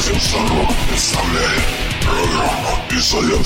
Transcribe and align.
Episodio 0.00 0.18
Cero. 0.18 0.66
Esta 0.94 1.20
ley. 1.20 1.80
Programa 2.00 2.80
Isaiah 2.90 3.44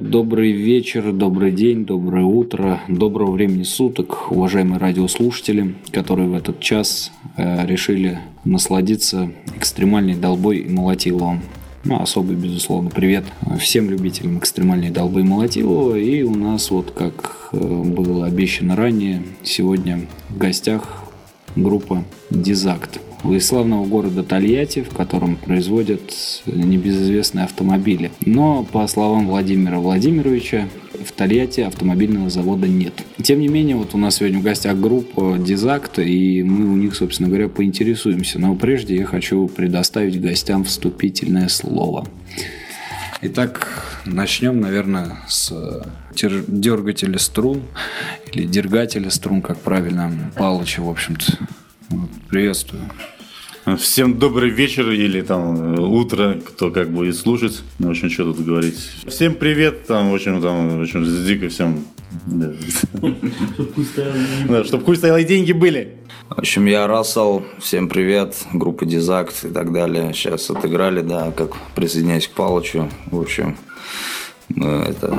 Добрый 0.00 0.52
вечер, 0.52 1.12
добрый 1.12 1.50
день, 1.50 1.84
доброе 1.84 2.24
утро, 2.24 2.80
доброго 2.86 3.32
времени 3.32 3.64
суток, 3.64 4.30
уважаемые 4.30 4.78
радиослушатели, 4.78 5.74
которые 5.90 6.28
в 6.28 6.34
этот 6.34 6.60
час 6.60 7.10
э, 7.36 7.66
решили 7.66 8.20
насладиться 8.44 9.32
экстремальной 9.56 10.14
долбой 10.14 10.58
и 10.58 10.68
молотиловым. 10.68 11.40
Ну, 11.82 12.00
особый, 12.00 12.36
безусловно, 12.36 12.90
привет 12.90 13.24
всем 13.58 13.90
любителям 13.90 14.38
экстремальной 14.38 14.90
долбы 14.90 15.22
и 15.22 15.24
молотилова. 15.24 15.96
И 15.96 16.22
у 16.22 16.34
нас, 16.36 16.70
вот 16.70 16.92
как 16.92 17.48
э, 17.52 17.56
было 17.58 18.26
обещано 18.26 18.76
ранее, 18.76 19.24
сегодня 19.42 20.06
в 20.28 20.38
гостях 20.38 21.07
группа 21.62 22.04
«Дизакт» 22.30 23.00
из 23.24 23.46
славного 23.46 23.84
города 23.84 24.22
Тольятти, 24.22 24.82
в 24.82 24.94
котором 24.94 25.36
производят 25.36 26.00
небезызвестные 26.46 27.44
автомобили. 27.44 28.12
Но, 28.24 28.64
по 28.64 28.86
словам 28.86 29.26
Владимира 29.26 29.78
Владимировича, 29.80 30.68
в 31.04 31.12
Тольятти 31.12 31.60
автомобильного 31.62 32.30
завода 32.30 32.68
нет. 32.68 32.92
Тем 33.22 33.40
не 33.40 33.48
менее, 33.48 33.76
вот 33.76 33.94
у 33.94 33.98
нас 33.98 34.16
сегодня 34.16 34.38
в 34.38 34.42
гостях 34.42 34.78
группа 34.78 35.36
Дизакт, 35.38 35.98
и 35.98 36.42
мы 36.42 36.72
у 36.72 36.76
них, 36.76 36.94
собственно 36.94 37.28
говоря, 37.28 37.48
поинтересуемся. 37.48 38.38
Но 38.38 38.54
прежде 38.54 38.96
я 38.96 39.04
хочу 39.04 39.48
предоставить 39.48 40.20
гостям 40.20 40.64
вступительное 40.64 41.48
слово. 41.48 42.06
Итак, 43.20 44.00
начнем, 44.06 44.60
наверное, 44.60 45.18
с 45.26 45.52
дергателя 46.26 47.18
струн 47.18 47.62
или 48.32 48.46
дергателя 48.46 49.10
струн, 49.10 49.42
как 49.42 49.58
правильно, 49.60 50.32
Палыча, 50.36 50.80
в 50.82 50.88
общем-то. 50.88 51.38
Приветствую. 52.28 52.82
Всем 53.76 54.18
добрый 54.18 54.50
вечер 54.50 54.90
или 54.90 55.20
там 55.20 55.74
э, 55.74 55.80
утро, 55.80 56.40
кто 56.44 56.70
как 56.70 56.90
будет 56.90 57.16
слушать. 57.16 57.62
Ну, 57.78 57.88
в 57.88 57.90
общем, 57.90 58.08
что 58.08 58.32
тут 58.32 58.44
говорить. 58.44 58.78
Всем 59.06 59.34
привет, 59.34 59.86
там, 59.86 60.10
в 60.10 60.14
общем, 60.14 60.40
там, 60.40 60.78
в 60.78 60.82
общем, 60.82 61.04
дико 61.26 61.48
всем. 61.48 61.84
Да. 62.26 62.52
Чтобы 64.64 64.84
хуй 64.84 64.96
стоял 64.96 65.18
и 65.18 65.24
деньги 65.24 65.52
были. 65.52 65.98
В 66.30 66.38
общем, 66.38 66.66
я 66.66 66.86
Рассел, 66.86 67.44
всем 67.58 67.88
привет, 67.88 68.36
группа 68.52 68.86
Дизакт 68.86 69.44
и 69.44 69.48
так 69.48 69.72
далее. 69.72 70.14
Сейчас 70.14 70.48
отыграли, 70.50 71.02
да, 71.02 71.30
как 71.32 71.50
присоединяюсь 71.74 72.28
к 72.28 72.32
Палычу. 72.32 72.88
В 73.10 73.20
общем, 73.20 73.56
мы 74.48 74.68
это 74.68 75.18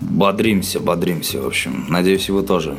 бодримся, 0.00 0.80
бодримся, 0.80 1.40
в 1.40 1.46
общем. 1.46 1.86
Надеюсь, 1.88 2.28
и 2.28 2.32
вы 2.32 2.42
тоже. 2.42 2.76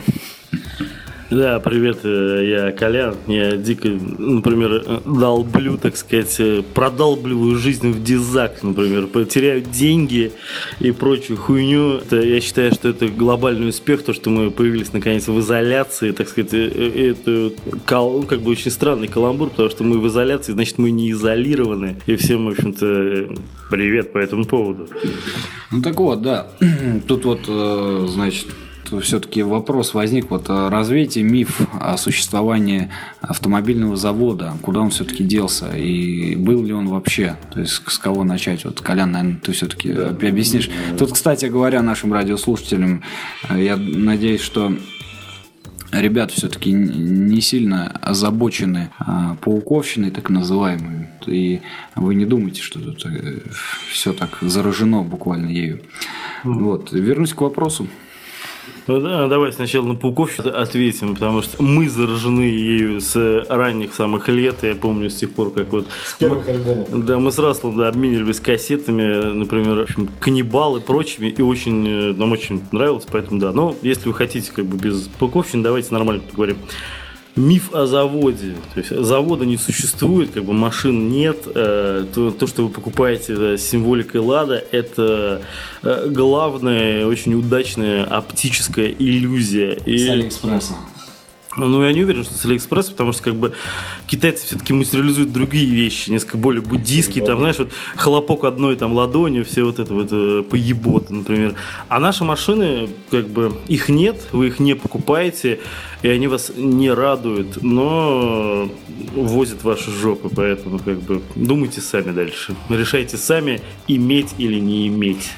Да, 1.32 1.60
привет, 1.60 2.00
э, 2.06 2.44
я 2.44 2.72
Колян. 2.72 3.16
Я 3.28 3.56
дико, 3.56 3.88
например, 3.88 5.02
долблю, 5.06 5.78
так 5.78 5.96
сказать, 5.96 6.36
э, 6.40 6.64
продолбливаю 6.74 7.56
жизнь 7.56 7.92
в 7.92 8.04
дизак, 8.04 8.64
например, 8.64 9.06
потеряю 9.06 9.62
деньги 9.62 10.32
и 10.80 10.90
прочую 10.90 11.38
хуйню. 11.38 11.98
Это, 11.98 12.20
я 12.20 12.42
считаю, 12.42 12.74
что 12.74 12.90
это 12.90 13.10
глобальный 13.10 13.70
успех, 13.70 14.02
то, 14.02 14.12
что 14.12 14.32
мы 14.32 14.50
появились 14.50 14.92
наконец 14.92 15.28
в 15.28 15.40
изоляции, 15.40 16.14
так 16.14 16.30
сказать, 16.30 16.52
э, 16.54 17.12
это 17.12 17.52
как 17.86 18.42
бы 18.42 18.50
очень 18.50 18.72
странный 18.72 19.08
каламбур, 19.08 19.52
потому 19.52 19.70
что 19.70 19.84
мы 19.84 20.00
в 20.00 20.08
изоляции, 20.08 20.54
значит, 20.54 20.80
мы 20.80 20.90
не 20.90 21.12
изолированы. 21.12 21.98
И 22.08 22.16
всем, 22.16 22.48
в 22.48 22.50
общем-то, 22.50 23.36
привет 23.70 24.14
по 24.14 24.18
этому 24.18 24.46
поводу. 24.46 24.88
Ну 25.72 25.84
так 25.84 26.00
вот, 26.00 26.24
да. 26.24 26.48
Тут 27.08 27.26
вот, 27.26 27.42
значит, 28.10 28.48
все-таки 29.00 29.44
вопрос 29.44 29.94
возник, 29.94 30.30
вот 30.30 30.50
э, 30.50 30.70
развейте 30.70 31.24
миф 31.24 31.62
о 31.80 31.98
существовании 31.98 32.90
автомобильного 33.22 33.96
завода, 33.96 34.54
куда 34.62 34.82
он 34.82 34.90
все-таки 34.90 35.24
делся, 35.24 35.76
и 35.76 36.36
был 36.36 36.64
ли 36.64 36.74
он 36.74 36.88
вообще, 36.88 37.38
то 37.54 37.60
есть 37.60 37.82
с 37.88 37.98
кого 37.98 38.24
начать, 38.24 38.66
вот, 38.66 38.82
Колян, 38.82 39.12
наверное, 39.12 39.40
ты 39.40 39.52
все-таки 39.52 39.92
да. 39.94 40.10
объяснишь. 40.10 40.70
Тут, 40.98 41.14
кстати 41.14 41.46
говоря, 41.46 41.82
нашим 41.82 42.14
радиослушателям, 42.14 43.04
э, 43.50 43.64
я 43.64 43.78
надеюсь, 43.78 44.42
что 44.42 44.74
ребята 45.92 46.34
все-таки 46.34 46.72
не 46.72 47.42
сильно 47.42 47.88
озабочены 48.02 48.92
а, 49.00 49.36
пауковщиной, 49.42 50.12
так 50.12 50.30
называемой. 50.30 51.08
И 51.26 51.62
вы 51.96 52.16
не 52.16 52.26
думайте, 52.26 52.62
что 52.62 52.80
тут 52.80 53.06
э, 53.06 53.40
все 53.92 54.14
так 54.14 54.38
заражено 54.42 55.04
буквально 55.04 55.48
ею. 55.48 55.82
Вот. 56.44 56.92
Вернусь 56.92 57.34
к 57.34 57.42
вопросу. 57.42 57.88
Ну, 58.90 59.00
да, 59.00 59.28
давай 59.28 59.54
сначала 59.54 59.86
на 59.86 59.94
Пауковщину 59.94 60.50
ответим, 60.50 61.14
потому 61.14 61.44
что 61.44 61.62
мы 61.62 61.88
заражены 61.88 62.42
ею 62.42 63.00
с 63.00 63.46
ранних 63.48 63.94
самых 63.94 64.28
лет. 64.30 64.64
Я 64.64 64.74
помню 64.74 65.12
с 65.12 65.16
тех 65.16 65.32
пор, 65.32 65.52
как 65.52 65.72
вот... 65.72 65.86
Мы, 66.20 67.04
да, 67.04 67.20
мы 67.20 67.32
с 67.32 67.38
Раслом 67.38 67.78
да, 67.78 67.90
обменивались 67.90 68.40
кассетами, 68.40 69.32
например, 69.32 69.76
в 69.76 69.82
общем, 69.82 70.10
каннибал 70.20 70.78
и 70.78 70.80
прочими, 70.80 71.28
и 71.28 71.40
очень, 71.40 71.88
э, 71.88 72.14
нам 72.14 72.32
очень 72.32 72.64
нравилось, 72.72 73.06
поэтому 73.12 73.40
да. 73.40 73.52
Но 73.52 73.76
если 73.84 74.08
вы 74.08 74.16
хотите 74.16 74.52
как 74.52 74.66
бы 74.66 74.76
без 74.76 75.08
Пауковщины, 75.20 75.62
давайте 75.62 75.94
нормально 75.94 76.24
поговорим 76.28 76.58
миф 77.40 77.74
о 77.74 77.86
заводе. 77.86 78.56
То 78.74 78.80
есть 78.80 78.90
завода 78.96 79.46
не 79.46 79.58
существует, 79.58 80.32
как 80.32 80.44
бы 80.44 80.54
машин 80.54 81.10
нет. 81.10 81.38
Э, 81.48 82.06
то, 82.14 82.32
то 82.32 82.48
что 82.48 82.64
вы 82.64 82.70
покупаете 82.70 83.58
с 83.58 83.62
символикой 83.62 84.22
Лада, 84.22 84.64
это 84.72 85.42
э, 85.82 86.08
главная, 86.10 87.06
очень 87.06 87.34
удачная 87.34 88.04
оптическая 88.04 88.88
иллюзия. 88.88 89.80
С 89.86 90.10
Алиэкспресса. 90.10 90.74
Ну, 91.58 91.84
я 91.84 91.92
не 91.94 92.04
уверен, 92.04 92.24
что 92.24 92.36
с 92.36 92.46
Алиэкспресс, 92.46 92.90
потому 92.90 93.12
что 93.12 93.24
как 93.24 93.36
бы 93.36 93.54
китайцы 94.06 94.46
все-таки 94.46 94.72
материализуют 94.72 95.34
другие 95.34 95.66
вещи, 95.66 96.12
несколько 96.12 96.38
более 96.38 96.62
буддийские, 96.62 97.26
там, 97.26 97.40
знаешь, 97.40 97.58
вот 97.58 97.72
хлопок 97.96 98.44
одной 98.44 98.76
там 98.76 98.94
ладонью, 98.94 99.44
все 99.46 99.64
вот 99.64 99.80
это 99.80 99.94
вот 99.94 100.10
э, 100.12 100.44
поебота, 100.44 101.14
например. 101.14 101.56
А 101.88 102.00
наши 102.00 102.24
машины, 102.24 102.90
как 103.10 103.28
бы, 103.30 103.54
их 103.68 103.90
нет, 103.90 104.28
вы 104.32 104.48
их 104.48 104.60
не 104.60 104.76
покупаете, 104.76 105.60
и 106.04 106.08
они 106.08 106.28
вас 106.28 106.52
не 106.56 106.92
радуют, 106.92 107.64
но 107.64 108.70
возят 109.16 109.64
ваши 109.64 109.90
жопы, 109.92 110.30
поэтому 110.30 110.78
как 110.78 111.02
бы 111.02 111.22
думайте 111.34 111.82
сами 111.82 112.12
дальше. 112.12 112.56
Решайте 112.70 113.18
сами, 113.18 113.60
иметь 113.88 114.36
или 114.38 114.60
не 114.60 114.88
иметь. 114.88 115.32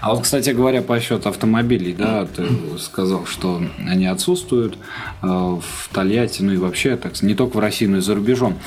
А 0.00 0.14
вот, 0.14 0.22
кстати 0.22 0.50
говоря, 0.50 0.82
по 0.82 1.00
счету 1.00 1.28
автомобилей, 1.28 1.92
да, 1.92 2.26
ты 2.26 2.46
сказал, 2.78 3.26
что 3.26 3.62
они 3.78 4.06
отсутствуют 4.06 4.76
э, 5.22 5.26
в 5.26 5.88
Тольятти, 5.92 6.42
ну 6.42 6.52
и 6.52 6.56
вообще, 6.56 6.96
так 6.96 7.20
не 7.22 7.34
только 7.34 7.56
в 7.56 7.60
России, 7.60 7.86
но 7.86 7.98
и 7.98 8.00
за 8.00 8.14
рубежом. 8.14 8.58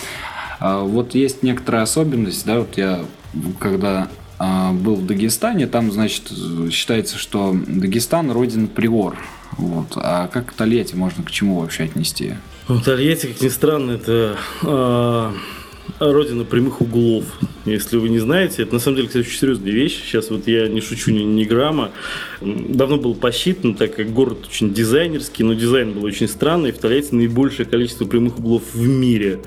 А 0.60 0.82
вот 0.82 1.16
есть 1.16 1.44
некоторая 1.44 1.84
особенность, 1.84 2.46
да, 2.46 2.60
вот 2.60 2.78
я 2.78 3.02
когда 3.60 4.10
э, 4.40 4.72
был 4.72 4.96
в 4.96 5.06
Дагестане, 5.06 5.68
там, 5.68 5.92
значит, 5.92 6.32
считается, 6.72 7.18
что 7.18 7.56
Дагестан 7.68 8.32
родина 8.32 8.68
приор. 8.68 9.16
Вот. 9.58 9.94
А 9.96 10.28
как 10.28 10.54
Тольятти 10.54 10.96
можно 10.96 11.24
к 11.24 11.32
чему 11.32 11.60
вообще 11.60 11.84
отнести? 11.84 12.36
Ну, 12.68 12.80
Тольятти, 12.80 13.28
как 13.28 13.42
ни 13.42 13.50
странно, 13.50 13.92
это 13.92 14.38
э, 14.64 15.32
родина 16.00 16.46
прямых 16.46 16.82
углов. 16.82 17.26
Если 17.66 17.98
вы 17.98 18.10
не 18.10 18.20
знаете, 18.20 18.64
это 18.64 18.74
на 18.74 18.80
самом 18.80 18.98
деле, 18.98 19.08
кстати, 19.10 19.28
очень 19.28 19.38
серьезная 19.38 19.72
вещь. 19.72 20.02
Сейчас 20.04 20.30
вот 20.30 20.48
я 20.48 20.68
не 20.68 20.82
шучу 20.82 21.12
ни, 21.12 21.24
ни 21.24 21.44
грамма. 21.44 21.92
Давно 22.42 22.98
было 22.98 23.14
посчитано, 23.14 23.76
так 23.76 23.96
как 23.96 24.12
город 24.14 24.48
очень 24.48 24.74
дизайнерский, 24.74 25.44
но 25.44 25.54
дизайн 25.54 25.92
был 25.92 26.06
очень 26.06 26.28
странный. 26.28 26.72
В 26.72 26.78
Тольятти 26.78 27.14
наибольшее 27.14 27.66
количество 27.66 28.06
прямых 28.06 28.40
углов 28.40 28.64
в 28.74 28.88
мире. 28.88 29.40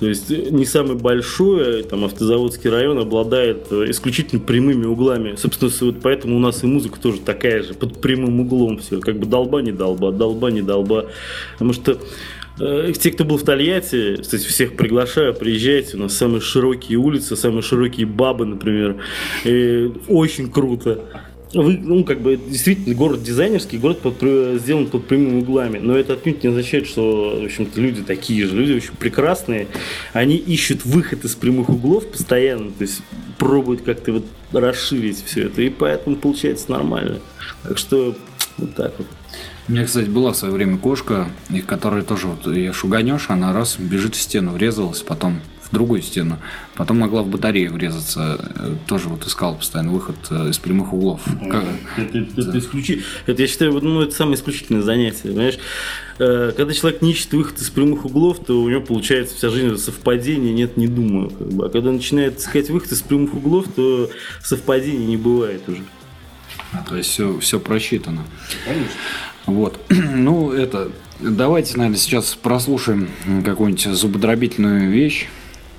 То 0.00 0.08
есть 0.08 0.30
не 0.30 0.64
самый 0.64 0.96
большой, 0.96 1.82
там 1.82 2.04
автозаводский 2.04 2.70
район 2.70 2.98
обладает 2.98 3.70
исключительно 3.70 4.40
прямыми 4.40 4.86
углами. 4.86 5.36
Собственно, 5.36 5.70
вот 5.80 6.00
поэтому 6.02 6.36
у 6.36 6.40
нас 6.40 6.64
и 6.64 6.66
музыка 6.66 6.98
тоже 6.98 7.20
такая 7.20 7.62
же, 7.62 7.74
под 7.74 8.00
прямым 8.00 8.40
углом 8.40 8.78
все. 8.78 8.98
Как 8.98 9.18
бы 9.18 9.26
долба 9.26 9.60
не 9.60 9.72
долба, 9.72 10.10
долба 10.10 10.50
не 10.50 10.62
долба. 10.62 11.06
Потому 11.52 11.74
что 11.74 11.98
Э, 11.98 12.41
те, 12.58 13.10
кто 13.10 13.24
был 13.24 13.38
в 13.38 13.44
Тольятти, 13.44 14.16
кстати, 14.20 14.46
всех 14.46 14.76
приглашаю, 14.76 15.34
приезжайте. 15.34 15.96
У 15.96 16.00
нас 16.00 16.16
самые 16.16 16.40
широкие 16.40 16.98
улицы, 16.98 17.36
самые 17.36 17.62
широкие 17.62 18.06
бабы, 18.06 18.46
например. 18.46 18.96
И 19.44 19.90
очень 20.08 20.50
круто. 20.50 21.00
Вы, 21.54 21.76
ну, 21.76 22.02
как 22.04 22.20
бы, 22.22 22.36
действительно, 22.36 22.94
город 22.94 23.22
дизайнерский, 23.22 23.76
город 23.76 24.00
под, 24.00 24.16
сделан 24.60 24.86
под 24.86 25.06
прямыми 25.06 25.40
углами. 25.40 25.78
Но 25.78 25.96
это 25.96 26.14
отнюдь 26.14 26.42
не 26.42 26.48
означает, 26.48 26.86
что, 26.86 27.40
в 27.40 27.44
общем-то, 27.44 27.78
люди 27.80 28.02
такие 28.02 28.46
же. 28.46 28.56
Люди 28.56 28.72
очень 28.72 28.94
прекрасные. 28.98 29.66
Они 30.14 30.36
ищут 30.36 30.86
выход 30.86 31.24
из 31.24 31.34
прямых 31.34 31.68
углов 31.68 32.06
постоянно. 32.06 32.70
То 32.70 32.82
есть 32.82 33.02
пробуют 33.38 33.82
как-то 33.82 34.12
вот 34.12 34.24
расширить 34.52 35.22
все 35.24 35.46
это. 35.46 35.60
И 35.60 35.68
поэтому 35.68 36.16
получается 36.16 36.70
нормально. 36.70 37.18
Так 37.64 37.76
что 37.76 38.16
вот 38.56 38.74
так 38.74 38.94
вот. 38.96 39.06
У 39.68 39.72
меня, 39.72 39.84
кстати, 39.84 40.08
была 40.08 40.32
в 40.32 40.36
свое 40.36 40.52
время 40.52 40.76
кошка, 40.76 41.28
и 41.48 41.60
которая 41.60 42.02
тоже 42.02 42.26
вот 42.26 42.46
ее 42.52 42.72
шуганешь, 42.72 43.26
она 43.28 43.52
раз 43.52 43.76
бежит 43.78 44.16
в 44.16 44.20
стену, 44.20 44.52
врезалась, 44.52 45.02
потом 45.02 45.40
в 45.62 45.72
другую 45.72 46.02
стену, 46.02 46.38
потом 46.74 46.98
могла 46.98 47.22
в 47.22 47.28
батарею 47.28 47.72
врезаться, 47.72 48.38
э, 48.56 48.74
тоже 48.88 49.08
вот 49.08 49.24
искал 49.24 49.54
постоянно 49.54 49.92
выход 49.92 50.16
э, 50.30 50.50
из 50.50 50.58
прямых 50.58 50.92
углов. 50.92 51.22
Как... 51.48 51.64
Это, 51.96 52.18
это, 52.18 52.40
это, 52.40 52.58
исключи... 52.58 53.04
это, 53.26 53.40
я 53.40 53.48
считаю, 53.48 53.72
ну, 53.80 54.02
это 54.02 54.12
самое 54.12 54.36
исключительное 54.36 54.82
занятие, 54.82 55.28
понимаешь? 55.28 55.58
Э, 56.18 56.52
когда 56.56 56.74
человек 56.74 57.00
не 57.00 57.12
ищет 57.12 57.32
выход 57.32 57.60
из 57.60 57.70
прямых 57.70 58.04
углов, 58.04 58.44
то 58.44 58.60
у 58.60 58.68
него 58.68 58.80
получается 58.80 59.36
вся 59.36 59.48
жизнь 59.48 59.76
совпадение, 59.78 60.52
нет, 60.52 60.76
не 60.76 60.88
думаю. 60.88 61.30
Как 61.30 61.48
бы. 61.52 61.66
А 61.66 61.68
когда 61.70 61.92
начинает 61.92 62.40
искать 62.40 62.68
выход 62.68 62.90
из 62.90 63.00
прямых 63.00 63.32
углов, 63.32 63.66
то 63.74 64.10
совпадений 64.42 65.06
не 65.06 65.16
бывает 65.16 65.66
уже. 65.68 65.82
А, 66.72 66.82
то 66.86 66.96
есть 66.96 67.10
все, 67.10 67.38
все 67.38 67.60
просчитано. 67.60 68.24
Конечно. 68.64 68.90
Вот. 69.46 69.80
Ну, 70.14 70.52
это... 70.52 70.90
Давайте, 71.20 71.76
наверное, 71.76 71.98
сейчас 71.98 72.34
прослушаем 72.34 73.08
какую-нибудь 73.44 73.84
зубодробительную 73.84 74.90
вещь 74.90 75.28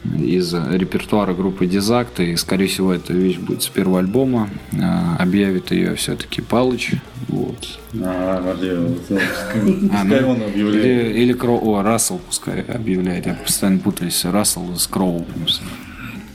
из 0.06 0.54
репертуара 0.54 1.33
группы 1.33 1.65
Дизакт, 1.65 2.19
и, 2.19 2.36
скорее 2.36 2.68
всего, 2.68 2.94
эта 2.94 3.13
вещь 3.13 3.38
будет 3.38 3.63
с 3.63 3.68
первого 3.68 4.00
альбома. 4.00 4.50
А, 4.81 5.15
объявит 5.19 5.71
ее 5.71 5.95
все-таки 5.95 6.42
Палыч. 6.42 6.92
Вот. 7.27 7.80
А, 8.01 8.56
а, 8.56 10.04
ну, 10.04 10.30
он 10.30 10.44
объявляет. 10.44 10.86
Или, 10.86 11.24
или 11.24 11.33
Кроу, 11.33 11.75
о, 11.75 11.83
Рассел 11.83 12.19
пускай 12.19 12.62
объявляет. 12.62 13.25
Я 13.25 13.33
постоянно 13.33 13.80
путаюсь. 13.80 14.25
Рассел 14.25 14.75
с 14.77 14.88
Кроу. 14.88 15.25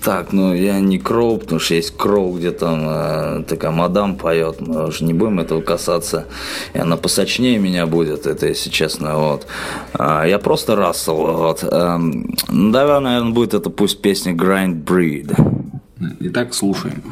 Так, 0.09 0.33
ну 0.33 0.55
я 0.55 0.81
не 0.81 0.99
Кроу, 0.99 1.37
потому 1.37 1.61
что 1.61 1.75
есть 1.75 1.95
Кроу, 1.95 2.33
где 2.39 2.51
там 2.51 2.81
э, 2.83 3.45
такая 3.47 3.71
мадам 3.71 4.17
поет, 4.17 4.59
мы 4.59 4.87
уже 4.87 5.05
не 5.05 5.13
будем 5.13 5.39
этого 5.39 5.61
касаться. 5.61 6.25
И 6.73 6.79
она 6.79 6.97
посочнее 6.97 7.59
меня 7.59 7.85
будет, 7.85 8.25
это 8.25 8.47
если 8.47 8.71
честно, 8.71 9.19
вот. 9.19 9.47
А, 9.93 10.25
я 10.25 10.39
просто 10.39 10.77
Рассел, 10.77 11.15
вот. 11.15 11.63
А, 11.63 12.01
давай, 12.49 13.01
наверное, 13.03 13.33
будет 13.33 13.53
это 13.53 13.69
пусть 13.69 14.01
песня 14.01 14.33
Grind 14.33 14.83
Breed. 14.83 15.37
Итак, 16.21 16.55
слушаем. 16.55 17.03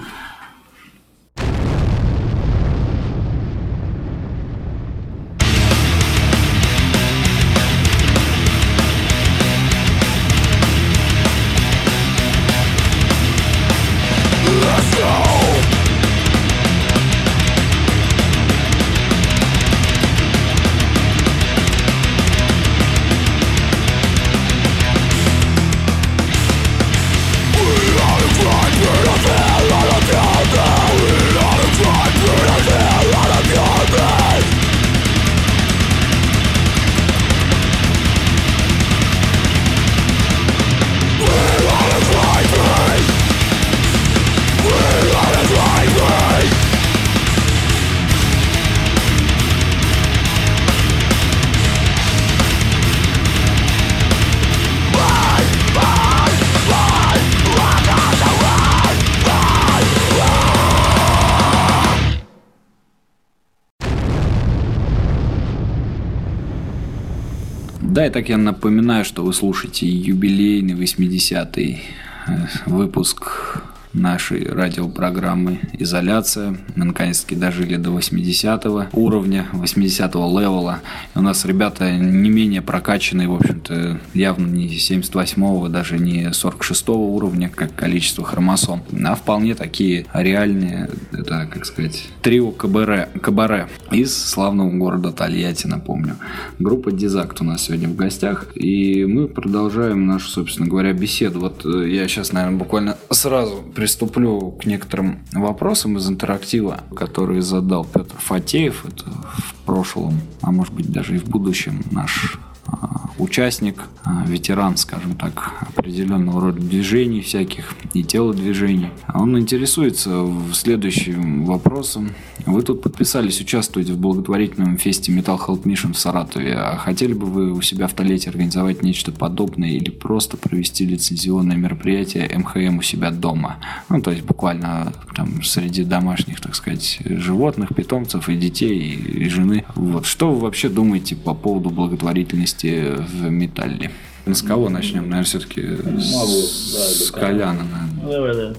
Так 68.16 68.30
я 68.30 68.38
напоминаю, 68.38 69.04
что 69.04 69.22
вы 69.22 69.34
слушаете 69.34 69.86
юбилейный 69.86 70.72
80-й 70.72 71.82
э, 72.26 72.46
выпуск 72.64 73.60
нашей 73.96 74.46
радиопрограммы 74.46 75.60
«Изоляция». 75.78 76.56
Мы 76.74 76.84
наконец-таки 76.84 77.34
дожили 77.34 77.76
до 77.76 77.90
80 77.90 78.92
уровня, 78.92 79.46
80 79.52 80.14
левела. 80.14 80.80
И 81.14 81.18
у 81.18 81.22
нас 81.22 81.44
ребята 81.44 81.90
не 81.96 82.30
менее 82.30 82.62
прокачанные, 82.62 83.28
в 83.28 83.34
общем-то, 83.34 83.98
явно 84.14 84.46
не 84.46 84.68
78 84.68 85.68
даже 85.68 85.98
не 85.98 86.32
46 86.32 86.88
уровня, 86.90 87.48
как 87.48 87.74
количество 87.74 88.24
хромосом, 88.24 88.82
а 89.04 89.14
вполне 89.14 89.54
такие 89.54 90.06
реальные, 90.12 90.90
это, 91.12 91.48
как 91.52 91.64
сказать, 91.64 92.04
трио 92.22 92.50
Кабаре, 92.50 93.08
Кабаре 93.20 93.68
из 93.90 94.16
славного 94.16 94.70
города 94.70 95.12
Тольятти, 95.12 95.66
напомню. 95.66 96.16
Группа 96.58 96.92
Дизакт 96.92 97.40
у 97.40 97.44
нас 97.44 97.64
сегодня 97.64 97.88
в 97.88 97.96
гостях, 97.96 98.46
и 98.54 99.04
мы 99.04 99.28
продолжаем 99.28 100.06
нашу, 100.06 100.28
собственно 100.28 100.68
говоря, 100.68 100.92
беседу. 100.92 101.40
Вот 101.40 101.64
э, 101.64 101.88
я 101.88 102.08
сейчас, 102.08 102.32
наверное, 102.32 102.58
буквально 102.58 102.96
сразу 103.10 103.64
приступлю 103.86 104.50
к 104.50 104.66
некоторым 104.66 105.20
вопросам 105.32 105.96
из 105.96 106.08
интерактива, 106.08 106.80
которые 106.96 107.40
задал 107.40 107.84
Петр 107.84 108.16
Фатеев. 108.18 108.84
Это 108.84 109.04
в 109.08 109.54
прошлом, 109.64 110.20
а 110.42 110.50
может 110.50 110.74
быть 110.74 110.90
даже 110.90 111.14
и 111.14 111.18
в 111.20 111.28
будущем 111.28 111.84
наш 111.92 112.36
а, 112.66 113.05
участник, 113.18 113.84
а, 114.04 114.24
ветеран, 114.26 114.76
скажем 114.76 115.16
так, 115.16 115.52
определенного 115.60 116.40
рода 116.40 116.60
движений 116.60 117.20
всяких 117.20 117.74
и 117.94 118.02
телодвижений. 118.02 118.90
Он 119.14 119.38
интересуется 119.38 120.26
следующим 120.52 121.44
вопросом. 121.44 122.10
Вы 122.44 122.62
тут 122.62 122.82
подписались 122.82 123.40
участвовать 123.40 123.90
в 123.90 123.98
благотворительном 123.98 124.78
фесте 124.78 125.12
Metal 125.12 125.38
Health 125.38 125.62
Mission 125.64 125.92
в 125.92 125.98
Саратове. 125.98 126.54
А 126.54 126.76
хотели 126.76 127.12
бы 127.12 127.26
вы 127.26 127.52
у 127.52 127.60
себя 127.62 127.86
в 127.86 127.94
Толете 127.94 128.30
организовать 128.30 128.82
нечто 128.82 129.12
подобное 129.12 129.70
или 129.70 129.90
просто 129.90 130.36
провести 130.36 130.86
лицензионное 130.86 131.56
мероприятие 131.56 132.30
МХМ 132.36 132.78
у 132.78 132.82
себя 132.82 133.10
дома? 133.10 133.56
Ну, 133.88 134.00
то 134.00 134.10
есть 134.10 134.24
буквально 134.24 134.92
там 135.14 135.42
среди 135.42 135.84
домашних, 135.84 136.40
так 136.40 136.54
сказать, 136.54 136.98
животных, 137.04 137.74
питомцев 137.74 138.28
и 138.28 138.36
детей, 138.36 138.78
и, 138.78 139.24
и 139.24 139.28
жены. 139.28 139.64
Вот. 139.74 140.06
Что 140.06 140.30
вы 140.30 140.40
вообще 140.40 140.68
думаете 140.68 141.16
по 141.16 141.34
поводу 141.34 141.70
благотворительности 141.70 143.05
в 143.06 143.30
металле? 143.30 143.90
С 144.26 144.42
кого 144.42 144.68
начнем? 144.68 145.02
Наверное, 145.02 145.24
все-таки 145.24 145.62
с, 146.00 147.06
с 147.06 147.10
Коляна. 147.10 147.64
Наверное. 147.64 148.12
Давай, 148.12 148.34
да. 148.34 148.54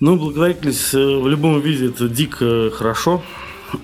Ну, 0.00 0.16
благотворительность 0.16 0.94
э, 0.94 0.98
в 0.98 1.26
любом 1.26 1.60
виде 1.60 1.86
это 1.86 2.08
дико 2.08 2.70
хорошо, 2.70 3.22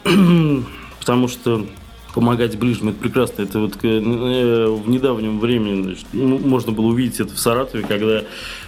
потому 1.00 1.28
что 1.28 1.66
помогать 2.14 2.56
ближним, 2.56 2.90
это 2.90 3.00
прекрасно. 3.00 3.42
Это 3.42 3.58
вот 3.58 3.76
э, 3.82 3.98
в 3.98 4.88
недавнем 4.88 5.40
времени 5.40 5.82
значит, 5.82 6.06
можно 6.12 6.70
было 6.70 6.86
увидеть 6.86 7.18
это 7.18 7.34
в 7.34 7.38
Саратове, 7.38 7.84
когда 7.84 8.22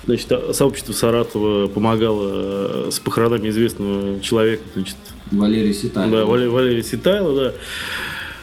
значит, 0.06 0.32
сообщество 0.56 0.92
Саратова 0.92 1.68
помогало 1.68 2.88
э, 2.88 2.90
с 2.90 2.98
похоронами 2.98 3.48
известного 3.48 4.20
человека. 4.20 4.64
Значит, 4.74 4.96
Валерий 5.30 5.74
Ситайло. 5.74 6.10
Да, 6.10 6.24
Валерий, 6.24 6.50
Валерий 6.50 6.82
Ситайло, 6.82 7.36
да. 7.36 7.52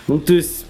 Ну, 0.07 0.19
то 0.19 0.33
есть 0.33 0.62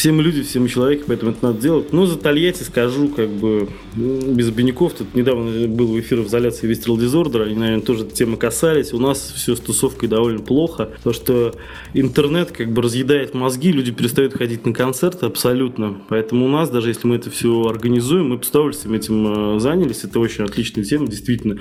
все 0.00 0.12
мы 0.12 0.22
люди, 0.22 0.42
все 0.42 0.60
мы 0.60 0.68
человеки, 0.70 1.04
поэтому 1.06 1.32
это 1.32 1.44
надо 1.44 1.60
делать. 1.60 1.92
Но 1.92 2.06
за 2.06 2.16
Тольятти 2.16 2.62
скажу, 2.62 3.08
как 3.08 3.28
бы, 3.28 3.68
ну, 3.94 4.32
без 4.32 4.48
обиняков. 4.48 4.94
Тут 4.94 5.14
недавно 5.14 5.68
был 5.68 5.88
в 5.88 6.00
эфир 6.00 6.22
в 6.22 6.26
изоляции 6.26 6.66
Вестрел 6.66 6.96
Дизордер, 6.96 7.42
они, 7.42 7.54
наверное, 7.54 7.84
тоже 7.84 8.06
этой 8.06 8.14
темы 8.14 8.38
касались. 8.38 8.94
У 8.94 8.98
нас 8.98 9.18
все 9.36 9.54
с 9.54 9.60
тусовкой 9.60 10.08
довольно 10.08 10.40
плохо, 10.40 10.86
потому 10.96 11.12
что 11.12 11.54
интернет 11.92 12.50
как 12.50 12.72
бы 12.72 12.80
разъедает 12.80 13.34
мозги, 13.34 13.72
люди 13.72 13.92
перестают 13.92 14.32
ходить 14.32 14.64
на 14.64 14.72
концерты 14.72 15.26
абсолютно. 15.26 16.00
Поэтому 16.08 16.46
у 16.46 16.48
нас, 16.48 16.70
даже 16.70 16.88
если 16.88 17.06
мы 17.06 17.16
это 17.16 17.28
все 17.28 17.66
организуем, 17.66 18.30
мы 18.30 18.42
с 18.42 18.48
удовольствием 18.48 18.94
этим 18.94 19.56
э, 19.56 19.60
занялись. 19.60 20.04
Это 20.04 20.18
очень 20.18 20.44
отличная 20.44 20.82
тема, 20.82 21.08
действительно. 21.08 21.58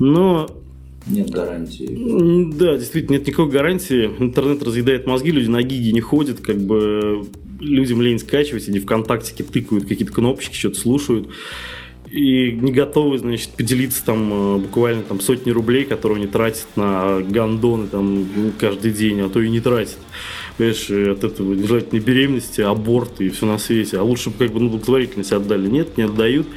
Но 0.00 0.50
нет 1.06 1.30
гарантии. 1.30 2.50
Да, 2.52 2.76
действительно, 2.76 3.18
нет 3.18 3.28
никакой 3.28 3.48
гарантии. 3.48 4.10
Интернет 4.18 4.60
разъедает 4.64 5.06
мозги, 5.06 5.30
люди 5.30 5.46
на 5.48 5.62
гиги 5.62 5.90
не 5.90 6.00
ходят, 6.00 6.40
как 6.40 6.58
бы 6.58 7.26
людям 7.60 8.02
лень 8.02 8.18
скачивать, 8.18 8.68
они 8.68 8.80
ВКонтакте 8.80 9.44
тыкают 9.44 9.86
какие-то 9.86 10.12
кнопочки, 10.12 10.54
что-то 10.54 10.80
слушают 10.80 11.28
и 12.10 12.50
не 12.50 12.72
готовы, 12.72 13.18
значит, 13.18 13.50
поделиться 13.50 14.04
там 14.04 14.32
э, 14.32 14.58
буквально 14.58 15.02
там 15.02 15.20
сотни 15.20 15.50
рублей, 15.50 15.84
которые 15.84 16.16
они 16.16 16.26
тратят 16.26 16.66
на 16.74 17.20
гандоны 17.20 17.86
там 17.86 18.26
каждый 18.58 18.90
день, 18.90 19.20
а 19.20 19.28
то 19.28 19.40
и 19.40 19.48
не 19.48 19.60
тратят. 19.60 19.98
Понимаешь, 20.58 20.90
от 20.90 21.24
этого 21.24 21.54
нежелательной 21.54 22.02
беременности, 22.02 22.62
аборт 22.62 23.20
и 23.20 23.28
все 23.28 23.46
на 23.46 23.58
свете. 23.58 23.98
А 23.98 24.02
лучше 24.02 24.30
бы 24.30 24.38
как 24.38 24.52
бы 24.52 24.60
на 24.60 24.68
благотворительность 24.68 25.32
отдали. 25.32 25.68
Нет, 25.68 25.96
не 25.96 26.02
отдают. 26.02 26.48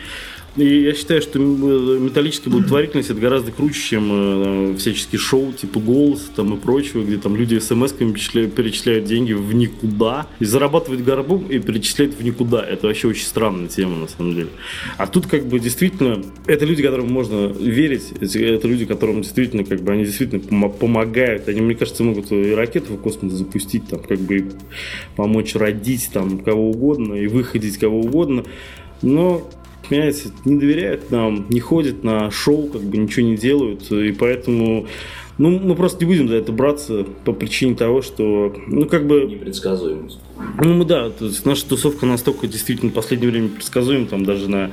И 0.56 0.84
я 0.84 0.94
считаю, 0.94 1.20
что 1.22 1.40
металлическая 1.40 2.54
благотворительность 2.54 3.10
это 3.10 3.20
гораздо 3.20 3.52
круче, 3.52 3.82
чем 3.82 4.10
э, 4.12 4.76
всяческие 4.78 5.20
шоу 5.20 5.52
типа 5.52 5.80
«Голос» 5.80 6.30
там, 6.36 6.54
и 6.54 6.58
прочего, 6.58 7.04
где 7.04 7.18
там 7.18 7.36
люди 7.36 7.56
смс-ками 7.56 8.14
перечисляют, 8.48 9.06
деньги 9.06 9.34
в 9.34 9.52
никуда 9.54 10.28
и 10.40 10.46
зарабатывают 10.46 11.04
горбом 11.04 11.48
и 11.48 11.58
перечисляют 11.58 12.14
в 12.14 12.24
никуда. 12.24 12.64
Это 12.64 12.86
вообще 12.86 13.08
очень 13.08 13.26
странная 13.26 13.68
тема 13.68 13.98
на 13.98 14.08
самом 14.08 14.36
деле. 14.36 14.50
А 14.98 15.08
тут 15.08 15.26
как 15.26 15.48
бы 15.48 15.60
действительно 15.60 16.24
это 16.46 16.66
люди, 16.66 16.84
которым 16.84 17.12
можно 17.12 17.48
верить, 17.48 18.12
это 18.22 18.68
люди, 18.68 18.86
которым 18.86 19.24
действительно 19.24 19.64
как 19.64 19.82
бы 19.82 19.92
они 19.92 20.06
действительно 20.06 20.70
помогают. 20.70 21.48
Они, 21.48 21.62
мне 21.62 21.74
кажется, 21.74 22.04
могут 22.04 22.32
и 22.32 22.54
ракеты 22.54 22.94
в 22.94 22.98
космос 22.98 23.34
запустить, 23.34 23.88
там 23.88 24.02
как 24.02 24.20
бы 24.20 24.52
помочь 25.16 25.56
родить 25.56 26.12
там 26.14 26.38
кого 26.40 26.70
угодно 26.70 27.16
и 27.16 27.26
выходить 27.26 27.78
кого 27.78 28.02
угодно. 28.02 28.44
Но 29.02 29.50
понимаете, 29.88 30.32
не 30.46 30.58
доверяют 30.58 31.12
нам, 31.12 31.46
не 31.50 31.60
ходят 31.60 32.04
на 32.04 32.32
шоу, 32.32 32.68
как 32.68 32.82
бы 32.82 32.98
ничего 32.98 33.26
не 33.26 33.38
делают, 33.38 33.92
и 33.92 34.12
поэтому 34.12 34.88
ну, 35.38 35.60
мы 35.60 35.76
просто 35.76 36.06
не 36.06 36.06
будем 36.06 36.28
за 36.28 36.36
это 36.36 36.52
браться 36.52 37.06
по 37.26 37.34
причине 37.34 37.76
того, 37.76 38.02
что, 38.02 38.56
ну, 38.68 38.86
как 38.86 39.08
бы... 39.08 39.26
Непредсказуемость. 39.26 40.20
Ну, 40.64 40.74
мы, 40.76 40.86
да, 40.86 41.10
то 41.10 41.26
есть 41.26 41.46
наша 41.46 41.68
тусовка 41.68 42.06
настолько 42.06 42.48
действительно 42.48 42.92
в 42.92 42.94
последнее 42.94 43.32
время 43.32 43.50
предсказуема, 43.50 44.06
там 44.06 44.26
даже 44.26 44.50
на 44.50 44.72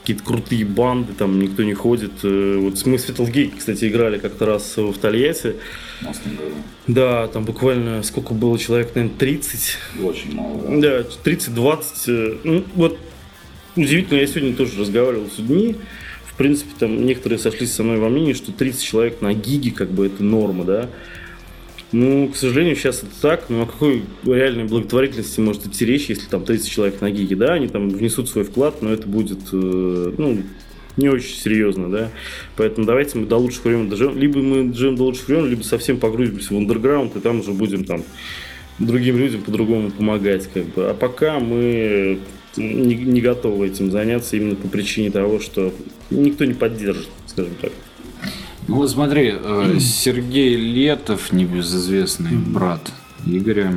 какие-то 0.00 0.24
крутые 0.24 0.64
банды, 0.64 1.12
там 1.12 1.38
никто 1.38 1.62
не 1.62 1.74
ходит. 1.74 2.12
Э, 2.22 2.58
вот 2.58 2.86
мы 2.86 2.98
с 2.98 3.04
Светлгейт, 3.04 3.52
кстати, 3.58 3.86
играли 3.86 4.18
как-то 4.18 4.46
раз 4.46 4.76
в 4.76 4.94
Тольятти. 4.94 5.56
Да, 6.86 7.28
там 7.28 7.44
буквально 7.44 8.02
сколько 8.02 8.32
было 8.32 8.58
человек, 8.58 8.94
наверное, 8.94 9.18
30. 9.18 9.78
Очень 10.02 10.34
мало. 10.34 10.80
Да, 10.80 11.02
да 11.02 11.30
30-20. 11.30 11.82
Э, 12.08 12.36
ну, 12.42 12.64
вот 12.74 12.98
удивительно, 13.76 14.18
я 14.18 14.26
сегодня 14.26 14.54
тоже 14.54 14.78
разговаривал 14.80 15.28
с 15.28 15.38
людьми, 15.38 15.76
в 16.24 16.36
принципе, 16.36 16.70
там 16.78 17.04
некоторые 17.04 17.38
сошлись 17.38 17.72
со 17.72 17.82
мной 17.82 17.98
во 17.98 18.08
мнении, 18.08 18.32
что 18.32 18.52
30 18.52 18.82
человек 18.82 19.20
на 19.20 19.34
гиге, 19.34 19.72
как 19.72 19.90
бы, 19.90 20.06
это 20.06 20.22
норма, 20.22 20.64
да. 20.64 20.88
Ну, 21.92 22.28
к 22.28 22.36
сожалению, 22.36 22.76
сейчас 22.76 22.98
это 22.98 23.20
так. 23.20 23.50
Но 23.50 23.62
о 23.62 23.66
какой 23.66 24.04
реальной 24.24 24.64
благотворительности 24.64 25.40
может 25.40 25.66
идти 25.66 25.84
речь, 25.84 26.06
если 26.08 26.28
там 26.28 26.44
30 26.44 26.70
человек 26.70 27.00
на 27.00 27.10
гиге, 27.10 27.36
да, 27.36 27.54
они 27.54 27.68
там 27.68 27.90
внесут 27.90 28.28
свой 28.28 28.44
вклад, 28.44 28.80
но 28.80 28.92
это 28.92 29.08
будет, 29.08 29.40
э, 29.52 30.14
ну, 30.16 30.42
не 30.96 31.08
очень 31.08 31.34
серьезно, 31.34 31.90
да. 31.90 32.10
Поэтому 32.56 32.86
давайте 32.86 33.18
мы 33.18 33.26
до 33.26 33.36
лучших 33.36 33.64
времен 33.64 33.88
доживем. 33.88 34.16
Либо 34.16 34.38
мы 34.38 34.64
доживем 34.64 34.96
до 34.96 35.04
лучших 35.04 35.28
времен, 35.28 35.48
либо 35.48 35.62
совсем 35.62 35.98
погрузимся 35.98 36.54
в 36.54 36.56
андерграунд, 36.56 37.16
и 37.16 37.20
там 37.20 37.40
уже 37.40 37.52
будем 37.52 37.84
там 37.84 38.04
другим 38.78 39.18
людям 39.18 39.42
по-другому 39.42 39.90
помогать, 39.90 40.48
как 40.52 40.66
бы. 40.66 40.86
А 40.86 40.94
пока 40.94 41.40
мы 41.40 42.20
не, 42.56 42.94
не 42.94 43.20
готовы 43.20 43.68
этим 43.68 43.90
заняться 43.90 44.36
именно 44.36 44.56
по 44.56 44.68
причине 44.68 45.10
того, 45.10 45.40
что 45.40 45.72
никто 46.10 46.44
не 46.44 46.54
поддержит, 46.54 47.08
скажем 47.26 47.52
так. 47.60 47.72
Ну 48.68 48.76
вот 48.76 48.90
смотри, 48.90 49.34
э, 49.34 49.78
Сергей 49.80 50.56
Летов, 50.56 51.32
небезызвестный 51.32 52.36
брат 52.36 52.92
Игоря 53.26 53.72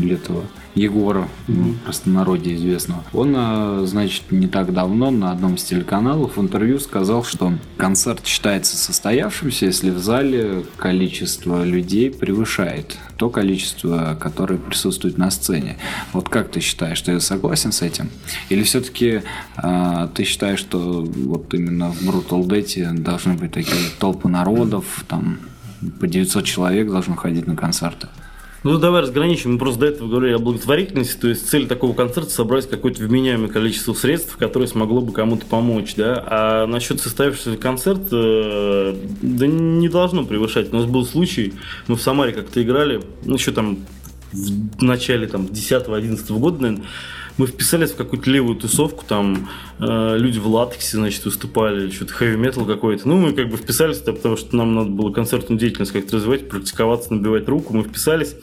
Летова, 0.00 0.44
Егора, 0.76 1.26
mm-hmm. 1.48 1.72
в 1.72 1.78
простонародье 1.84 2.54
известного. 2.54 3.02
Он, 3.14 3.34
э, 3.34 3.86
значит, 3.86 4.30
не 4.30 4.46
так 4.46 4.74
давно 4.74 5.10
на 5.10 5.32
одном 5.32 5.54
из 5.54 5.64
телеканалов 5.64 6.36
в 6.36 6.40
интервью 6.40 6.78
сказал, 6.78 7.24
что 7.24 7.54
концерт 7.78 8.24
считается 8.26 8.76
состоявшимся, 8.76 9.66
если 9.66 9.90
в 9.90 9.98
зале 9.98 10.64
количество 10.76 11.64
людей 11.64 12.10
превышает 12.10 12.98
то 13.16 13.30
количество, 13.30 14.14
которое 14.20 14.58
присутствует 14.58 15.16
на 15.16 15.30
сцене. 15.30 15.78
Вот 16.12 16.28
как 16.28 16.50
ты 16.50 16.60
считаешь, 16.60 17.00
ты 17.00 17.18
согласен 17.20 17.72
с 17.72 17.80
этим? 17.80 18.10
Или 18.50 18.62
все-таки 18.62 19.22
э, 19.56 20.08
ты 20.14 20.24
считаешь, 20.24 20.58
что 20.58 21.02
вот 21.02 21.54
именно 21.54 21.90
в 21.90 22.02
Brutal 22.02 22.46
Death 22.46 23.00
должны 23.00 23.32
быть 23.32 23.52
такие 23.52 23.90
толпы 23.98 24.28
народов, 24.28 25.04
там 25.08 25.38
по 25.98 26.06
900 26.06 26.44
человек 26.44 26.90
должны 26.90 27.16
ходить 27.16 27.46
на 27.46 27.56
концерты? 27.56 28.08
Ну, 28.66 28.78
давай 28.78 29.02
разграничим. 29.02 29.52
Мы 29.52 29.58
просто 29.58 29.82
до 29.82 29.86
этого 29.86 30.08
говорили 30.08 30.32
о 30.34 30.40
благотворительности. 30.40 31.20
То 31.20 31.28
есть 31.28 31.48
цель 31.48 31.68
такого 31.68 31.94
концерта 31.94 32.30
собрать 32.30 32.68
какое-то 32.68 33.00
вменяемое 33.00 33.48
количество 33.48 33.94
средств, 33.94 34.36
которое 34.36 34.66
смогло 34.66 35.00
бы 35.00 35.12
кому-то 35.12 35.46
помочь. 35.46 35.94
Да? 35.94 36.24
А 36.26 36.66
насчет 36.66 37.00
состоявшегося 37.00 37.58
концерта, 37.58 38.08
э, 38.12 38.96
да 39.22 39.46
не 39.46 39.88
должно 39.88 40.24
превышать. 40.24 40.72
У 40.72 40.76
нас 40.78 40.86
был 40.86 41.06
случай, 41.06 41.54
мы 41.86 41.94
в 41.94 42.02
Самаре 42.02 42.32
как-то 42.32 42.60
играли, 42.60 43.02
ну, 43.24 43.34
еще 43.34 43.52
там 43.52 43.78
в 44.32 44.82
начале 44.82 45.28
там, 45.28 45.42
10-11 45.42 46.36
года, 46.36 46.62
наверное, 46.62 46.84
мы 47.38 47.46
вписались 47.46 47.90
в 47.90 47.96
какую-то 47.96 48.30
левую 48.30 48.56
тусовку, 48.56 49.04
там 49.06 49.48
э, 49.78 50.16
люди 50.18 50.38
в 50.38 50.46
латексе, 50.46 50.96
значит, 50.96 51.24
выступали, 51.24 51.90
что-то 51.90 52.14
хэви 52.14 52.36
метал 52.36 52.64
какой-то. 52.64 53.08
Ну, 53.08 53.16
мы 53.16 53.32
как 53.32 53.50
бы 53.50 53.56
вписались, 53.56 53.98
потому 53.98 54.36
что 54.36 54.56
нам 54.56 54.74
надо 54.74 54.90
было 54.90 55.12
концертную 55.12 55.58
деятельность 55.58 55.92
как-то 55.92 56.16
развивать, 56.16 56.48
практиковаться, 56.48 57.12
набивать 57.12 57.48
руку. 57.48 57.74
Мы 57.76 57.84
вписались. 57.84 58.36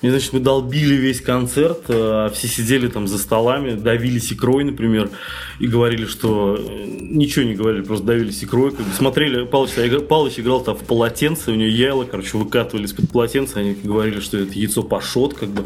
И, 0.00 0.08
значит, 0.08 0.32
мы 0.32 0.38
долбили 0.38 0.94
весь 0.94 1.20
концерт, 1.20 1.86
э, 1.88 2.30
все 2.32 2.46
сидели 2.46 2.86
там 2.86 3.08
за 3.08 3.18
столами, 3.18 3.74
давились 3.74 4.32
икрой, 4.32 4.62
например, 4.62 5.10
и 5.58 5.66
говорили, 5.66 6.04
что 6.04 6.56
э, 6.56 6.84
ничего 7.00 7.44
не 7.44 7.54
говорили, 7.54 7.82
просто 7.82 8.06
давились 8.06 8.44
икрой, 8.44 8.70
как 8.70 8.86
бы 8.86 8.94
смотрели, 8.94 9.44
Палыч, 9.44 9.72
Палыч 10.08 10.38
играл 10.38 10.60
там 10.60 10.76
в 10.76 10.84
полотенце, 10.84 11.50
у 11.50 11.54
него 11.56 11.68
яйло, 11.68 12.04
короче, 12.04 12.38
выкатывали 12.38 12.84
из-под 12.84 13.10
полотенца, 13.10 13.58
они 13.58 13.74
говорили, 13.74 14.20
что 14.20 14.38
это 14.38 14.52
яйцо 14.52 14.84
пашот, 14.84 15.34
как 15.34 15.48
бы, 15.48 15.64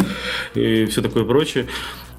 и 0.55 0.87
все 0.87 1.03
такое 1.03 1.25
прочее. 1.25 1.67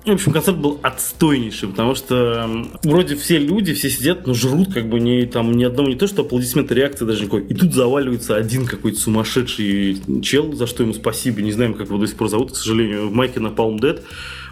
В 0.05 0.11
общем, 0.11 0.33
концерт 0.33 0.57
был 0.57 0.79
отстойнейший, 0.81 1.69
потому 1.69 1.95
что 1.95 2.49
вроде 2.83 3.15
все 3.15 3.37
люди, 3.37 3.73
все 3.73 3.89
сидят, 3.89 4.27
но 4.27 4.33
жрут 4.33 4.73
как 4.73 4.89
бы 4.89 4.99
не, 4.99 5.25
там, 5.25 5.53
ни 5.53 5.63
одного, 5.63 5.87
не 5.87 5.95
то, 5.95 6.07
что 6.07 6.23
аплодисменты, 6.23 6.75
реакции 6.75 7.05
даже 7.05 7.21
никакой. 7.21 7.43
И 7.43 7.53
тут 7.53 7.73
заваливается 7.73 8.35
один 8.35 8.65
какой-то 8.65 8.99
сумасшедший 8.99 10.01
чел, 10.21 10.51
за 10.53 10.67
что 10.67 10.83
ему 10.83 10.93
спасибо, 10.93 11.41
не 11.41 11.53
знаем, 11.53 11.73
как 11.73 11.87
его 11.87 11.97
до 11.97 12.07
сих 12.07 12.17
пор 12.17 12.27
зовут, 12.27 12.51
к 12.51 12.55
сожалению, 12.57 13.07
в 13.07 13.13
майке 13.13 13.39
на 13.39 13.47
Palm 13.47 13.79
Dead 13.79 14.01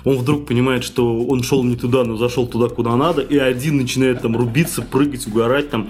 он 0.04 0.18
вдруг 0.18 0.48
понимает, 0.48 0.84
что 0.84 1.24
он 1.24 1.44
шел 1.44 1.64
не 1.64 1.76
туда, 1.76 2.04
но 2.04 2.18
зашел 2.18 2.48
туда, 2.48 2.68
куда 2.70 2.96
надо, 2.96 3.22
и 3.22 3.38
один 3.38 3.78
начинает 3.78 4.22
там 4.22 4.36
рубиться, 4.36 4.82
прыгать, 4.82 5.28
угорать 5.28 5.70
там. 5.70 5.90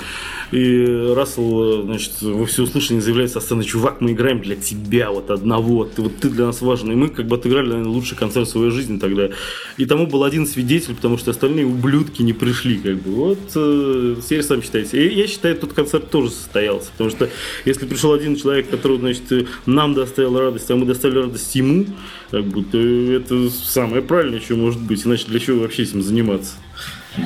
И 0.51 1.13
Рассел, 1.15 1.83
значит, 1.83 2.21
во 2.21 2.45
всеуслышание 2.45 3.01
заявляет 3.01 3.31
со 3.31 3.39
сцены, 3.39 3.63
чувак, 3.63 4.01
мы 4.01 4.11
играем 4.11 4.41
для 4.41 4.55
тебя, 4.55 5.11
вот 5.11 5.31
одного, 5.31 5.85
ты, 5.85 6.01
вот 6.01 6.17
ты 6.17 6.29
для 6.29 6.47
нас 6.47 6.61
важен. 6.61 6.91
И 6.91 6.95
мы 6.95 7.09
как 7.09 7.27
бы 7.27 7.37
отыграли, 7.37 7.69
наверное, 7.69 7.91
лучший 7.91 8.17
концерт 8.17 8.49
своей 8.49 8.71
жизни 8.71 8.99
тогда. 8.99 9.29
И 9.77 9.85
тому 9.85 10.07
был 10.07 10.23
один 10.23 10.45
свидетель, 10.45 10.95
потому 10.95 11.17
что 11.17 11.31
остальные 11.31 11.65
ублюдки 11.65 12.21
не 12.21 12.33
пришли, 12.33 12.77
как 12.77 13.01
бы. 13.01 13.11
Вот, 13.11 13.39
э, 13.55 14.15
теперь 14.23 14.43
сами 14.43 14.61
считайте. 14.61 15.07
И 15.07 15.15
я 15.17 15.27
считаю, 15.27 15.55
тот 15.55 15.73
концерт 15.73 16.09
тоже 16.09 16.31
состоялся, 16.31 16.91
потому 16.91 17.09
что 17.09 17.29
если 17.65 17.85
пришел 17.85 18.13
один 18.13 18.35
человек, 18.35 18.69
который, 18.69 18.97
значит, 18.97 19.47
нам 19.65 19.93
доставил 19.93 20.37
радость, 20.37 20.69
а 20.69 20.75
мы 20.75 20.85
доставили 20.85 21.19
радость 21.19 21.55
ему, 21.55 21.85
как 22.31 22.45
бы, 22.45 22.63
то 22.63 22.77
это 22.77 23.49
самое 23.49 24.01
правильное, 24.01 24.39
что 24.39 24.55
может 24.55 24.81
быть, 24.81 25.05
иначе 25.05 25.27
для 25.27 25.39
чего 25.39 25.59
вообще 25.59 25.83
этим 25.83 26.01
заниматься? 26.01 26.53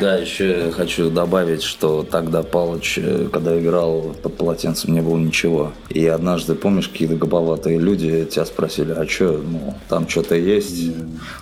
Да, 0.01 0.15
еще 0.15 0.71
хочу 0.71 1.11
добавить, 1.11 1.61
что 1.61 2.01
тогда 2.01 2.41
Палыч, 2.41 2.97
э, 2.97 3.29
когда 3.31 3.59
играл 3.59 4.15
под 4.23 4.35
полотенцем, 4.35 4.91
не 4.93 5.01
было 5.01 5.17
ничего. 5.17 5.73
И 5.89 6.03
однажды, 6.07 6.55
помнишь, 6.55 6.89
какие-то 6.89 7.15
гоповатые 7.15 7.77
люди 7.77 8.25
тебя 8.25 8.45
спросили, 8.45 8.93
а 8.93 9.07
что, 9.07 9.33
ну, 9.33 9.75
там 9.87 10.09
что-то 10.09 10.35
есть? 10.35 10.89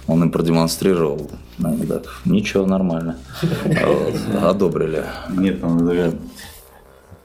Он 0.07 0.23
им 0.23 0.31
продемонстрировал. 0.31 1.31
Они 1.63 1.85
так, 1.85 2.03
ничего, 2.25 2.65
нормально. 2.65 3.17
Одобрили. 4.41 5.05
Нет, 5.29 5.61
там 5.61 5.89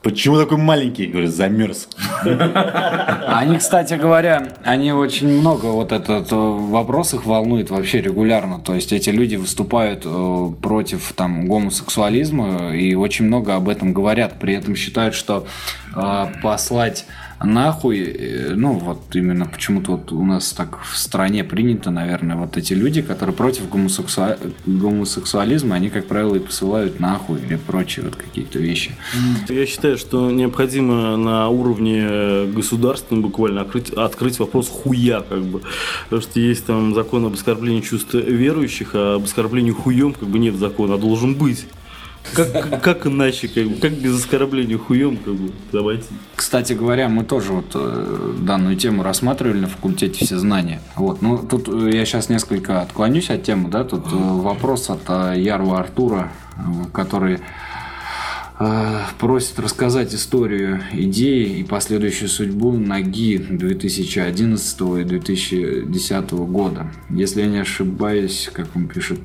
Почему 0.01 0.37
такой 0.37 0.57
маленький? 0.57 1.07
Говорю, 1.07 1.27
замерз. 1.27 1.89
Они, 2.23 3.57
кстати 3.57 3.95
говоря, 3.95 4.47
они 4.63 4.93
очень 4.93 5.27
много, 5.27 5.65
вот 5.65 5.91
этот 5.91 6.31
э, 6.31 6.35
вопрос 6.35 7.13
их 7.13 7.25
волнует 7.25 7.69
вообще 7.69 8.01
регулярно. 8.01 8.59
То 8.59 8.75
есть 8.75 8.93
эти 8.93 9.09
люди 9.09 9.35
выступают 9.35 10.03
э, 10.05 10.51
против 10.61 11.11
там 11.15 11.47
гомосексуализма 11.47 12.73
и 12.73 12.95
очень 12.95 13.25
много 13.25 13.55
об 13.55 13.67
этом 13.67 13.93
говорят. 13.93 14.39
При 14.39 14.53
этом 14.53 14.75
считают, 14.75 15.15
что 15.15 15.45
э, 15.95 16.27
послать 16.41 17.05
нахуй, 17.43 17.99
э, 17.99 18.53
ну 18.55 18.73
вот 18.73 19.15
именно 19.15 19.45
почему-то 19.45 19.93
вот 19.93 20.11
у 20.11 20.23
нас 20.25 20.51
так 20.51 20.79
в 20.83 20.97
стране 20.97 21.43
принято, 21.43 21.91
наверное, 21.91 22.35
вот 22.35 22.57
эти 22.57 22.73
люди, 22.73 23.01
которые 23.01 23.35
против 23.35 23.69
гомосексуа... 23.69 24.37
гомосексуализма, 24.65 25.75
они, 25.75 25.89
как 25.89 26.05
правило, 26.05 26.35
и 26.35 26.39
посылают 26.39 26.99
нахуй 26.99 27.39
или 27.41 27.55
прочие 27.55 28.05
вот 28.05 28.15
какие-то 28.15 28.59
вещи. 28.59 28.95
Я 29.47 29.65
считаю, 29.65 29.97
что 29.97 30.31
необходимо 30.31 31.17
на 31.17 31.49
уровне 31.49 32.45
государственном 32.53 33.23
буквально 33.23 33.61
открыть, 33.61 33.89
открыть 33.91 34.39
вопрос 34.39 34.69
хуя, 34.69 35.21
как 35.21 35.43
бы. 35.43 35.61
Потому 36.05 36.21
что 36.21 36.39
есть 36.39 36.65
там 36.65 36.93
закон 36.93 37.25
об 37.25 37.33
оскорблении 37.33 37.81
чувств 37.81 38.13
верующих, 38.13 38.91
а 38.93 39.15
об 39.15 39.23
оскорблении 39.23 39.71
хуем 39.71 40.13
как 40.13 40.27
бы 40.27 40.39
нет 40.39 40.55
закона, 40.55 40.95
а 40.95 40.97
должен 40.97 41.35
быть. 41.35 41.65
Как, 42.33 42.81
как 42.81 43.07
иначе, 43.07 43.47
как, 43.47 43.79
как 43.79 43.93
без 43.93 44.19
оскорбления 44.19 44.77
хуем, 44.77 45.17
как 45.17 45.33
бы, 45.33 45.51
давайте. 45.71 46.05
Кстати 46.35 46.73
говоря, 46.73 47.09
мы 47.09 47.23
тоже 47.23 47.53
вот 47.53 47.71
э, 47.73 48.33
данную 48.41 48.75
тему 48.75 49.03
рассматривали 49.03 49.59
на 49.59 49.67
факультете 49.67 50.25
все 50.25 50.37
знания. 50.37 50.81
Вот, 50.95 51.21
ну 51.21 51.37
тут 51.37 51.67
э, 51.69 51.91
я 51.93 52.05
сейчас 52.05 52.29
несколько 52.29 52.81
отклонюсь 52.81 53.29
от 53.29 53.43
темы, 53.43 53.69
да, 53.69 53.83
тут 53.83 54.05
э, 54.07 54.15
вопрос 54.15 54.89
от 54.89 55.09
Ярва 55.37 55.79
Артура, 55.79 56.31
который 56.93 57.39
просит 59.19 59.57
рассказать 59.59 60.13
историю 60.13 60.81
идеи 60.91 61.59
и 61.59 61.63
последующую 61.63 62.27
судьбу 62.27 62.73
ноги 62.73 63.37
2011 63.37 64.81
и 64.99 65.03
2010 65.03 66.31
года. 66.31 66.91
Если 67.09 67.41
я 67.41 67.47
не 67.47 67.59
ошибаюсь, 67.59 68.49
как 68.51 68.75
он 68.75 68.87
пишет, 68.87 69.19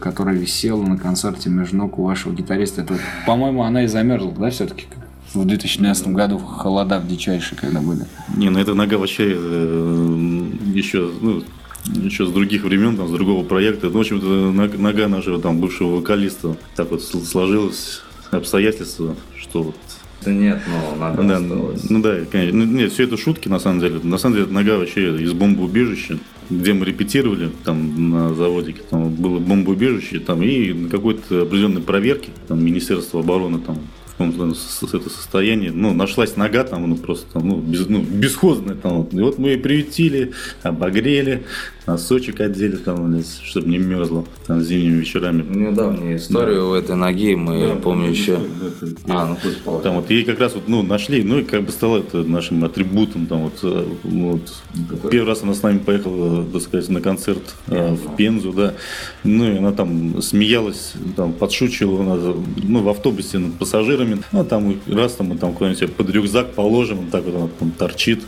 которая 0.00 0.34
висела 0.34 0.82
на 0.82 0.98
концерте 0.98 1.50
между 1.50 1.76
ног 1.76 1.98
у 2.00 2.04
вашего 2.04 2.32
гитариста. 2.32 2.82
Это, 2.82 2.98
по-моему, 3.26 3.62
она 3.62 3.84
и 3.84 3.86
замерзла, 3.86 4.32
да, 4.32 4.50
все-таки? 4.50 4.86
В 5.34 5.44
2012 5.44 6.08
году 6.08 6.38
холода 6.38 6.98
в 6.98 7.06
дичайшие, 7.06 7.56
когда 7.56 7.80
были. 7.80 8.04
Не, 8.36 8.50
ну 8.50 8.58
эта 8.58 8.74
нога 8.74 8.98
вообще 8.98 9.32
э, 9.36 10.46
еще, 10.74 11.08
ну, 11.20 11.44
еще 11.86 12.26
с 12.26 12.30
других 12.30 12.64
времен, 12.64 12.96
там, 12.96 13.06
с 13.06 13.12
другого 13.12 13.44
проекта. 13.44 13.86
Ну, 13.86 13.98
в 13.98 14.00
общем-то, 14.00 14.26
нога 14.78 15.06
нашего 15.06 15.40
там 15.40 15.60
бывшего 15.60 15.98
вокалиста 15.98 16.56
так 16.74 16.90
вот 16.90 17.04
сложилась 17.04 18.02
обстоятельства, 18.30 19.16
что 19.36 19.62
вот 19.62 19.76
да 20.22 20.32
нет, 20.32 20.60
ну, 20.66 20.96
нога 20.96 21.22
да, 21.22 21.36
осталась. 21.36 21.88
Ну 21.88 22.02
да, 22.02 22.18
конечно. 22.30 22.58
Ну, 22.58 22.64
нет, 22.66 22.92
все 22.92 23.04
это 23.04 23.16
шутки, 23.16 23.48
на 23.48 23.58
самом 23.58 23.80
деле. 23.80 24.00
На 24.02 24.18
самом 24.18 24.36
деле, 24.36 24.48
нога 24.50 24.76
вообще 24.76 25.16
из 25.16 25.32
бомбоубежища, 25.32 26.18
где 26.50 26.74
мы 26.74 26.84
репетировали, 26.84 27.50
там, 27.64 28.10
на 28.10 28.34
заводике, 28.34 28.82
там 28.90 29.14
было 29.14 29.38
бомбоубежище, 29.38 30.20
там, 30.20 30.42
и 30.42 30.74
на 30.74 30.88
какой-то 30.90 31.42
определенной 31.42 31.80
проверке, 31.80 32.30
там, 32.48 32.62
Министерство 32.62 33.20
обороны, 33.20 33.60
там, 33.60 33.78
каком-то 34.20 34.96
это 34.96 35.10
состоянии, 35.10 35.70
ну, 35.70 35.94
нашлась 35.94 36.36
нога 36.36 36.64
там, 36.64 36.88
ну, 36.88 36.96
просто 36.96 37.26
там, 37.32 37.48
ну, 37.48 37.56
без, 37.56 37.88
ну, 37.88 38.00
бесхозная 38.00 38.74
там. 38.74 38.98
Вот. 38.98 39.14
И 39.14 39.20
вот 39.20 39.38
мы 39.38 39.50
ее 39.50 39.58
приютили, 39.58 40.32
обогрели, 40.62 41.44
носочек 41.86 42.40
одели, 42.40 42.76
там, 42.76 43.22
чтобы 43.44 43.68
не 43.68 43.78
мерзло 43.78 44.26
там 44.46 44.60
зимними 44.60 45.00
вечерами. 45.00 45.42
Недавнюю 45.42 46.16
историю 46.16 46.72
да. 46.72 46.78
этой 46.78 46.96
ноги 46.96 47.34
мы, 47.34 47.68
да, 47.68 47.74
помню, 47.76 48.10
еще... 48.10 48.32
Это, 48.32 48.92
а, 49.08 49.26
ну 49.26 49.36
пусть 49.42 49.82
Там 49.82 49.96
вот 49.96 50.10
ей 50.10 50.24
как 50.24 50.38
раз 50.38 50.54
вот, 50.54 50.68
ну, 50.68 50.82
нашли, 50.82 51.22
ну, 51.22 51.38
и 51.38 51.44
как 51.44 51.62
бы 51.62 51.72
стало 51.72 51.98
это 51.98 52.22
нашим 52.22 52.64
атрибутом, 52.64 53.26
там, 53.26 53.44
вот, 53.44 53.58
э, 53.62 53.86
вот. 54.04 54.52
Первый 55.10 55.28
раз 55.28 55.42
она 55.42 55.54
с 55.54 55.62
нами 55.62 55.78
поехала, 55.78 56.44
так 56.44 56.62
сказать, 56.62 56.88
на 56.90 57.00
концерт 57.00 57.54
э, 57.68 57.94
в 57.94 58.16
Пензу, 58.16 58.52
да. 58.52 58.74
Ну, 59.24 59.50
и 59.50 59.56
она 59.56 59.72
там 59.72 60.20
смеялась, 60.20 60.92
там, 61.16 61.32
подшучивала, 61.32 62.02
она, 62.02 62.34
ну, 62.62 62.82
в 62.82 62.88
автобусе 62.88 63.38
над 63.38 63.54
пассажирами. 63.54 64.09
Ну, 64.32 64.44
там 64.44 64.80
раз 64.86 65.14
там 65.14 65.28
мы 65.28 65.36
там 65.36 65.54
куда-нибудь 65.54 65.94
под 65.94 66.10
рюкзак 66.10 66.52
положим, 66.52 67.00
он 67.00 67.06
так 67.06 67.24
вот 67.24 67.34
он 67.34 67.50
там 67.50 67.70
торчит. 67.72 68.22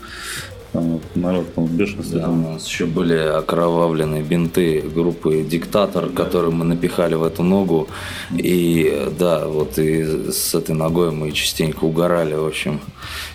Там 0.73 0.93
вот, 0.93 1.03
народ, 1.15 1.53
по 1.53 1.61
бешенстве. 1.61 2.21
Да, 2.21 2.31
у 2.31 2.35
нас 2.35 2.67
еще 2.67 2.87
были 2.87 3.15
окровавленные 3.15 4.23
бинты 4.23 4.81
группы 4.81 5.43
«Диктатор», 5.43 6.09
да. 6.09 6.25
которые 6.25 6.51
мы 6.51 6.65
напихали 6.65 7.15
в 7.15 7.23
эту 7.23 7.43
ногу. 7.43 7.89
И 8.33 9.11
да, 9.19 9.49
вот 9.49 9.79
и 9.79 10.31
с 10.31 10.55
этой 10.55 10.75
ногой 10.75 11.11
мы 11.11 11.33
частенько 11.33 11.85
угорали, 11.85 12.35
в 12.35 12.47
общем. 12.47 12.81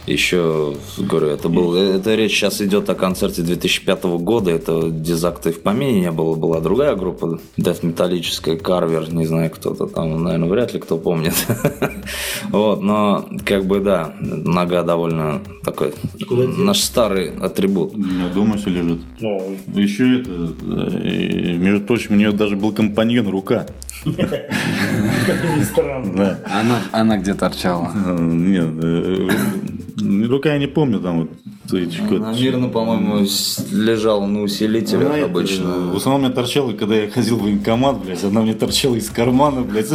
Еще, 0.08 0.74
говорю, 0.98 1.28
это 1.28 1.50
был, 1.50 1.76
это 1.76 2.16
речь 2.16 2.32
сейчас 2.32 2.62
идет 2.62 2.90
о 2.90 2.96
концерте 2.96 3.42
2005 3.42 4.04
года, 4.06 4.52
это 4.52 4.90
дизакта 4.90 5.50
и 5.50 5.52
в 5.52 5.62
помине 5.62 6.00
не 6.00 6.12
было, 6.12 6.36
была 6.36 6.62
другая 6.62 6.96
группа, 6.96 7.42
деф 7.58 7.84
металлическая, 7.84 8.56
Карвер, 8.56 9.14
не 9.14 9.26
знаю 9.26 9.52
кто-то 9.52 9.86
там, 9.88 10.24
наверное, 10.24 10.48
вряд 10.48 10.74
ли 10.74 10.80
кто 10.80 10.98
помнит. 10.98 11.36
Вот, 12.50 12.82
но 12.82 13.28
как 13.46 13.66
бы 13.66 13.82
да, 13.82 14.14
нога 14.22 14.84
довольно 14.84 15.42
такой, 15.66 15.94
наш 16.30 16.80
старый 16.80 17.36
атрибут. 17.36 17.94
У 17.94 17.98
меня 17.98 18.30
дома 18.34 18.58
все 18.58 18.70
лежит. 18.70 19.00
Еще 19.74 20.22
это, 20.22 20.32
между 21.58 21.86
прочим, 21.86 22.14
у 22.14 22.18
нее 22.18 22.32
даже 22.32 22.56
был 22.56 22.72
компаньон 22.72 23.28
рука. 23.28 23.66
Странно. 25.72 26.40
Она, 26.46 26.82
она 26.92 27.18
где 27.18 27.34
торчала? 27.34 27.92
Нет, 28.18 28.70
э, 28.82 29.30
Рука 30.00 30.54
я 30.54 30.60
не 30.60 30.68
помню, 30.68 31.00
там 31.00 31.22
вот. 31.22 31.32
Она 31.72 32.34
мирно, 32.34 32.70
по-моему, 32.70 33.26
лежала 33.72 34.26
на 34.28 34.44
усилителях 34.44 35.16
она 35.16 35.26
обычно. 35.26 35.64
Это, 35.64 35.80
в 35.94 35.96
основном 35.96 36.22
меня 36.22 36.34
торчала, 36.34 36.72
когда 36.74 36.96
я 36.96 37.10
ходил 37.10 37.38
в 37.38 37.44
военкомат, 37.44 38.04
блядь, 38.04 38.24
она 38.24 38.42
мне 38.42 38.54
торчала 38.54 38.96
из 38.96 39.10
кармана, 39.10 39.64
блядь, 39.64 39.92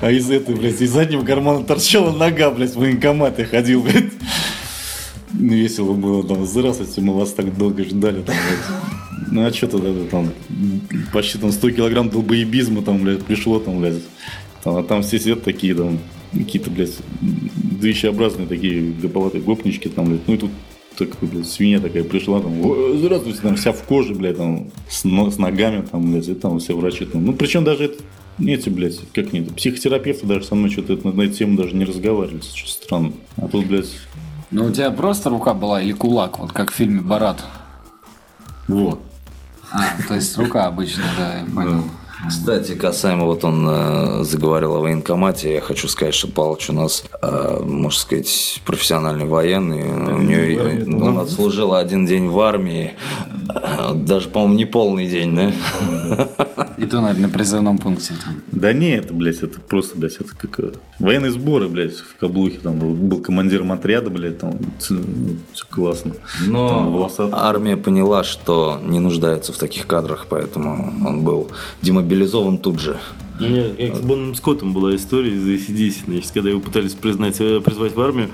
а 0.00 0.10
из 0.10 0.30
этой, 0.30 0.54
блядь, 0.54 0.80
из 0.80 0.90
заднего 0.90 1.24
кармана 1.24 1.64
торчала 1.64 2.10
нога, 2.10 2.50
блядь, 2.50 2.74
в 2.74 2.78
военкомат 2.78 3.38
я 3.38 3.44
ходил, 3.44 3.82
блядь. 3.82 4.12
Ну, 5.34 5.52
весело 5.52 5.92
было 5.92 6.26
там, 6.26 6.46
здравствуйте, 6.46 7.00
мы 7.00 7.14
вас 7.14 7.32
так 7.32 7.56
долго 7.56 7.84
ждали, 7.84 8.22
там, 8.22 8.34
блядь. 8.34 9.30
Ну 9.30 9.44
а 9.44 9.52
что 9.52 9.66
тогда 9.66 9.90
там 10.10 10.30
почти 11.12 11.38
там 11.38 11.52
100 11.52 11.70
килограмм 11.72 12.08
долбоебизма 12.08 12.82
там, 12.82 13.02
блядь, 13.02 13.24
пришло 13.24 13.58
там, 13.58 13.80
блядь. 13.80 14.02
Там, 14.62 14.76
а 14.76 14.82
там 14.82 15.02
все 15.02 15.18
сидят 15.18 15.42
такие 15.42 15.74
там, 15.74 15.98
какие-то, 16.34 16.70
блядь, 16.70 16.96
двищеобразные 17.20 18.46
такие 18.46 18.92
гоповатые 18.92 19.42
гопнички 19.42 19.88
там, 19.88 20.06
блядь. 20.06 20.26
Ну 20.26 20.34
и 20.34 20.38
тут 20.38 20.50
так, 20.98 21.08
блядь, 21.22 21.46
свинья 21.48 21.80
такая 21.80 22.04
пришла, 22.04 22.40
там, 22.40 22.52
«О, 22.64 22.94
здравствуйте, 22.96 23.40
там 23.40 23.56
вся 23.56 23.72
в 23.72 23.82
коже, 23.82 24.14
блядь, 24.14 24.36
там, 24.36 24.70
с, 24.88 25.04
но- 25.04 25.30
с 25.30 25.38
ногами, 25.38 25.84
там, 25.90 26.10
блядь, 26.12 26.28
и 26.28 26.34
там 26.34 26.58
все 26.60 26.76
врачи 26.76 27.04
там. 27.04 27.24
Ну, 27.24 27.32
причем 27.32 27.64
даже 27.64 27.84
это, 27.86 28.02
эти, 28.38 28.68
блядь, 28.68 29.00
как 29.12 29.32
нет, 29.32 29.54
психотерапевты 29.56 30.26
даже 30.26 30.44
со 30.44 30.54
мной 30.54 30.70
что-то 30.70 30.96
на 31.08 31.22
эту 31.22 31.34
тему 31.34 31.56
даже 31.56 31.74
не 31.74 31.84
разговаривали, 31.84 32.40
что 32.54 32.68
странно. 32.68 33.12
А 33.36 33.48
тут, 33.48 33.66
блядь, 33.66 33.90
Ну, 34.52 34.66
у 34.66 34.70
тебя 34.70 34.90
просто 34.92 35.30
рука 35.30 35.52
была 35.54 35.82
или 35.82 35.92
кулак, 35.92 36.38
вот 36.38 36.52
как 36.52 36.70
в 36.70 36.74
фильме 36.74 37.00
«Барат»? 37.00 37.44
вот. 38.68 39.00
А, 39.72 39.82
то 40.06 40.14
есть 40.14 40.38
рука 40.38 40.66
обычная, 40.66 41.04
да, 41.18 41.38
я 41.40 41.44
понял. 41.46 41.84
Кстати, 42.28 42.74
касаемо 42.74 43.26
вот 43.26 43.44
он 43.44 43.66
э, 43.68 44.24
заговорил 44.24 44.76
о 44.76 44.80
военкомате, 44.80 45.54
я 45.54 45.60
хочу 45.60 45.88
сказать, 45.88 46.14
что 46.14 46.28
Павлович 46.28 46.70
у 46.70 46.72
нас, 46.72 47.04
э, 47.20 47.60
можно 47.62 47.98
сказать, 47.98 48.62
профессиональный 48.64 49.26
военный. 49.26 49.82
У 49.82 50.18
нее 50.18 50.84
он 50.86 51.18
отслужил 51.18 51.74
один 51.74 52.06
день 52.06 52.28
в 52.28 52.40
армии, 52.40 52.94
даже, 53.94 54.28
по-моему, 54.28 54.54
не 54.54 54.64
полный 54.64 55.08
день, 55.08 55.34
да? 55.34 55.52
И 56.78 56.86
то, 56.86 57.00
наверное, 57.00 57.28
на 57.28 57.32
призывном 57.32 57.78
пункте. 57.78 58.14
Да 58.50 58.72
не, 58.72 58.96
это, 58.96 59.14
блядь, 59.14 59.42
это 59.42 59.60
просто, 59.60 59.96
блядь, 59.96 60.16
это 60.16 60.34
как 60.36 60.60
э, 60.60 60.72
военные 60.98 61.30
сборы, 61.30 61.68
блядь, 61.68 61.94
в 61.94 62.16
Каблухе, 62.16 62.58
там 62.58 62.78
был, 62.78 63.20
командиром 63.20 63.72
отряда, 63.72 64.10
блядь, 64.10 64.38
там 64.38 64.58
все 64.78 64.96
классно. 65.70 66.14
Но 66.46 67.08
армия 67.32 67.76
поняла, 67.76 68.24
что 68.24 68.80
не 68.82 68.98
нуждается 68.98 69.52
в 69.52 69.58
таких 69.58 69.86
кадрах, 69.86 70.26
поэтому 70.28 70.92
он 71.06 71.22
был 71.22 71.50
демобилизован 71.82 72.58
тут 72.58 72.80
же. 72.80 72.98
У 73.40 73.42
меня 73.42 73.94
с 73.94 74.00
Бонным 74.00 74.34
Скоттом 74.36 74.72
была 74.72 74.94
история 74.94 75.32
из 75.32 75.44
ACDC, 75.46 76.04
значит, 76.06 76.30
когда 76.32 76.50
его 76.50 76.60
пытались 76.60 76.92
признать, 76.92 77.40
э, 77.40 77.60
призвать 77.60 77.94
в 77.96 78.00
армию, 78.00 78.30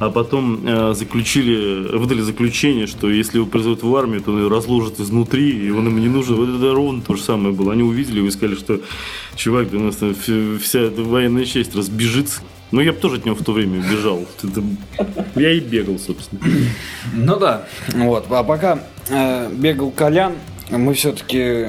а 0.00 0.10
потом 0.10 0.66
э, 0.66 0.92
заключили, 0.94 1.96
выдали 1.96 2.20
заключение, 2.20 2.86
что 2.88 3.08
если 3.08 3.38
его 3.38 3.46
призовут 3.46 3.82
в 3.84 3.94
армию, 3.96 4.20
то 4.22 4.32
он 4.32 4.42
ее 4.42 4.48
разложат 4.48 4.98
изнутри, 4.98 5.50
и 5.66 5.70
он 5.70 5.86
им 5.86 6.00
не 6.00 6.08
нужен. 6.08 6.34
Вот 6.34 6.48
это 6.48 6.74
ровно 6.74 7.00
то 7.00 7.14
же 7.14 7.22
самое 7.22 7.54
было. 7.54 7.72
Они 7.72 7.82
увидели 7.84 8.18
его 8.18 8.26
и 8.26 8.30
сказали, 8.30 8.56
что 8.56 8.80
чувак, 9.36 9.70
да 9.70 9.78
у 9.78 9.82
нас 9.82 9.96
там 9.96 10.14
вся, 10.14 10.90
военная 10.96 11.44
часть 11.44 11.76
разбежится. 11.76 12.40
Ну, 12.72 12.80
я 12.80 12.92
бы 12.92 12.98
тоже 12.98 13.16
от 13.16 13.26
него 13.26 13.36
в 13.36 13.44
то 13.44 13.52
время 13.52 13.82
бежал. 13.88 14.26
Это- 14.42 14.62
Я 15.36 15.52
и 15.52 15.60
бегал, 15.60 15.98
собственно. 15.98 16.40
Ну 17.14 17.36
да, 17.38 17.66
вот. 17.94 18.26
А 18.30 18.42
пока 18.42 18.82
э, 19.08 19.48
бегал 19.52 19.90
Колян, 19.90 20.34
мы 20.78 20.94
все-таки 20.94 21.66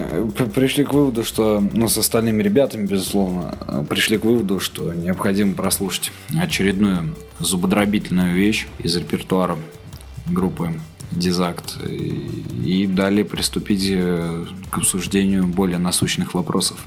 пришли 0.54 0.84
к 0.84 0.94
выводу, 0.94 1.24
что, 1.24 1.64
ну, 1.74 1.88
с 1.88 1.98
остальными 1.98 2.44
ребятами, 2.44 2.86
безусловно, 2.86 3.56
э, 3.68 3.86
пришли 3.90 4.18
к 4.18 4.26
выводу, 4.26 4.60
что 4.60 4.94
необходимо 4.94 5.54
прослушать 5.54 6.12
очередную 6.40 7.16
зубодробительную 7.40 8.34
вещь 8.34 8.68
из 8.80 8.96
репертуара 8.96 9.58
группы 10.28 10.74
Дизакт 11.12 11.78
и, 11.86 12.44
и 12.64 12.88
далее 12.88 13.26
приступить 13.26 13.86
э, 13.90 14.46
к 14.70 14.78
обсуждению 14.78 15.46
более 15.46 15.78
насущных 15.78 16.34
вопросов. 16.34 16.78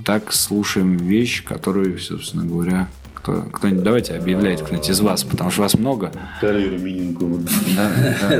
Итак, 0.00 0.32
слушаем 0.32 0.96
вещь, 0.96 1.44
которую, 1.44 1.98
собственно 1.98 2.44
говоря, 2.44 2.88
кто, 3.22 3.44
кто-нибудь 3.52 3.82
давайте 3.82 4.14
объявляйте 4.14 4.64
кто-нибудь 4.64 4.88
из 4.88 5.00
вас, 5.00 5.24
потому 5.24 5.50
что 5.50 5.62
вас 5.62 5.74
много. 5.74 6.10
Карьеру 6.40 6.78
Миненко. 6.78 7.24
вот. 7.24 7.40
Да, 7.76 7.90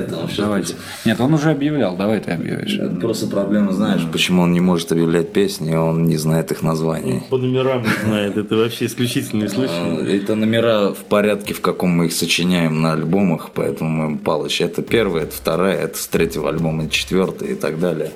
да, 0.09 0.29
давайте. 0.37 0.75
Нет, 1.05 1.21
он 1.21 1.35
уже 1.35 1.51
объявлял, 1.51 1.97
давай 1.97 2.21
ты 2.21 2.31
объявишь. 2.33 2.79
Это 2.79 2.95
просто 2.97 3.27
проблема, 3.27 3.73
знаешь, 3.73 4.03
почему 4.11 4.43
он 4.43 4.53
не 4.53 4.61
может 4.61 4.91
объявлять 4.93 5.33
песни, 5.33 5.75
он 5.75 6.05
не 6.05 6.17
знает 6.17 6.51
их 6.51 6.63
названий. 6.63 7.23
По 7.29 7.37
номерам 7.37 7.83
не 7.83 8.05
знает. 8.07 8.37
Это 8.37 8.57
вообще 8.57 8.87
исключительный 8.87 9.49
случай. 9.49 10.17
Это 10.17 10.35
номера 10.35 10.93
в 10.93 11.05
порядке, 11.05 11.53
в 11.53 11.61
каком 11.61 11.91
мы 11.91 12.07
их 12.07 12.13
сочиняем 12.13 12.81
на 12.81 12.93
альбомах, 12.93 13.51
поэтому 13.55 13.91
мы, 13.91 14.19
Палыч, 14.19 14.61
это 14.61 14.83
первая, 14.83 15.25
это 15.25 15.35
вторая, 15.35 15.77
это 15.77 15.99
с 15.99 16.07
третьего 16.07 16.49
альбома, 16.49 16.85
это 16.85 16.93
четвертая 16.93 17.51
и 17.51 17.55
так 17.55 17.79
далее. 17.79 18.13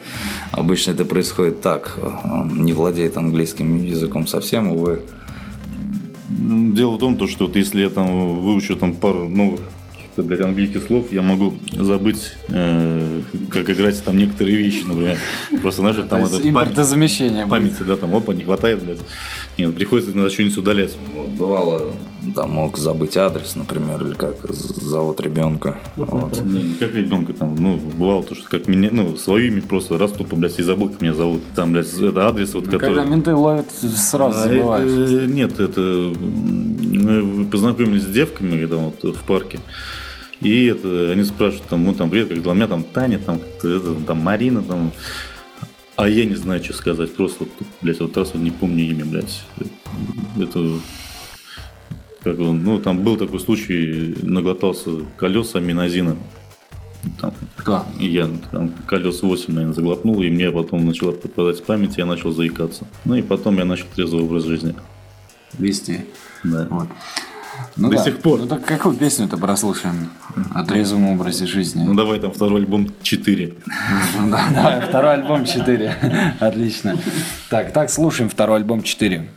Обычно 0.53 0.92
это 0.92 1.05
происходит 1.05 1.61
так. 1.61 1.98
Он 2.24 2.64
не 2.64 2.72
владеет 2.72 3.16
английским 3.16 3.85
языком 3.85 4.27
совсем, 4.27 4.72
увы. 4.72 5.03
Ну, 6.38 6.73
Дело 6.73 6.92
в 6.97 6.99
том, 6.99 7.16
то, 7.16 7.27
что 7.27 7.47
вот 7.47 7.57
если 7.57 7.83
я 7.83 7.90
там 7.90 8.40
выучу 8.40 8.77
там 8.77 8.94
пару 8.94 9.29
новых 9.29 9.61
каких-то, 9.92 10.23
блядь, 10.23 10.40
английских 10.40 10.83
слов, 10.85 11.12
я 11.12 11.23
могу 11.23 11.55
забыть, 11.73 12.33
э, 12.49 13.23
как 13.51 13.70
играть 13.70 14.03
там 14.05 14.16
некоторые 14.18 14.57
вещи, 14.57 14.85
например. 14.85 15.18
Просто, 15.62 15.83
знаешь, 15.83 15.97
там 16.09 16.25
это 16.25 16.49
импортозамещение 16.49 17.47
памяти, 17.47 17.83
да, 17.87 17.97
там, 17.97 18.14
опа, 18.14 18.35
не 18.35 18.44
хватает, 18.44 18.83
блядь. 18.83 19.01
Нет, 19.57 19.75
приходится 19.75 20.11
иногда 20.12 20.31
что-нибудь 20.31 20.59
удалять. 20.59 20.97
Вот, 21.14 21.29
бывало, 21.29 21.93
там 22.35 22.51
мог 22.51 22.77
забыть 22.77 23.17
адрес, 23.17 23.55
например, 23.55 24.05
или 24.05 24.14
как 24.14 24.37
зовут 24.53 25.21
ребенка. 25.21 25.79
Вот. 25.97 26.40
Не, 26.45 26.75
Как 26.75 26.93
ребенка 26.95 27.35
там, 27.35 27.55
ну, 27.55 27.77
бывало 27.77 28.25
то, 28.25 28.35
что 28.35 28.49
как 28.49 28.67
меня, 28.67 28.88
ну, 28.90 29.17
свое 29.17 29.49
имя 29.49 29.62
просто 29.62 29.97
раз 29.97 30.11
тупо, 30.12 30.35
блядь, 30.35 30.59
и 30.59 30.62
забыл, 30.62 30.88
как 30.88 31.01
меня 31.03 31.14
зовут. 31.14 31.43
Там, 31.55 31.73
блядь, 31.73 31.93
это 31.93 32.27
адрес, 32.27 32.53
вот, 32.55 32.64
Когда 32.64 32.79
который... 32.79 33.07
менты 33.07 33.33
ловят, 33.35 33.71
сразу 33.71 34.38
А, 34.38 34.43
забываешь. 34.49 34.90
э, 34.90 35.27
Нет, 35.27 35.61
это 35.61 35.81
мы 35.81 37.45
познакомились 37.45 38.03
с 38.03 38.07
девками 38.07 38.59
когда 38.61 38.77
вот 38.77 39.03
в 39.03 39.23
парке. 39.23 39.61
И 40.40 40.67
это, 40.67 41.12
они 41.12 41.23
спрашивают, 41.23 41.69
там, 41.69 41.85
ну, 41.85 41.95
там, 41.95 42.11
привет, 42.11 42.29
как 42.29 42.43
дела? 42.43 42.53
У 42.53 42.57
меня 42.57 42.67
там 42.67 42.83
Таня, 42.83 43.19
там, 43.21 43.38
это, 43.62 43.95
там, 44.07 44.19
Марина, 44.19 44.62
там. 44.62 44.90
А 45.96 46.09
я 46.09 46.24
не 46.24 46.35
знаю, 46.35 46.62
что 46.62 46.72
сказать. 46.72 47.14
Просто, 47.14 47.44
вот, 47.44 47.50
блядь, 47.80 48.00
вот 48.00 48.16
раз 48.16 48.33
вот 48.35 48.42
не 48.42 48.50
помню 48.50 48.85
имя, 48.85 49.04
блядь. 49.04 49.44
Это, 50.37 50.78
как 52.22 52.38
он, 52.40 52.64
ну, 52.64 52.80
там 52.80 53.04
был 53.04 53.16
такой 53.16 53.38
случай, 53.38 54.16
наглотался 54.22 54.90
колеса 55.16 55.59
аминозина. 55.59 56.16
Там, 57.20 57.35
и 58.00 58.07
я 58.07 58.28
там 58.50 58.70
колес 58.87 59.22
8, 59.22 59.52
наверное, 59.52 59.74
заглотнул, 59.74 60.22
и 60.22 60.30
мне 60.30 60.50
потом 60.50 60.87
начала 60.87 61.12
пропадать 61.12 61.62
память, 61.62 61.96
и 61.96 62.00
я 62.00 62.07
начал 62.07 62.33
заикаться. 62.33 62.87
Ну 63.04 63.14
и 63.14 63.22
потом 63.22 63.59
я 63.59 63.64
начал 63.64 63.87
трезвый 63.94 64.22
образ 64.24 64.44
жизни. 64.44 64.74
Вести. 65.59 66.07
Да. 66.42 66.66
Вот. 66.70 66.88
Ну 67.77 67.91
До 67.91 67.97
да. 67.97 68.05
сих 68.05 68.19
пор. 68.19 68.41
Ну 68.41 68.47
так 68.47 68.65
какую 68.65 68.97
песню-то 68.97 69.37
прослушаем? 69.37 70.11
О 70.55 70.65
трезвом 70.65 71.09
образе 71.09 71.47
жизни. 71.47 71.83
Ну 71.85 71.95
давай 71.95 72.21
там 72.21 72.33
второй 72.33 72.61
альбом 72.61 72.89
4. 73.03 73.55
Ну 74.21 74.31
да, 74.31 74.85
второй 74.89 75.15
альбом 75.15 75.45
4. 75.45 76.35
Отлично. 76.41 76.97
Так, 77.51 77.73
так, 77.73 77.91
слушаем 77.91 78.31
второй 78.31 78.59
альбом 78.59 78.83
4. 78.83 79.29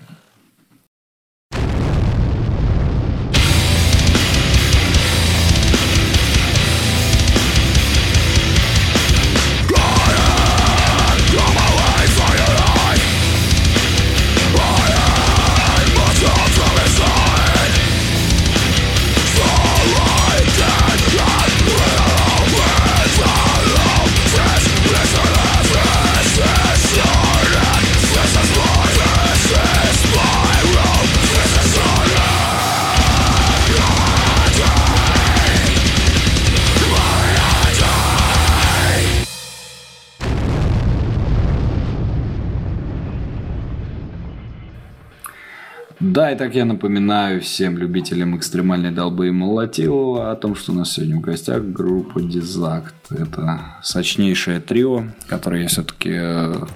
Да, 46.28 46.34
и 46.34 46.36
так 46.38 46.56
я 46.56 46.66
напоминаю 46.66 47.40
всем 47.40 47.78
любителям 47.78 48.36
экстремальной 48.36 48.92
долбы 48.92 49.30
и 49.30 49.32
молотила 49.32 50.30
о 50.30 50.36
том, 50.36 50.56
что 50.56 50.74
у 50.74 50.76
нас 50.76 50.92
сегодня 50.92 51.16
в 51.16 51.22
гостях 51.22 51.64
группа 51.64 52.22
Дизакт. 52.22 52.94
Это 53.10 53.62
сочнейшее 53.82 54.60
трио, 54.60 55.06
которое 55.28 55.62
я 55.62 55.68
все-таки, 55.70 56.20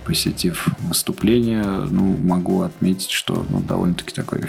посетив 0.05 0.69
выступление, 0.79 1.65
ну, 1.65 2.15
могу 2.23 2.61
отметить, 2.61 3.11
что 3.11 3.45
ну, 3.49 3.59
довольно-таки 3.59 4.13
такой 4.13 4.45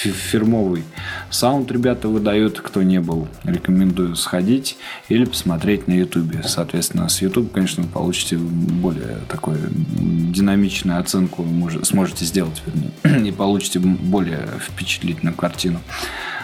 фи- 0.00 0.12
фирмовый 0.12 0.84
саунд 1.28 1.70
ребята 1.70 2.08
выдают. 2.08 2.60
Кто 2.60 2.82
не 2.82 3.00
был, 3.00 3.28
рекомендую 3.44 4.16
сходить 4.16 4.78
или 5.10 5.26
посмотреть 5.26 5.86
на 5.88 5.92
ютубе. 5.92 6.42
Соответственно, 6.46 7.10
с 7.10 7.20
YouTube, 7.20 7.52
конечно, 7.52 7.82
вы 7.82 7.90
получите 7.90 8.38
более 8.38 9.18
такую 9.28 9.58
динамичную 9.68 10.98
оценку, 10.98 11.42
мож- 11.42 11.84
сможете 11.84 12.24
сделать, 12.24 12.62
вернее, 12.64 13.28
и 13.28 13.32
получите 13.32 13.80
более 13.80 14.45
впечатлительную 14.58 15.36
картину. 15.36 15.80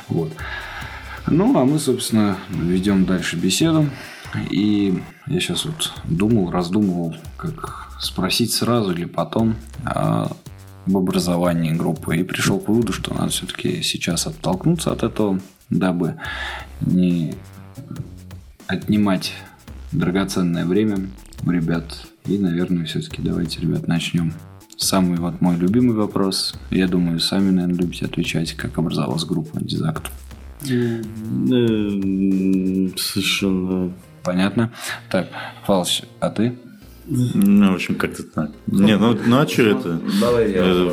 Вот. 0.08 0.32
Ну, 1.26 1.58
а 1.58 1.64
мы, 1.64 1.78
собственно, 1.78 2.36
ведем 2.50 3.04
дальше 3.04 3.36
беседу. 3.36 3.88
И 4.50 5.02
я 5.26 5.40
сейчас 5.40 5.64
вот 5.64 5.92
думал, 6.04 6.50
раздумывал, 6.50 7.16
как 7.36 7.88
спросить 8.00 8.52
сразу 8.52 8.92
или 8.92 9.04
потом 9.04 9.56
а, 9.84 10.30
об 10.86 10.96
образовании 10.96 11.72
группы. 11.72 12.16
И 12.16 12.24
пришел 12.24 12.58
к 12.58 12.68
выводу, 12.68 12.92
что 12.92 13.14
надо 13.14 13.28
все-таки 13.28 13.82
сейчас 13.82 14.26
оттолкнуться 14.26 14.92
от 14.92 15.02
этого, 15.02 15.40
дабы 15.70 16.16
не 16.80 17.34
отнимать 18.66 19.34
драгоценное 19.92 20.64
время 20.64 21.08
у 21.44 21.50
ребят. 21.50 22.06
И, 22.26 22.38
наверное, 22.38 22.86
все-таки 22.86 23.20
давайте, 23.20 23.60
ребят, 23.60 23.86
начнем. 23.86 24.32
Самый 24.82 25.16
вот 25.18 25.40
мой 25.40 25.56
любимый 25.56 25.94
вопрос. 25.94 26.54
Я 26.70 26.88
думаю, 26.88 27.20
сами, 27.20 27.50
наверное, 27.50 27.82
любите 27.82 28.04
отвечать, 28.04 28.54
как 28.54 28.76
образовалась 28.78 29.24
группа 29.24 29.60
Дизакт. 29.60 30.10
Э, 30.68 31.02
Совершенно. 32.96 33.92
Понятно. 34.24 34.72
Так, 35.08 35.28
Фалыч, 35.66 36.02
а 36.18 36.30
ты? 36.30 36.58
Ну, 37.04 37.72
в 37.72 37.74
общем, 37.74 37.96
как-то 37.96 38.22
так. 38.22 38.50
Не, 38.66 38.96
ну, 38.96 39.18
ну 39.26 39.40
а 39.40 39.46
что 39.48 39.62
это? 39.62 40.00
Давай 40.20 40.52
я 40.52 40.62
Э. 40.62 40.90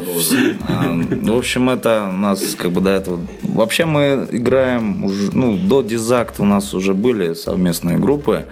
А, 0.68 0.84
В 1.12 1.38
общем, 1.38 1.70
это 1.70 2.10
у 2.12 2.18
нас 2.18 2.56
как 2.58 2.72
бы 2.72 2.82
до 2.82 2.90
этого... 2.90 3.20
Вообще 3.44 3.86
мы 3.86 4.28
играем 4.32 5.04
уже, 5.04 5.30
ну, 5.34 5.56
до 5.58 5.82
Дизакт 5.84 6.40
у 6.40 6.46
нас 6.46 6.74
уже 6.74 6.94
были 6.94 7.34
совместные 7.34 7.98
группы. 8.00 8.46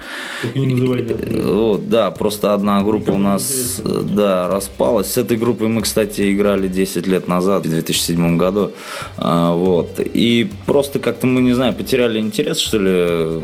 Э, 0.44 1.52
Вот, 1.52 1.90
да, 1.90 2.12
просто 2.12 2.54
одна 2.54 2.84
группа 2.84 3.12
у 3.12 3.18
нас, 3.18 3.82
э, 3.84 4.04
да, 4.04 4.48
распалась. 4.50 5.12
С 5.14 5.18
этой 5.18 5.38
группой 5.38 5.68
мы, 5.68 5.82
кстати, 5.82 6.34
играли 6.34 6.68
10 6.68 7.08
лет 7.08 7.28
назад, 7.28 7.66
в 7.66 7.70
2007 7.70 8.38
году. 8.38 8.72
А, 9.18 9.54
Вот. 9.54 10.00
И 10.00 10.48
просто 10.66 11.00
как-то 11.00 11.26
мы, 11.28 11.42
не 11.42 11.54
знаю, 11.54 11.74
потеряли 11.74 12.20
интерес, 12.20 12.60
что 12.60 12.78
ли. 12.78 13.42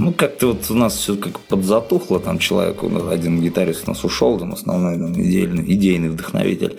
Ну, 0.00 0.12
как-то 0.12 0.46
вот 0.46 0.70
у 0.70 0.74
нас 0.74 0.94
все 0.96 1.14
как 1.14 1.38
подзатухло, 1.40 2.20
там 2.20 2.38
человек, 2.38 2.82
один 3.10 3.42
гитарист 3.42 3.86
у 3.86 3.90
нас 3.90 4.02
ушел, 4.02 4.38
там 4.38 4.54
основной 4.54 4.96
там, 4.96 5.12
идейный, 5.12 5.62
идейный 5.74 6.08
вдохновитель. 6.08 6.78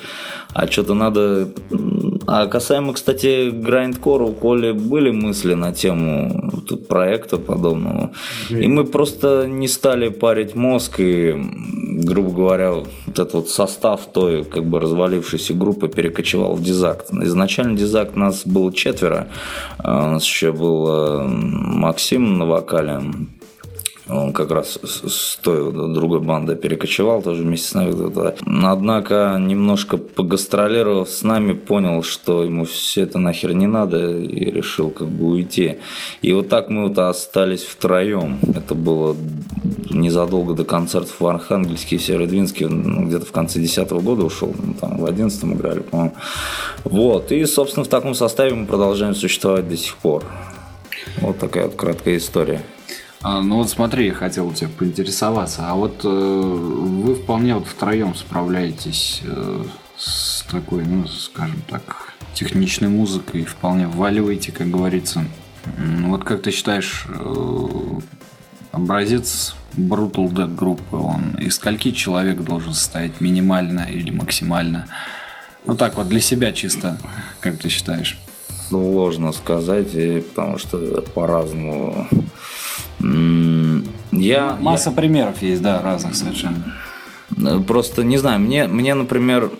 А 0.54 0.66
что-то 0.66 0.96
надо... 0.96 1.48
А 2.28 2.48
касаемо, 2.48 2.94
кстати, 2.94 3.50
грайндкора, 3.50 4.26
у 4.26 4.34
Коли 4.34 4.72
были 4.72 5.12
мысли 5.12 5.54
на 5.54 5.74
тему 5.74 6.52
проекта 6.88 7.38
подобного. 7.38 8.12
И 8.50 8.68
мы 8.68 8.86
просто 8.86 9.48
не 9.48 9.68
стали 9.68 10.10
парить 10.10 10.56
мозг 10.56 11.00
и, 11.00 11.36
грубо 12.04 12.32
говоря, 12.32 12.72
вот 12.72 12.90
этот 13.08 13.34
вот 13.34 13.50
состав 13.50 14.06
той 14.14 14.44
как 14.44 14.66
бы 14.66 14.80
развалившейся 14.80 15.54
группы 15.54 15.88
перекочевал 15.88 16.56
в 16.56 16.64
Дизакт. 16.64 17.12
Изначально 17.12 17.78
Дизакт 17.78 18.16
нас 18.16 18.44
было 18.46 18.74
четверо. 18.74 19.28
А 19.78 20.08
У 20.08 20.12
нас 20.12 20.24
еще 20.26 20.52
был 20.52 20.88
э, 20.90 21.28
Максим 21.28 22.38
на 22.38 22.46
вокале, 22.46 23.02
он 24.12 24.34
как 24.34 24.52
раз 24.52 24.78
с, 24.84 25.38
той 25.42 25.72
другой 25.72 26.20
бандой 26.20 26.56
перекочевал 26.56 27.22
тоже 27.22 27.44
вместе 27.44 27.68
с 27.70 27.74
нами. 27.74 27.94
Однако, 28.66 29.38
немножко 29.40 29.98
погастролировав 29.98 31.10
с 31.10 31.24
нами, 31.24 31.54
понял, 31.54 32.04
что 32.04 32.44
ему 32.44 32.66
все 32.66 33.04
это 33.04 33.20
нахер 33.20 33.54
не 33.54 33.68
надо 33.68 34.18
и 34.18 34.52
решил 34.52 34.90
как 34.90 35.08
бы 35.08 35.28
уйти. 35.28 35.78
И 36.22 36.34
вот 36.34 36.50
так 36.50 36.70
мы 36.70 36.90
вот 36.90 36.98
остались 37.00 37.64
втроем. 37.64 38.40
Это 38.56 38.76
было 38.76 39.16
незадолго 39.90 40.54
до 40.54 40.66
концертов 40.66 41.20
в 41.20 41.28
Архангельске 41.28 41.96
и 41.96 42.00
Северодвинске, 42.00 42.68
ну, 42.68 43.06
где-то 43.08 43.26
в 43.26 43.32
конце 43.32 43.60
2010 43.60 43.92
года 44.04 44.26
ушел, 44.26 44.54
ну, 44.58 44.74
там 44.74 44.98
в 44.98 45.06
11 45.06 45.44
играли, 45.46 45.80
по-моему. 45.80 46.14
Вот, 46.84 47.32
и, 47.32 47.46
собственно, 47.46 47.84
в 47.84 47.90
таком 47.90 48.14
составе 48.16 48.54
мы 48.54 48.66
продолжаем 48.66 49.16
существовать 49.16 49.68
до 49.68 49.78
сих 49.78 49.96
пор. 49.96 50.24
Вот 51.22 51.40
такая 51.40 51.66
вот 51.66 51.76
краткая 51.76 52.18
история. 52.18 52.62
А, 53.24 53.42
ну 53.42 53.58
вот 53.58 53.70
смотри, 53.70 54.08
я 54.08 54.14
хотел 54.14 54.48
у 54.48 54.54
тебя 54.54 54.70
поинтересоваться. 54.78 55.70
А 55.70 55.76
вот 55.76 56.02
э, 56.04 56.08
вы 56.08 57.14
вполне 57.16 57.54
вот 57.56 57.68
втроем 57.68 58.16
справляетесь 58.16 59.22
э, 59.24 59.64
с 59.96 60.44
такой, 60.50 60.84
ну, 60.86 61.06
скажем 61.08 61.62
так, 61.70 62.14
техничной 62.34 62.90
музыкой, 62.90 63.46
вполне 63.46 63.88
вваливаете, 63.88 64.52
как 64.52 64.72
говорится. 64.72 65.24
М, 65.78 66.10
Вот 66.10 66.24
как 66.24 66.42
ты 66.42 66.50
считаешь, 66.50 67.06
э, 67.10 68.00
образец 68.72 69.54
Brutal 69.78 70.28
Dead 70.30 70.56
группы, 70.56 70.96
он 70.98 71.36
из 71.36 71.56
скольки 71.56 71.92
человек 71.92 72.42
должен 72.42 72.74
состоять 72.74 73.22
минимально 73.22 73.82
или 73.82 74.10
максимально? 74.10 74.88
Ну 75.66 75.76
так 75.76 75.96
вот, 75.96 76.10
для 76.10 76.22
себя 76.22 76.54
чисто, 76.54 76.98
как 77.40 77.60
ты 77.60 77.70
считаешь? 77.70 78.18
Сложно 78.70 79.32
сказать, 79.32 79.92
потому 80.34 80.58
что 80.58 81.04
по-разному. 81.14 82.08
Я, 83.00 84.58
Масса 84.60 84.92
примеров 84.92 85.42
есть, 85.42 85.62
да, 85.62 85.82
разных 85.82 86.16
совершенно. 86.16 86.64
я 87.38 87.60
просто 87.60 88.04
не 88.04 88.18
знаю, 88.18 88.40
мне, 88.40 88.68
мне, 88.68 88.94
например, 88.94 89.52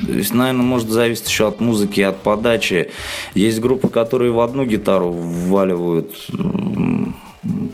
наверное, 0.00 0.64
может 0.64 0.88
зависеть 0.88 1.28
еще 1.28 1.48
от 1.48 1.60
музыки 1.60 2.00
от 2.00 2.18
подачи. 2.18 2.90
Есть 3.34 3.60
группы, 3.60 3.88
которые 3.88 4.32
в 4.32 4.40
одну 4.40 4.64
гитару 4.64 5.10
вваливают 5.10 6.10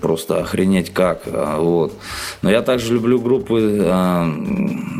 просто 0.00 0.38
охренеть 0.38 0.90
как. 0.92 1.22
а, 1.26 1.60
Вот. 1.60 1.92
Но 2.42 2.50
я 2.50 2.62
также 2.62 2.94
люблю 2.94 3.20
группы, 3.20 3.80
а, 3.84 4.26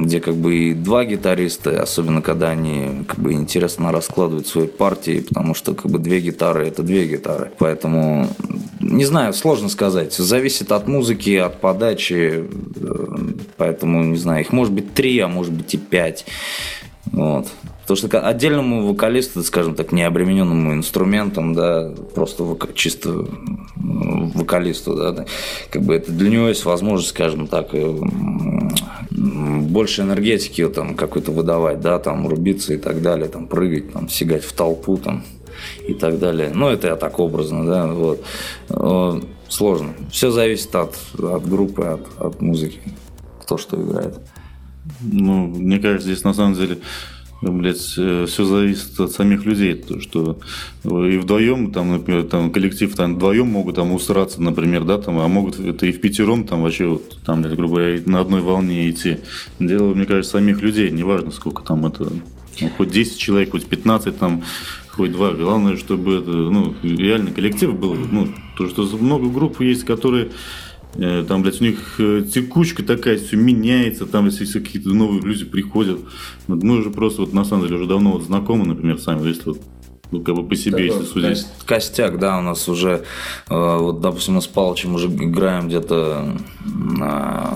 где 0.00 0.20
как 0.20 0.34
бы 0.34 0.54
и 0.56 0.74
два 0.74 1.04
гитариста, 1.04 1.82
особенно 1.82 2.22
когда 2.22 2.50
они 2.50 3.04
как 3.06 3.18
бы 3.18 3.32
интересно 3.32 3.92
раскладывают 3.92 4.46
свои 4.46 4.66
партии, 4.66 5.20
потому 5.20 5.54
что 5.54 5.74
как 5.74 5.90
бы 5.90 5.98
две 5.98 6.20
гитары 6.20 6.68
это 6.68 6.82
две 6.82 7.06
гитары. 7.06 7.50
Поэтому 7.58 8.28
не 8.88 9.04
знаю, 9.04 9.32
сложно 9.32 9.68
сказать. 9.68 10.14
Зависит 10.14 10.72
от 10.72 10.88
музыки, 10.88 11.36
от 11.36 11.60
подачи. 11.60 12.44
э, 12.76 13.06
Поэтому, 13.56 14.02
не 14.04 14.16
знаю, 14.16 14.40
их 14.40 14.52
может 14.52 14.72
быть 14.72 14.94
три, 14.94 15.18
а 15.18 15.28
может 15.28 15.52
быть 15.52 15.74
и 15.74 15.78
пять. 15.78 16.24
Вот. 17.12 17.48
Потому 17.82 17.96
что 17.96 18.20
отдельному 18.20 18.86
вокалисту, 18.86 19.42
скажем 19.42 19.74
так, 19.74 19.92
необремененному 19.92 20.74
инструментом, 20.74 21.54
да, 21.54 21.90
просто 22.14 22.44
чисто 22.74 23.26
м, 23.76 24.30
вокалисту, 24.34 24.94
да, 24.94 25.24
как 25.70 25.82
бы 25.82 25.94
это 25.94 26.12
для 26.12 26.28
него 26.28 26.48
есть 26.48 26.66
возможность, 26.66 27.10
скажем 27.10 27.46
так, 27.46 27.70
э, 27.72 27.98
больше 29.10 30.02
энергетики 30.02 30.68
там 30.68 30.94
какой-то 30.94 31.32
выдавать, 31.32 31.80
да, 31.80 31.98
там 31.98 32.28
рубиться 32.28 32.74
и 32.74 32.76
так 32.76 33.00
далее, 33.00 33.28
там 33.28 33.46
прыгать, 33.46 33.92
там 33.92 34.10
сигать 34.10 34.44
в 34.44 34.52
толпу, 34.52 34.98
там 34.98 35.24
и 35.88 35.94
так 35.94 36.18
далее. 36.18 36.52
Ну, 36.54 36.68
это 36.68 36.88
я 36.88 36.96
так 36.96 37.18
образно, 37.18 37.66
да, 37.66 37.86
вот. 37.86 38.22
Э, 38.70 39.20
Сложно. 39.48 39.94
Все 40.10 40.30
зависит 40.30 40.74
от, 40.74 40.98
от 41.18 41.48
группы, 41.48 41.82
от, 41.82 42.06
от 42.18 42.40
музыки, 42.42 42.80
кто 43.42 43.56
что 43.56 43.80
играет. 43.82 44.18
Ну, 45.00 45.46
мне 45.46 45.78
кажется, 45.78 46.08
здесь 46.08 46.22
на 46.22 46.34
самом 46.34 46.54
деле, 46.54 46.78
блядь, 47.40 47.78
все 47.78 48.26
зависит 48.26 49.00
от 49.00 49.12
самих 49.12 49.46
людей. 49.46 49.74
То, 49.74 50.00
что 50.00 50.38
и 50.84 51.16
вдвоем, 51.16 51.72
там, 51.72 51.92
например, 51.92 52.24
там, 52.24 52.50
коллектив 52.50 52.94
там 52.94 53.16
вдвоем 53.16 53.46
могут 53.46 53.76
там 53.76 53.92
усраться, 53.92 54.42
например, 54.42 54.84
да, 54.84 54.98
там, 54.98 55.18
а 55.18 55.28
могут 55.28 55.58
это 55.58 55.86
и 55.86 55.92
в 55.92 56.00
пятером 56.00 56.44
там 56.44 56.62
вообще 56.62 56.86
вот, 56.86 57.18
там, 57.24 57.40
блядь, 57.40 57.56
грубо 57.56 57.76
говоря, 57.76 58.02
на 58.04 58.20
одной 58.20 58.42
волне 58.42 58.90
идти. 58.90 59.18
Дело, 59.58 59.94
мне 59.94 60.04
кажется, 60.04 60.32
самих 60.32 60.60
людей, 60.60 60.90
неважно 60.90 61.30
сколько 61.30 61.62
там 61.62 61.86
это, 61.86 62.06
ну, 62.60 62.70
хоть 62.76 62.90
10 62.90 63.18
человек, 63.18 63.52
хоть 63.52 63.66
15 63.66 64.18
там, 64.18 64.42
хоть 64.98 65.12
два. 65.12 65.32
Главное, 65.32 65.78
чтобы 65.78 66.16
это, 66.16 66.30
ну, 66.30 66.74
реально 66.82 67.30
коллектив 67.30 67.74
был. 67.74 67.94
Ну, 67.94 68.28
то, 68.58 68.68
что 68.68 68.82
много 68.98 69.30
групп 69.30 69.60
есть, 69.62 69.84
которые 69.84 70.28
Э, 70.94 71.24
Там, 71.26 71.42
блядь, 71.42 71.60
у 71.60 71.64
них 71.64 71.94
э, 71.98 72.22
текучка 72.22 72.82
такая, 72.82 73.18
все 73.18 73.36
меняется, 73.36 74.06
там, 74.06 74.26
если 74.26 74.44
все 74.44 74.60
какие-то 74.60 74.90
новые 74.90 75.20
люди 75.20 75.44
приходят. 75.44 76.00
Вот 76.46 76.62
мы 76.62 76.78
уже 76.78 76.90
просто, 76.90 77.22
вот, 77.22 77.32
на 77.32 77.44
самом 77.44 77.64
деле, 77.64 77.76
уже 77.76 77.86
давно 77.86 78.12
вот 78.12 78.22
знакомы, 78.22 78.64
например, 78.64 78.98
сами, 78.98 79.26
если 79.28 79.50
вот, 79.50 79.60
ну, 80.10 80.22
как 80.22 80.34
бы 80.34 80.48
по 80.48 80.56
себе, 80.56 80.86
если 80.86 81.04
судить. 81.04 81.46
Костяк, 81.66 82.18
да, 82.18 82.38
у 82.38 82.42
нас 82.42 82.68
уже, 82.68 83.04
э, 83.48 83.76
вот, 83.78 84.00
допустим, 84.00 84.34
мы 84.34 84.42
с 84.42 84.46
Палычем 84.46 84.94
уже 84.94 85.08
играем 85.08 85.68
где-то 85.68 86.36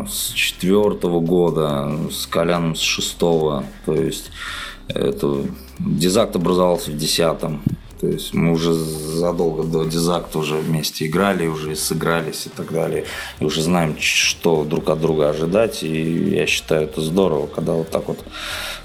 с 0.08 0.32
четвертого 0.32 1.20
года, 1.20 1.90
с 2.10 2.26
Коляном 2.26 2.76
с 2.76 2.80
шестого, 2.80 3.64
то 3.86 3.94
есть 3.94 4.30
это 4.88 5.44
Дизакт 5.78 6.36
образовался 6.36 6.90
в 6.90 6.96
десятом. 6.96 7.62
То 8.00 8.08
есть 8.08 8.34
мы 8.34 8.52
уже 8.52 8.74
задолго 8.74 9.62
до 9.62 9.84
Дизакта 9.84 10.40
уже 10.40 10.56
вместе 10.56 11.06
играли, 11.06 11.46
уже 11.46 11.76
сыгрались 11.76 12.46
и 12.46 12.48
так 12.48 12.72
далее. 12.72 13.04
И 13.38 13.44
уже 13.44 13.62
знаем, 13.62 13.96
что 13.98 14.64
друг 14.64 14.90
от 14.90 15.00
друга 15.00 15.28
ожидать. 15.28 15.84
И 15.84 16.34
я 16.34 16.46
считаю, 16.46 16.82
это 16.84 17.00
здорово, 17.00 17.46
когда 17.46 17.74
вот 17.74 17.90
так 17.90 18.08
вот. 18.08 18.18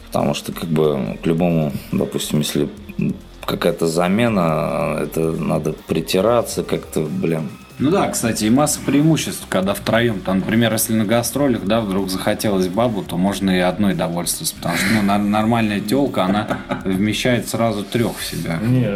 Потому 0.06 0.36
что 0.36 0.52
как 0.52 0.70
бы 0.70 1.18
к 1.24 1.26
любому, 1.26 1.74
допустим, 1.92 2.40
если 2.40 2.70
какая-то 3.44 3.88
замена, 3.88 5.00
это 5.02 5.32
надо 5.32 5.74
притираться 5.88 6.64
как-то, 6.64 7.02
блин, 7.02 7.50
Ну 7.80 7.92
да, 7.92 8.08
кстати, 8.10 8.46
и 8.46 8.50
масса 8.50 8.80
преимуществ, 8.84 9.46
когда 9.50 9.76
втроем. 9.76 10.20
Там, 10.22 10.40
например, 10.40 10.74
если 10.74 10.94
на 10.94 11.06
гастролях, 11.06 11.64
да, 11.66 11.80
вдруг 11.80 12.10
захотелось 12.10 12.68
бабу, 12.68 13.04
то 13.04 13.18
можно 13.18 13.52
и 13.56 13.60
одной 13.60 13.94
довольствоваться. 13.94 14.56
Потому 14.56 14.78
что 14.78 14.86
ну, 14.96 15.02
на- 15.04 15.20
нормальная 15.20 15.80
телка, 15.80 16.26
она 16.26 16.58
вмещает 16.86 17.48
сразу 17.48 17.84
трех 17.84 18.18
в 18.18 18.26
себя. 18.26 18.60
Не, 18.64 18.90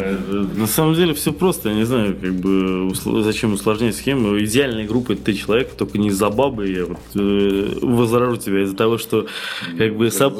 на 0.58 0.66
самом 0.66 0.94
деле 0.94 1.14
все 1.14 1.32
просто, 1.32 1.68
я 1.68 1.76
не 1.76 1.84
знаю, 1.84 2.16
как 2.20 2.34
бы 2.34 2.92
зачем 3.22 3.52
усложнять 3.52 3.94
схему. 3.94 4.36
Идеальная 4.40 4.84
группа 4.86 5.12
это 5.12 5.22
ты 5.26 5.34
человек, 5.34 5.74
только 5.74 5.98
не 5.98 6.08
из-за 6.08 6.30
бабы. 6.30 6.68
Я 6.68 6.86
вот, 6.86 6.98
э, 7.14 7.78
возражу 7.82 8.36
тебя 8.36 8.64
из-за 8.64 8.74
того, 8.74 8.98
что 8.98 9.26
как 9.78 9.96
бы 9.96 10.10
соб-. 10.10 10.38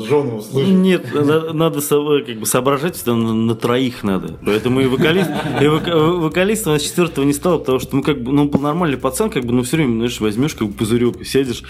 Нет, 0.67 1.15
надо, 1.15 1.53
надо 1.53 1.81
со- 1.81 2.23
как 2.27 2.37
бы 2.41 2.47
соображать, 2.47 3.01
это 3.01 3.15
на, 3.15 3.33
на 3.35 3.55
троих 3.55 4.03
надо. 4.03 4.37
Поэтому 4.45 4.81
и 4.81 4.87
вокалист, 4.87 5.31
и 5.61 5.65
вока- 5.67 5.95
вокалист 6.21 6.67
у 6.67 6.71
нас 6.71 6.83
четвертого 6.83 7.25
не 7.25 7.35
стало, 7.35 7.59
потому 7.59 7.79
что 7.79 7.95
мы 7.95 8.03
как 8.03 8.21
бы, 8.21 8.32
ну, 8.33 8.47
был 8.47 8.61
нормальный 8.61 8.99
пацан, 8.99 9.31
как 9.31 9.45
бы, 9.45 9.53
ну, 9.53 9.63
все 9.63 9.77
время, 9.77 9.95
знаешь, 9.95 10.21
возьмешь 10.21 10.55
как 10.55 10.69
бы 10.69 10.75
пузырек 10.75 11.21
и 11.21 11.25
сядешь, 11.25 11.63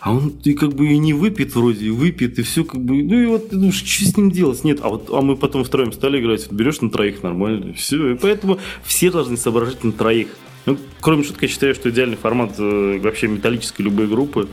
а 0.00 0.12
он 0.12 0.30
ты 0.30 0.54
как 0.54 0.74
бы 0.74 0.88
и 0.88 0.98
не 0.98 1.12
выпьет 1.12 1.54
вроде, 1.54 1.86
и 1.86 1.90
выпьет, 1.90 2.38
и 2.38 2.42
все 2.42 2.64
как 2.64 2.80
бы, 2.80 3.02
ну, 3.02 3.20
и 3.20 3.26
вот 3.26 3.50
ты 3.50 3.56
думаешь, 3.56 3.82
что 3.82 4.04
с 4.04 4.16
ним 4.16 4.30
делать? 4.30 4.64
Нет, 4.64 4.80
а 4.82 4.88
вот 4.88 5.08
а 5.10 5.20
мы 5.20 5.36
потом 5.36 5.64
втроем 5.64 5.92
стали 5.92 6.20
играть, 6.20 6.46
вот 6.46 6.52
берешь 6.52 6.80
на 6.80 6.90
троих 6.90 7.22
нормально, 7.22 7.72
все, 7.74 8.12
и 8.12 8.14
поэтому 8.16 8.58
все 8.84 9.10
должны 9.10 9.36
соображать 9.36 9.84
на 9.84 9.92
троих. 9.92 10.28
Ну, 10.66 10.76
кроме 11.00 11.24
шутки, 11.24 11.44
я 11.44 11.48
считаю, 11.48 11.74
что 11.74 11.88
идеальный 11.88 12.18
формат 12.18 12.56
э, 12.58 12.98
вообще 12.98 13.26
металлической 13.26 13.80
любой 13.80 14.06
группы 14.06 14.48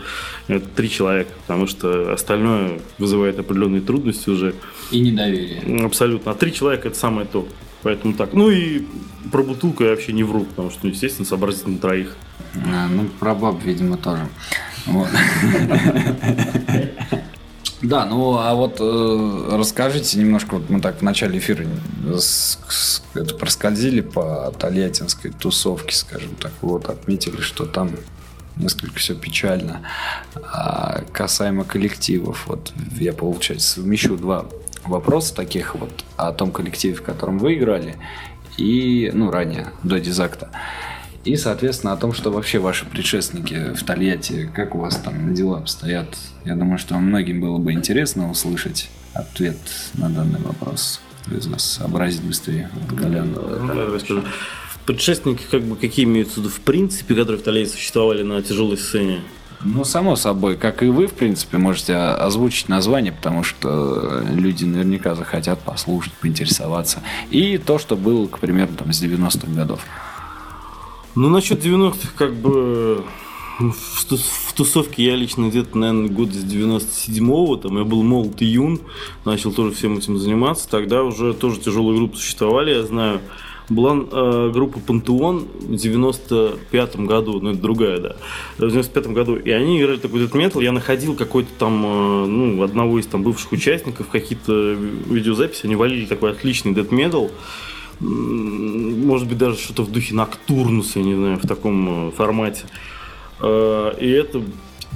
это 0.47 0.65
три 0.65 0.89
человека, 0.89 1.31
потому 1.41 1.67
что 1.67 2.13
остальное 2.13 2.79
вызывает 2.97 3.37
определенные 3.37 3.81
трудности 3.81 4.29
уже. 4.29 4.55
И 4.91 5.01
недоверие. 5.01 5.85
Абсолютно. 5.85 6.31
А 6.31 6.35
три 6.35 6.53
человека 6.53 6.87
это 6.87 6.97
самое 6.97 7.27
то. 7.27 7.45
Поэтому 7.85 8.15
так. 8.15 8.33
Ну 8.33 8.49
и 8.49 8.83
про 9.31 9.43
бутылку 9.43 9.83
я 9.83 9.91
вообще 9.91 10.11
не 10.11 10.23
вру, 10.23 10.45
потому 10.45 10.71
что, 10.71 10.79
ну, 10.83 10.89
естественно, 10.89 11.27
сообразить 11.27 11.67
на 11.67 11.77
троих. 11.77 12.15
А, 12.55 12.87
ну, 12.87 13.05
про 13.19 13.35
баб, 13.35 13.61
видимо, 13.63 13.95
тоже. 13.97 14.27
Да, 17.81 18.05
ну 18.05 18.37
а 18.39 18.55
вот 18.55 18.77
э, 18.79 19.49
расскажите 19.51 20.17
немножко, 20.17 20.55
вот 20.55 20.69
мы 20.69 20.81
так 20.81 20.99
в 20.99 21.01
начале 21.03 21.37
эфира 21.37 21.65
с- 22.17 22.57
с- 22.67 23.03
это 23.13 23.35
проскользили 23.35 24.01
по 24.01 24.51
тольяттинской 24.57 25.29
тусовке, 25.31 25.93
скажем 25.95 26.31
так, 26.39 26.51
вот 26.61 26.89
отметили, 26.89 27.41
что 27.41 27.65
там 27.65 27.91
несколько 28.55 28.95
все 28.97 29.13
печально. 29.13 29.81
А 30.35 31.03
касаемо 31.11 31.63
коллективов, 31.63 32.47
вот 32.47 32.73
я, 32.99 33.13
получается, 33.13 33.75
совмещу 33.75 34.15
два 34.17 34.45
вопроса 34.87 35.35
таких 35.35 35.75
вот 35.75 36.05
о 36.17 36.31
том 36.31 36.51
коллективе, 36.51 36.95
в 36.95 37.03
котором 37.03 37.39
вы 37.39 37.55
играли, 37.55 37.95
и, 38.57 39.11
ну, 39.13 39.31
ранее, 39.31 39.67
до 39.83 39.99
дизакта. 39.99 40.49
И, 41.25 41.35
соответственно, 41.37 41.93
о 41.93 41.97
том, 41.97 42.13
что 42.13 42.31
вообще 42.31 42.59
ваши 42.59 42.85
предшественники 42.85 43.73
в 43.73 43.83
Тольятти, 43.83 44.49
как 44.53 44.75
у 44.75 44.77
вас 44.77 44.97
там 44.97 45.33
дела 45.33 45.57
обстоят. 45.57 46.15
Я 46.45 46.55
думаю, 46.55 46.77
что 46.77 46.95
многим 46.95 47.41
было 47.41 47.57
бы 47.57 47.73
интересно 47.73 48.29
услышать 48.29 48.89
ответ 49.13 49.57
на 49.95 50.09
данный 50.09 50.39
вопрос. 50.39 51.01
Из 51.31 51.47
вас 51.47 51.63
сообразит 51.63 52.21
быстрее? 52.21 52.69
Вот. 52.75 54.23
Предшественники, 54.85 55.41
как 55.49 55.63
бы, 55.63 55.75
какие 55.75 56.05
имеются 56.05 56.41
в 56.41 56.47
в 56.47 56.59
принципе, 56.59 57.15
которые 57.15 57.41
в 57.41 57.43
Тольятти 57.43 57.71
существовали 57.71 58.21
на 58.21 58.43
тяжелой 58.43 58.77
сцене? 58.77 59.21
Ну, 59.63 59.83
само 59.83 60.15
собой, 60.15 60.57
как 60.57 60.83
и 60.83 60.87
вы, 60.87 61.07
в 61.07 61.13
принципе, 61.13 61.57
можете 61.57 61.95
озвучить 61.95 62.69
название, 62.69 63.11
потому 63.11 63.43
что 63.43 64.23
люди 64.29 64.65
наверняка 64.65 65.15
захотят 65.15 65.59
послушать, 65.59 66.13
поинтересоваться. 66.13 67.01
И 67.31 67.57
то, 67.57 67.79
что 67.79 67.95
было, 67.95 68.27
к 68.27 68.39
примеру, 68.39 68.71
там, 68.77 68.91
с 68.93 69.01
90-х 69.01 69.51
годов. 69.53 69.81
Ну, 71.15 71.29
насчет 71.29 71.65
90-х, 71.65 72.09
как 72.17 72.35
бы, 72.35 73.03
в, 73.59 74.05
тус- 74.11 74.29
в 74.47 74.53
тусовке 74.53 75.05
я 75.05 75.15
лично 75.15 75.47
где-то, 75.47 75.77
наверное, 75.77 76.09
год 76.09 76.33
с 76.33 76.43
97-го, 76.43 77.55
там 77.55 77.77
я 77.77 77.85
был 77.85 78.03
молод 78.03 78.41
и 78.41 78.45
юн, 78.45 78.81
начал 79.23 79.53
тоже 79.53 79.73
всем 79.73 79.97
этим 79.97 80.17
заниматься. 80.17 80.69
Тогда 80.69 81.03
уже 81.03 81.33
тоже 81.33 81.61
тяжелые 81.61 81.97
группы 81.97 82.17
существовали, 82.17 82.71
я 82.71 82.83
знаю. 82.83 83.21
Была 83.67 83.95
э, 83.95 84.51
группа 84.53 84.79
Пантеон 84.79 85.47
в 85.59 85.71
95-м 85.71 87.07
году, 87.07 87.39
ну 87.41 87.51
это 87.51 87.59
другая, 87.59 87.99
да, 87.99 88.15
в 88.57 88.63
95-м 88.63 89.13
году, 89.13 89.35
и 89.37 89.49
они 89.49 89.81
играли 89.81 89.97
такой 89.97 90.19
дед 90.19 90.35
метал, 90.35 90.61
я 90.61 90.71
находил 90.71 91.15
какой-то 91.15 91.49
там, 91.57 91.83
э, 91.83 92.25
ну, 92.27 92.61
одного 92.61 92.99
из 92.99 93.07
там 93.07 93.23
бывших 93.23 93.51
участников, 93.51 94.07
какие-то 94.09 94.73
видеозаписи, 95.09 95.65
они 95.65 95.75
валили 95.75 96.05
такой 96.05 96.31
отличный 96.31 96.73
дед 96.75 96.91
метал, 96.91 97.31
может 97.99 99.27
быть, 99.27 99.37
даже 99.37 99.57
что-то 99.57 99.83
в 99.83 99.91
духе 99.91 100.13
Ноктурнуса, 100.13 100.99
я 100.99 101.05
не 101.05 101.15
знаю, 101.15 101.37
в 101.37 101.47
таком 101.47 102.09
э, 102.09 102.11
формате. 102.11 102.65
Э, 103.41 103.93
И 103.99 104.09
это 104.09 104.41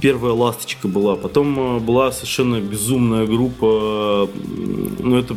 первая 0.00 0.32
ласточка 0.32 0.88
была. 0.88 1.16
Потом 1.16 1.58
э, 1.58 1.78
была 1.80 2.12
совершенно 2.12 2.60
безумная 2.60 3.26
группа, 3.26 4.28
м, 4.32 4.96
ну 4.98 5.16
это 5.16 5.36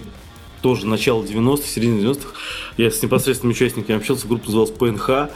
тоже 0.63 0.87
начало 0.87 1.21
90-х, 1.21 1.67
середина 1.67 1.99
90-х. 2.09 2.29
Я 2.77 2.89
с 2.89 3.03
непосредственными 3.03 3.53
участниками 3.53 3.97
общался, 3.97 4.27
группа 4.27 4.45
называлась 4.45 4.71
ПНХ. 4.71 5.29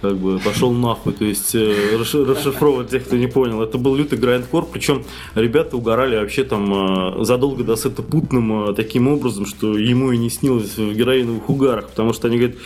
Как 0.00 0.16
бы 0.16 0.38
пошел 0.38 0.70
нахуй, 0.70 1.12
то 1.12 1.24
есть 1.24 1.56
э, 1.56 1.96
расши- 1.96 2.24
расшифровывать 2.24 2.90
тех, 2.90 3.04
кто 3.04 3.16
не 3.16 3.26
понял. 3.26 3.60
Это 3.62 3.78
был 3.78 3.96
лютый 3.96 4.16
грайндкор, 4.16 4.66
причем 4.66 5.04
ребята 5.34 5.76
угорали 5.76 6.14
вообще 6.16 6.44
там 6.44 7.18
э, 7.20 7.24
задолго 7.24 7.64
до 7.64 7.74
сета 7.74 8.02
Путным 8.02 8.70
э, 8.70 8.74
таким 8.74 9.08
образом, 9.08 9.44
что 9.44 9.76
ему 9.76 10.12
и 10.12 10.18
не 10.18 10.30
снилось 10.30 10.76
в 10.76 10.94
героиновых 10.94 11.50
угарах, 11.50 11.88
потому 11.88 12.12
что 12.12 12.28
они 12.28 12.36
говорят, 12.36 12.56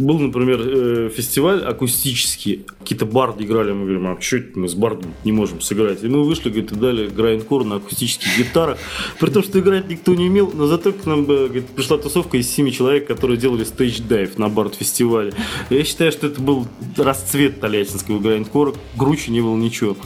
был, 0.00 0.18
например, 0.18 0.60
э, 0.62 1.10
фестиваль 1.14 1.62
акустический, 1.62 2.64
какие-то 2.78 3.06
барды 3.06 3.44
играли, 3.44 3.72
мы 3.72 3.82
говорим, 3.82 4.06
а 4.06 4.20
что 4.20 4.38
это 4.38 4.58
мы 4.58 4.68
с 4.68 4.74
бардом 4.74 5.14
не 5.24 5.32
можем 5.32 5.60
сыграть? 5.60 6.02
И 6.02 6.08
мы 6.08 6.24
вышли, 6.24 6.48
говорит, 6.48 6.72
и 6.72 6.74
дали 6.74 7.08
грайндкор 7.08 7.64
на 7.64 7.76
акустических 7.76 8.38
гитарах, 8.38 8.78
при 9.18 9.30
том, 9.30 9.42
что 9.42 9.58
играть 9.60 9.88
никто 9.88 10.14
не 10.14 10.28
умел, 10.28 10.50
но 10.54 10.66
зато 10.66 10.92
к 10.92 11.06
нам 11.06 11.22
э, 11.22 11.24
говорит, 11.24 11.66
пришла 11.68 11.98
тусовка 11.98 12.36
из 12.36 12.50
семи 12.50 12.72
человек, 12.72 13.06
которые 13.06 13.36
делали 13.36 13.64
стейдж-дайв 13.64 14.38
на 14.38 14.48
бард-фестивале. 14.48 15.32
Я 15.70 15.84
считаю, 15.84 16.12
что 16.12 16.26
это 16.26 16.40
был 16.40 16.66
расцвет 16.96 17.60
тольяттинского 17.60 18.18
грайндкора, 18.18 18.74
круче 18.96 19.30
не 19.30 19.40
было 19.40 19.56
ничего. 19.56 19.96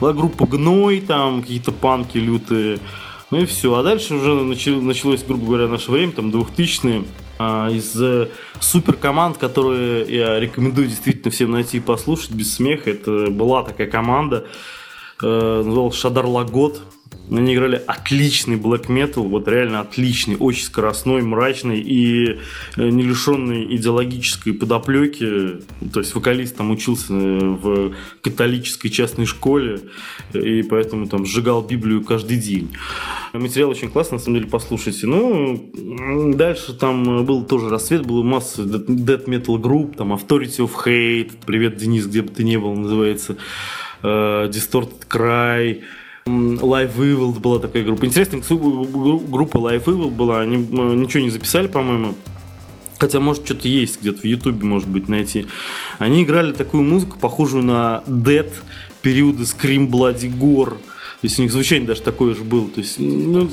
Была 0.00 0.12
группа 0.12 0.46
Гной, 0.46 1.00
там 1.00 1.42
какие-то 1.42 1.72
панки 1.72 2.18
лютые, 2.18 2.78
ну 3.32 3.38
и 3.38 3.46
все. 3.46 3.74
А 3.74 3.82
дальше 3.82 4.14
уже 4.14 4.34
началось, 4.34 5.24
грубо 5.24 5.46
говоря, 5.46 5.66
наше 5.68 5.90
время, 5.90 6.12
там 6.12 6.30
2000-е. 6.30 7.04
А, 7.44 7.68
из 7.70 8.00
э, 8.00 8.28
супер 8.60 8.94
команд, 8.94 9.36
которые 9.36 10.04
я 10.04 10.38
рекомендую 10.38 10.86
действительно 10.86 11.32
всем 11.32 11.50
найти 11.50 11.78
и 11.78 11.80
послушать, 11.80 12.30
без 12.30 12.54
смеха, 12.54 12.90
это 12.90 13.30
была 13.30 13.64
такая 13.64 13.88
команда, 13.88 14.46
э, 15.20 15.62
называлась 15.64 15.96
Шадар 15.96 16.26
Лагот. 16.26 16.80
Они 17.30 17.54
играли 17.54 17.80
отличный 17.86 18.56
black 18.56 18.88
metal, 18.88 19.26
вот 19.28 19.48
реально 19.48 19.80
отличный, 19.80 20.36
очень 20.36 20.64
скоростной, 20.64 21.22
мрачный 21.22 21.80
и 21.80 22.40
э, 22.76 22.88
не 22.88 23.04
лишенный 23.04 23.74
идеологической 23.76 24.52
подоплеки. 24.52 25.60
То 25.92 26.00
есть 26.00 26.14
вокалист 26.14 26.56
там 26.56 26.70
учился 26.70 27.14
э, 27.14 27.38
в 27.38 27.94
католической 28.20 28.88
частной 28.88 29.26
школе, 29.26 29.80
и 30.34 30.62
поэтому 30.62 31.06
там 31.06 31.24
сжигал 31.24 31.62
Библию 31.62 32.02
каждый 32.02 32.38
день. 32.38 32.72
Материал 33.32 33.70
очень 33.70 33.88
классный, 33.88 34.18
на 34.18 34.24
самом 34.24 34.38
деле, 34.38 34.50
послушайте. 34.50 35.06
Ну, 35.06 36.34
дальше 36.34 36.74
там 36.74 37.20
э, 37.20 37.22
был 37.22 37.44
тоже 37.44 37.70
рассвет, 37.70 38.04
было 38.04 38.22
масса 38.22 38.62
death 38.62 39.26
metal 39.26 39.58
групп, 39.58 39.96
там 39.96 40.12
Authority 40.12 40.58
of 40.58 40.72
Hate, 40.84 41.32
привет, 41.46 41.76
Денис, 41.76 42.06
где 42.06 42.22
бы 42.22 42.28
ты 42.28 42.44
ни 42.44 42.56
был, 42.56 42.74
называется, 42.74 43.36
Distorted 44.02 45.06
Cry, 45.08 45.82
Live 46.26 46.96
Evil 46.96 47.38
была 47.38 47.58
такая 47.58 47.84
группа. 47.84 48.04
Интересная 48.04 48.42
группа 48.48 49.56
Live 49.58 49.84
Evil 49.84 50.10
была, 50.10 50.40
они 50.40 50.56
ничего 50.56 51.22
не 51.22 51.30
записали, 51.30 51.66
по-моему. 51.66 52.14
Хотя, 52.98 53.18
может, 53.18 53.44
что-то 53.44 53.66
есть 53.66 54.00
где-то 54.00 54.20
в 54.20 54.24
Ютубе, 54.24 54.64
может 54.64 54.88
быть, 54.88 55.08
найти. 55.08 55.46
Они 55.98 56.22
играли 56.22 56.52
такую 56.52 56.84
музыку, 56.84 57.18
похожую 57.18 57.64
на 57.64 58.04
Dead 58.06 58.48
периода 59.02 59.42
Scream 59.42 59.88
Bloody 59.90 60.32
Gore. 60.32 60.76
То 61.22 61.26
есть 61.26 61.38
у 61.38 61.42
них 61.42 61.52
звучание 61.52 61.86
даже 61.86 62.02
такое 62.02 62.34
же 62.34 62.42
было. 62.42 62.66
То 62.66 62.80
есть, 62.80 62.98
ну, 62.98 63.48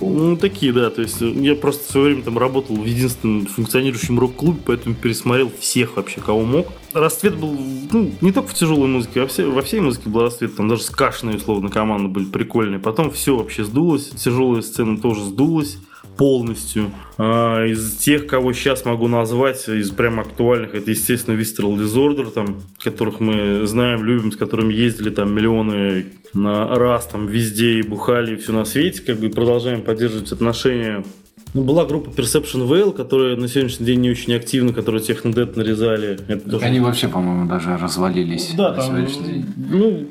ну, 0.00 0.36
такие, 0.36 0.72
да. 0.72 0.90
То 0.90 1.00
есть 1.00 1.20
я 1.20 1.54
просто 1.54 1.84
в 1.86 1.90
свое 1.92 2.06
время 2.06 2.22
там 2.22 2.36
работал 2.36 2.74
в 2.74 2.84
единственном 2.84 3.46
функционирующем 3.46 4.18
рок-клубе, 4.18 4.58
поэтому 4.66 4.96
пересмотрел 4.96 5.48
всех 5.60 5.94
вообще, 5.94 6.20
кого 6.20 6.42
мог. 6.42 6.66
Расцвет 6.92 7.36
был, 7.36 7.56
ну, 7.92 8.10
не 8.20 8.32
только 8.32 8.48
в 8.48 8.54
тяжелой 8.54 8.88
музыке, 8.88 9.20
во 9.20 9.28
всей, 9.28 9.46
во 9.46 9.62
всей 9.62 9.78
музыке 9.78 10.08
был 10.08 10.22
расцвет. 10.22 10.56
Там 10.56 10.68
даже 10.68 10.82
скашенные, 10.82 11.36
условно, 11.36 11.70
команды 11.70 12.08
были 12.08 12.24
прикольные. 12.24 12.80
Потом 12.80 13.12
все 13.12 13.36
вообще 13.36 13.62
сдулось. 13.62 14.08
Тяжелая 14.08 14.62
сцена 14.62 14.98
тоже 14.98 15.22
сдулась 15.22 15.78
полностью. 16.16 16.90
А, 17.16 17.64
из 17.64 17.96
тех, 17.96 18.26
кого 18.26 18.52
сейчас 18.52 18.84
могу 18.84 19.06
назвать, 19.06 19.68
из 19.68 19.92
прям 19.92 20.18
актуальных, 20.18 20.74
это, 20.74 20.90
естественно, 20.90 21.36
Visceral 21.36 21.76
Disorder, 21.76 22.28
там, 22.32 22.56
которых 22.82 23.20
мы 23.20 23.68
знаем, 23.68 24.04
любим, 24.04 24.32
с 24.32 24.36
которыми 24.36 24.72
ездили 24.72 25.10
там 25.10 25.32
миллионы 25.32 26.06
раз, 26.34 27.06
там, 27.06 27.26
везде 27.26 27.78
и 27.78 27.82
бухали, 27.82 28.34
и 28.34 28.36
все 28.36 28.52
на 28.52 28.64
свете, 28.64 29.02
как 29.02 29.18
бы 29.18 29.28
продолжаем 29.30 29.82
поддерживать 29.82 30.32
отношения. 30.32 31.04
Ну, 31.54 31.62
была 31.62 31.84
группа 31.84 32.08
Perception 32.10 32.66
Veil, 32.68 32.92
которая 32.92 33.36
на 33.36 33.46
сегодняшний 33.46 33.86
день 33.86 34.00
не 34.00 34.10
очень 34.10 34.34
активна, 34.34 34.72
которую 34.72 35.00
Технодет 35.00 35.56
нарезали. 35.56 36.18
Это 36.26 36.50
тоже- 36.50 36.64
Они 36.64 36.80
вообще, 36.80 37.06
по-моему, 37.08 37.48
даже 37.48 37.76
развалились 37.76 38.52
Да, 38.56 38.70
на 38.70 38.74
там, 38.76 38.86
сегодняшний 38.86 39.26
день. 39.26 39.46
ну, 39.56 40.08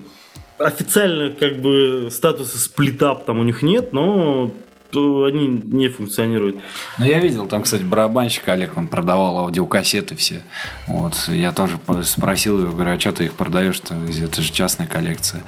официально 0.58 1.32
как 1.32 1.62
бы 1.62 2.08
статуса 2.12 2.58
сплитап 2.58 3.26
там 3.26 3.40
у 3.40 3.44
них 3.44 3.62
нет, 3.62 3.92
но 3.92 4.52
то 4.94 5.26
они 5.26 5.48
не 5.48 5.90
функционируют. 5.90 6.58
Ну, 7.00 7.06
я 7.06 7.20
видел, 7.20 7.48
там, 7.48 7.64
кстати, 7.64 7.82
барабанщик 7.82 8.48
Олег, 8.48 8.78
он 8.78 8.88
продавал 8.88 9.40
аудиокассеты 9.40 10.16
все. 10.16 10.44
Вот, 10.88 11.16
я 11.30 11.52
тоже 11.52 11.80
спросил 12.04 12.60
его, 12.60 12.72
говорю, 12.72 12.92
а 12.92 13.00
что 13.00 13.12
ты 13.12 13.26
их 13.26 13.34
продаешь 13.34 13.78
-то? 13.78 14.24
Это 14.24 14.42
же 14.42 14.52
частная 14.52 14.86
коллекция. 14.86 15.42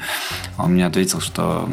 Он 0.58 0.74
мне 0.74 0.86
ответил, 0.88 1.22
что 1.22 1.70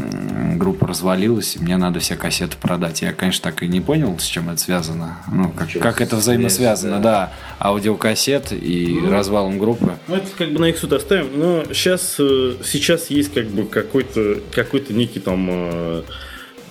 группа 0.57 0.87
развалилась, 0.87 1.57
и 1.57 1.61
мне 1.61 1.79
надо 1.79 2.01
все 2.01 2.15
кассеты 2.15 2.59
продать. 2.61 3.01
Я, 3.01 3.15
конечно, 3.15 3.51
так 3.51 3.63
и 3.63 3.69
не 3.69 3.81
понял, 3.81 4.19
с 4.19 4.25
чем 4.25 4.51
это 4.51 4.61
связано. 4.61 5.19
Ну, 5.33 5.51
как, 5.51 5.71
как 5.81 6.01
это 6.03 6.17
взаимосвязано, 6.17 7.01
да. 7.01 7.33
Аудиокассет 7.59 8.53
и 8.53 9.01
развалом 9.09 9.59
группы. 9.59 9.95
Ну, 10.09 10.17
это 10.17 10.29
как 10.37 10.53
бы 10.53 10.59
на 10.59 10.67
их 10.67 10.79
суд 10.79 10.93
оставим, 10.93 11.29
но 11.35 11.65
сейчас, 11.73 12.17
э, 12.19 12.55
сейчас 12.65 13.09
есть 13.09 13.33
как 13.33 13.47
бы 13.47 13.65
какой-то 13.65 14.41
какой 14.53 14.85
некий 14.91 15.21
там 15.21 15.49
э, 15.51 16.03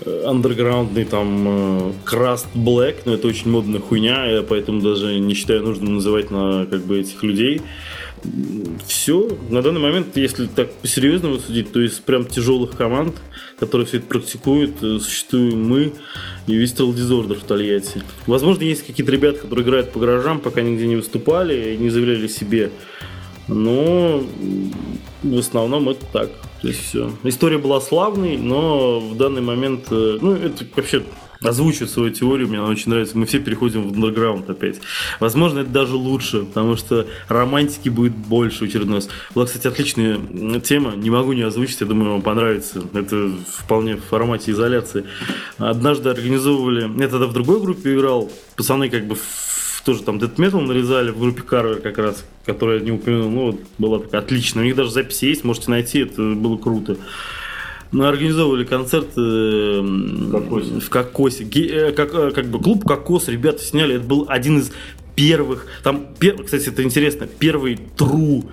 андерграундный 0.06 1.06
там 1.06 1.48
э, 1.48 1.92
Crust 2.06 2.48
Black, 2.56 3.02
но 3.06 3.14
это 3.14 3.28
очень 3.28 3.52
модная 3.52 3.80
хуйня, 3.80 4.26
я 4.26 4.42
поэтому 4.42 4.82
даже 4.82 5.20
не 5.20 5.34
считаю 5.34 5.64
нужным 5.64 5.96
называть 5.96 6.32
на 6.32 6.66
как 6.66 6.82
бы 6.86 7.00
этих 7.00 7.22
людей. 7.24 7.62
Все, 8.86 9.36
на 9.50 9.62
данный 9.62 9.80
момент, 9.80 10.16
если 10.16 10.46
так 10.46 10.72
по-серьезному 10.74 11.40
судить, 11.40 11.72
то 11.72 11.80
из 11.80 11.94
прям 12.00 12.26
тяжелых 12.26 12.72
команд, 12.72 13.16
которые 13.60 13.88
все 13.88 13.98
это 13.98 14.08
практикуют, 14.08 14.82
э, 14.82 15.00
существуем 15.00 15.68
мы 15.68 15.94
и 16.48 16.64
Visceral 16.64 16.94
Disorder 16.94 17.36
в 17.36 17.44
Тольятти. 17.44 18.02
Возможно, 18.28 18.64
есть 18.64 18.86
какие-то 18.86 19.12
ребята, 19.12 19.40
которые 19.40 19.66
играют 19.66 19.92
по 19.92 20.00
гаражам, 20.00 20.40
пока 20.40 20.62
нигде 20.62 20.88
не 20.88 20.96
выступали 20.96 21.74
и 21.74 21.78
не 21.78 21.90
заявляли 21.90 22.28
себе. 22.28 22.72
Но 23.48 24.24
в 25.24 25.38
основном 25.38 25.90
это 25.90 26.06
так. 26.12 26.30
То 26.62 26.68
есть 26.68 26.84
все. 26.84 27.12
История 27.24 27.58
была 27.58 27.82
славной, 27.82 28.38
но 28.38 29.00
в 29.00 29.18
данный 29.18 29.42
момент, 29.42 29.86
э, 29.90 30.20
ну, 30.22 30.34
это 30.34 30.64
вообще 30.76 31.04
озвучивать 31.44 31.90
свою 31.90 32.12
теорию, 32.12 32.48
мне 32.48 32.60
она 32.60 32.68
очень 32.68 32.92
нравится. 32.92 33.18
Мы 33.18 33.26
все 33.26 33.40
переходим 33.40 33.90
в 33.90 33.94
андерграунд 33.96 34.48
опять. 34.50 34.80
Возможно, 35.20 35.60
это 35.62 35.70
даже 35.72 35.96
лучше, 35.96 36.44
потому 36.44 36.76
что 36.78 37.08
романтики 37.28 37.90
будет 37.90 38.14
больше 38.14 38.66
очередной 38.66 38.98
раз. 38.98 39.10
Была, 39.34 39.48
кстати, 39.48 39.66
отличная 39.66 40.20
тема, 40.64 40.94
не 40.96 41.10
могу 41.10 41.34
не 41.34 41.42
озвучить, 41.42 41.82
я 41.82 41.88
думаю, 41.88 42.12
вам 42.12 42.22
понравится. 42.22 42.84
Это 42.94 43.32
вполне 43.58 43.96
в 43.96 44.04
формате 44.04 44.52
изоляции. 44.52 45.06
Однажды 45.58 46.10
организовывали, 46.10 46.88
я 47.02 47.08
тогда 47.08 47.26
в 47.26 47.34
другой 47.34 47.60
группе 47.60 47.96
играл, 47.96 48.32
пацаны 48.56 48.90
как 48.92 49.08
бы 49.08 49.16
в- 49.16 49.51
тоже 49.86 50.04
там 50.04 50.18
Death 50.18 50.36
Metal 50.36 50.62
нарезали 50.62 51.12
в 51.12 51.20
группе 51.20 51.42
Карвер 51.42 51.78
как 51.82 51.98
раз, 51.98 52.24
которая 52.46 52.80
я 52.80 52.84
не 52.86 52.92
упомянул, 52.92 53.30
ну 53.30 53.46
вот 53.52 53.62
была 53.78 54.00
такая 54.00 54.22
отличная. 54.22 54.64
У 54.64 54.66
них 54.66 54.76
даже 54.76 54.92
записи 54.92 55.26
есть, 55.26 55.44
можете 55.44 55.72
найти, 55.72 56.00
это 56.00 56.22
было 56.22 56.58
круто. 56.58 56.98
Мы 57.92 58.08
организовывали 58.08 58.64
концерт 58.64 59.10
э, 59.18 59.82
в 59.82 60.90
Кокосе. 60.90 61.44
Ге- 61.44 61.68
э, 61.68 61.92
как, 61.92 62.14
э, 62.14 62.32
как 62.32 62.46
бы 62.46 62.60
клуб 62.62 62.86
Кокос 62.86 63.28
ребята 63.28 63.62
сняли. 63.64 63.96
Это 63.96 64.06
был 64.06 64.26
один 64.30 64.60
из 64.60 64.72
первых. 65.16 65.66
Там, 65.84 66.08
пер- 66.18 66.42
кстати, 66.44 66.70
это 66.70 66.84
интересно. 66.84 67.28
Первый 67.28 67.78
true 67.98 68.46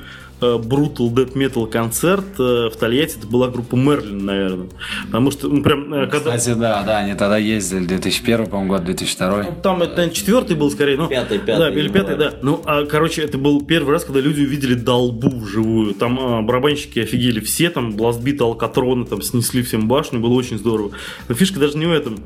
Brutal 0.46 1.12
Death 1.12 1.34
Metal 1.34 1.68
концерт 1.68 2.24
э, 2.38 2.68
в 2.72 2.76
Тольятти. 2.76 3.18
Это 3.18 3.26
была 3.26 3.48
группа 3.48 3.76
Мерлин, 3.76 4.24
наверное. 4.24 4.68
Потому 5.06 5.30
что, 5.30 5.48
ну, 5.48 5.62
прям, 5.62 5.92
э, 5.92 6.06
когда... 6.06 6.36
Кстати, 6.36 6.56
да, 6.56 6.82
да, 6.82 6.98
они 6.98 7.14
тогда 7.14 7.36
ездили 7.36 7.86
2001, 7.86 8.46
по-моему, 8.46 8.72
год 8.74 8.84
2002. 8.84 9.42
Ну, 9.42 9.56
Там 9.62 9.82
это, 9.82 9.90
наверное, 9.92 10.14
четвертый 10.14 10.56
был 10.56 10.70
скорее. 10.70 10.96
Ну, 10.96 11.08
Пятый, 11.08 11.38
пятый, 11.38 11.58
Да, 11.58 11.70
или 11.70 11.88
пятый, 11.88 12.16
да. 12.16 12.34
Ну, 12.42 12.62
а, 12.64 12.84
короче, 12.86 13.22
это 13.22 13.38
был 13.38 13.64
первый 13.64 13.92
раз, 13.92 14.04
когда 14.04 14.20
люди 14.20 14.42
увидели 14.42 14.74
долбу 14.74 15.28
вживую. 15.30 15.94
Там 15.94 16.18
а, 16.20 16.42
барабанщики 16.42 17.00
офигели 17.00 17.40
все, 17.40 17.70
там 17.70 17.92
бластбиты, 17.92 18.44
алкатроны, 18.44 19.06
там 19.06 19.22
снесли 19.22 19.62
всем 19.62 19.88
башню, 19.88 20.20
было 20.20 20.34
очень 20.34 20.58
здорово. 20.58 20.92
Но 21.28 21.34
фишка 21.34 21.58
даже 21.60 21.76
не 21.78 21.86
в 21.86 21.92
этом. 21.92 22.20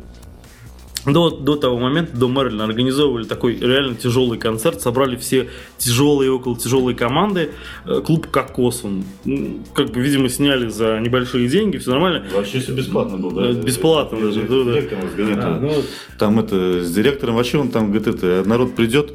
До, 1.05 1.31
до 1.31 1.57
того 1.57 1.79
момента, 1.79 2.17
до 2.17 2.29
Мерлина, 2.29 2.65
организовывали 2.65 3.25
такой 3.25 3.57
реально 3.57 3.97
тяжелый 3.97 4.39
концерт, 4.39 4.81
собрали 4.81 5.17
все 5.17 5.49
тяжелые 5.77 6.29
и 6.29 6.31
около 6.31 6.57
тяжелые 6.57 6.97
команды. 6.97 7.51
Э, 7.85 8.01
Клуб 8.07 8.29
Кокос, 8.29 8.85
он, 8.85 9.05
м, 9.25 9.65
как 9.75 9.91
бы, 9.91 10.01
видимо, 10.01 10.29
сняли 10.29 10.69
за 10.69 11.01
небольшие 11.01 11.49
деньги, 11.49 11.79
все 11.79 11.91
нормально. 11.91 12.25
Вообще 12.33 12.61
все 12.61 12.73
бесплатно 12.73 13.17
было, 13.17 13.43
да? 13.43 13.51
Э, 13.51 13.53
бесплатно 13.53 14.21
даже, 14.21 14.43
да, 14.43 14.65
да. 14.65 14.73
Директором 14.73 15.05
разгоняет. 15.05 15.39
А, 15.43 15.59
ну 15.61 15.69
вот. 15.69 15.85
Там 16.19 16.39
это, 16.39 16.85
с 16.85 16.93
директором 16.95 17.35
вообще 17.35 17.59
он 17.59 17.71
там 17.71 17.91
говорит, 17.91 18.07
это, 18.07 18.45
народ 18.49 18.77
придет, 18.77 19.13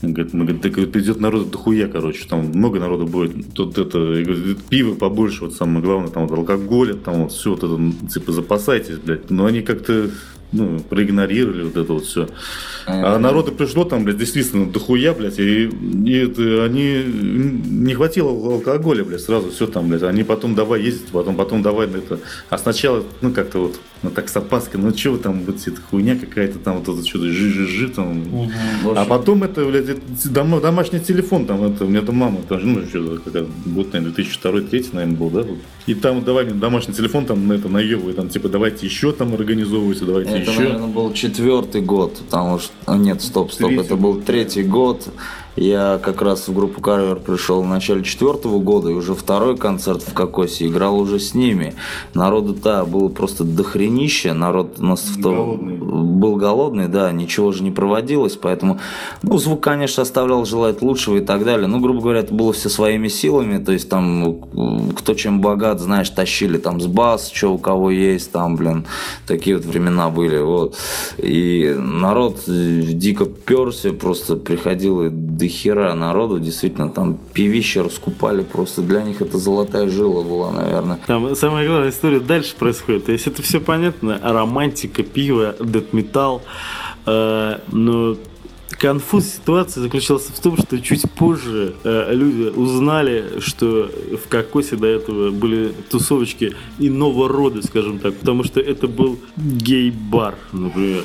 говорит, 0.00 0.32
мы, 0.32 0.44
говорит, 0.44 0.62
«Да, 0.62 0.68
говорит, 0.70 0.92
придет 0.92 1.20
народ 1.20 1.50
дохуя, 1.50 1.86
короче, 1.88 2.26
там 2.26 2.46
много 2.46 2.80
народу 2.80 3.06
будет, 3.06 3.52
тут 3.52 3.76
это, 3.76 3.98
говорит, 3.98 4.64
пиво 4.70 4.94
побольше, 4.94 5.44
вот 5.44 5.54
самое 5.54 5.84
главное, 5.84 6.08
там 6.08 6.26
вот 6.26 6.38
алкоголя, 6.38 6.94
там 6.94 7.24
вот 7.24 7.32
все 7.32 7.50
вот 7.50 7.58
это, 7.58 7.76
ну, 7.76 7.92
типа, 8.08 8.32
запасайтесь, 8.32 8.96
блядь, 8.96 9.30
но 9.30 9.44
они 9.44 9.60
как-то, 9.60 10.08
ну, 10.52 10.80
проигнорировали 10.80 11.62
вот 11.64 11.76
это 11.76 11.92
вот 11.92 12.04
все. 12.04 12.28
А 12.86 13.18
народу 13.18 13.52
пришло 13.52 13.84
там, 13.84 14.04
блядь, 14.04 14.18
действительно 14.18 14.70
дохуя, 14.70 15.12
блядь, 15.12 15.38
и, 15.38 15.64
и 15.64 16.12
это, 16.12 16.64
они 16.64 17.02
не 17.04 17.94
хватило 17.94 18.30
алкоголя, 18.30 19.04
блядь, 19.04 19.20
сразу 19.20 19.50
все 19.50 19.66
там, 19.66 19.88
блядь, 19.88 20.04
они 20.04 20.22
потом 20.22 20.54
давай 20.54 20.82
ездить, 20.82 21.08
потом, 21.08 21.36
потом 21.36 21.62
давай 21.62 21.88
на 21.88 21.96
это. 21.96 22.20
А 22.48 22.58
сначала, 22.58 23.02
ну, 23.22 23.32
как-то 23.32 23.58
вот, 23.58 23.80
ну, 24.02 24.10
так 24.10 24.28
с 24.28 24.36
опаской, 24.36 24.80
ну, 24.80 24.90
вы 24.90 25.18
там, 25.18 25.42
вот 25.42 25.56
эта 25.66 25.80
хуйня 25.90 26.16
какая-то 26.16 26.58
там, 26.58 26.78
вот 26.78 26.96
это 26.96 27.06
что-то 27.06 27.26
жи-жи-жи 27.26 27.88
там. 27.88 28.22
А 28.96 29.04
потом 29.04 29.42
это, 29.42 29.64
блядь, 29.64 29.88
это 29.88 30.00
дома- 30.30 30.60
домашний 30.60 31.00
телефон, 31.00 31.46
там, 31.46 31.64
это, 31.64 31.84
у 31.84 31.88
меня 31.88 32.02
там 32.02 32.14
мама, 32.16 32.38
тоже, 32.48 32.66
ну, 32.66 32.86
что, 32.86 33.20
какая, 33.24 33.46
год, 33.66 33.92
наверное, 33.92 34.14
2002-2003, 34.14 34.86
наверное, 34.92 35.16
был, 35.16 35.30
да. 35.30 35.44
И 35.86 35.94
там, 35.94 36.22
давай, 36.24 36.46
домашний 36.46 36.94
телефон, 36.94 37.26
там, 37.26 37.48
на 37.48 37.54
это, 37.54 37.68
наебывает, 37.68 38.16
там, 38.16 38.28
типа, 38.28 38.48
давайте 38.48 38.86
еще 38.86 39.12
там 39.12 39.34
организовывайте, 39.34 40.04
давайте 40.04 40.35
Это, 40.42 40.50
еще. 40.50 40.60
наверное, 40.60 40.88
был 40.88 41.12
четвертый 41.12 41.82
год, 41.82 42.16
потому 42.28 42.58
что... 42.58 42.72
а, 42.86 42.96
Нет, 42.96 43.22
стоп, 43.22 43.52
стоп, 43.52 43.68
Третий 43.70 43.84
это 43.84 43.96
был 43.96 44.20
третий 44.20 44.62
год. 44.62 45.08
Я 45.56 45.98
как 46.02 46.20
раз 46.20 46.48
в 46.48 46.54
группу 46.54 46.82
Карвер 46.82 47.16
пришел 47.16 47.62
в 47.62 47.66
начале 47.66 48.04
четвертого 48.04 48.58
года, 48.58 48.90
и 48.90 48.92
уже 48.94 49.14
второй 49.14 49.56
концерт 49.56 50.02
в 50.02 50.12
Кокосе 50.12 50.66
играл 50.66 50.98
уже 50.98 51.18
с 51.18 51.34
ними. 51.34 51.74
Народу-то 52.12 52.84
было 52.84 53.08
просто 53.08 53.42
дохренище, 53.44 54.34
народ 54.34 54.74
у 54.78 54.84
нас 54.84 55.00
в 55.02 55.22
то- 55.22 55.30
Голодный. 55.32 55.76
был 55.76 56.36
голодный, 56.36 56.88
да, 56.88 57.10
ничего 57.10 57.52
же 57.52 57.62
не 57.62 57.70
проводилось, 57.70 58.36
поэтому, 58.36 58.80
ну, 59.22 59.38
звук, 59.38 59.62
конечно, 59.62 60.02
оставлял 60.02 60.44
желать 60.44 60.82
лучшего 60.82 61.16
и 61.16 61.20
так 61.20 61.44
далее. 61.44 61.66
Ну, 61.66 61.80
грубо 61.80 62.00
говоря, 62.02 62.20
это 62.20 62.34
было 62.34 62.52
все 62.52 62.68
своими 62.68 63.08
силами, 63.08 63.62
то 63.62 63.72
есть 63.72 63.88
там 63.88 64.36
кто 64.94 65.14
чем 65.14 65.40
богат, 65.40 65.80
знаешь, 65.80 66.10
тащили 66.10 66.58
там 66.58 66.80
с 66.82 66.86
бас, 66.86 67.30
что 67.32 67.54
у 67.54 67.58
кого 67.58 67.90
есть, 67.90 68.30
там, 68.30 68.56
блин, 68.56 68.84
такие 69.26 69.56
вот 69.56 69.64
времена 69.64 70.10
были, 70.10 70.38
вот. 70.38 70.76
И 71.16 71.74
народ 71.78 72.42
дико 72.46 73.24
перся, 73.24 73.92
просто 73.92 74.36
приходило 74.36 75.08
до 75.46 75.52
хера 75.52 75.94
народу, 75.94 76.38
действительно, 76.38 76.88
там 76.88 77.18
пивище 77.32 77.82
раскупали, 77.82 78.42
просто 78.42 78.82
для 78.82 79.02
них 79.02 79.22
это 79.22 79.38
золотая 79.38 79.88
жила 79.88 80.22
была, 80.22 80.50
наверное. 80.52 80.98
Там 81.06 81.34
самая 81.36 81.66
главная 81.66 81.90
история 81.90 82.20
дальше 82.20 82.54
происходит. 82.56 83.06
То 83.06 83.12
есть 83.12 83.26
это 83.26 83.42
все 83.42 83.60
понятно. 83.60 84.20
Романтика, 84.22 85.02
пиво, 85.02 85.54
дед-металл. 85.60 86.42
Э, 87.06 87.58
но 87.72 88.16
конфуз 88.78 89.26
ситуации 89.26 89.80
заключался 89.80 90.32
в 90.32 90.40
том, 90.40 90.56
что 90.56 90.80
чуть 90.80 91.10
позже 91.12 91.74
э, 91.84 92.14
люди 92.14 92.50
узнали, 92.54 93.40
что 93.40 93.90
в 94.12 94.28
Кокосе 94.28 94.76
до 94.76 94.86
этого 94.86 95.30
были 95.30 95.72
тусовочки 95.90 96.54
иного 96.78 97.28
рода, 97.28 97.62
скажем 97.66 97.98
так, 97.98 98.14
потому 98.14 98.44
что 98.44 98.60
это 98.60 98.86
был 98.86 99.18
гей-бар, 99.36 100.34
например. 100.52 101.04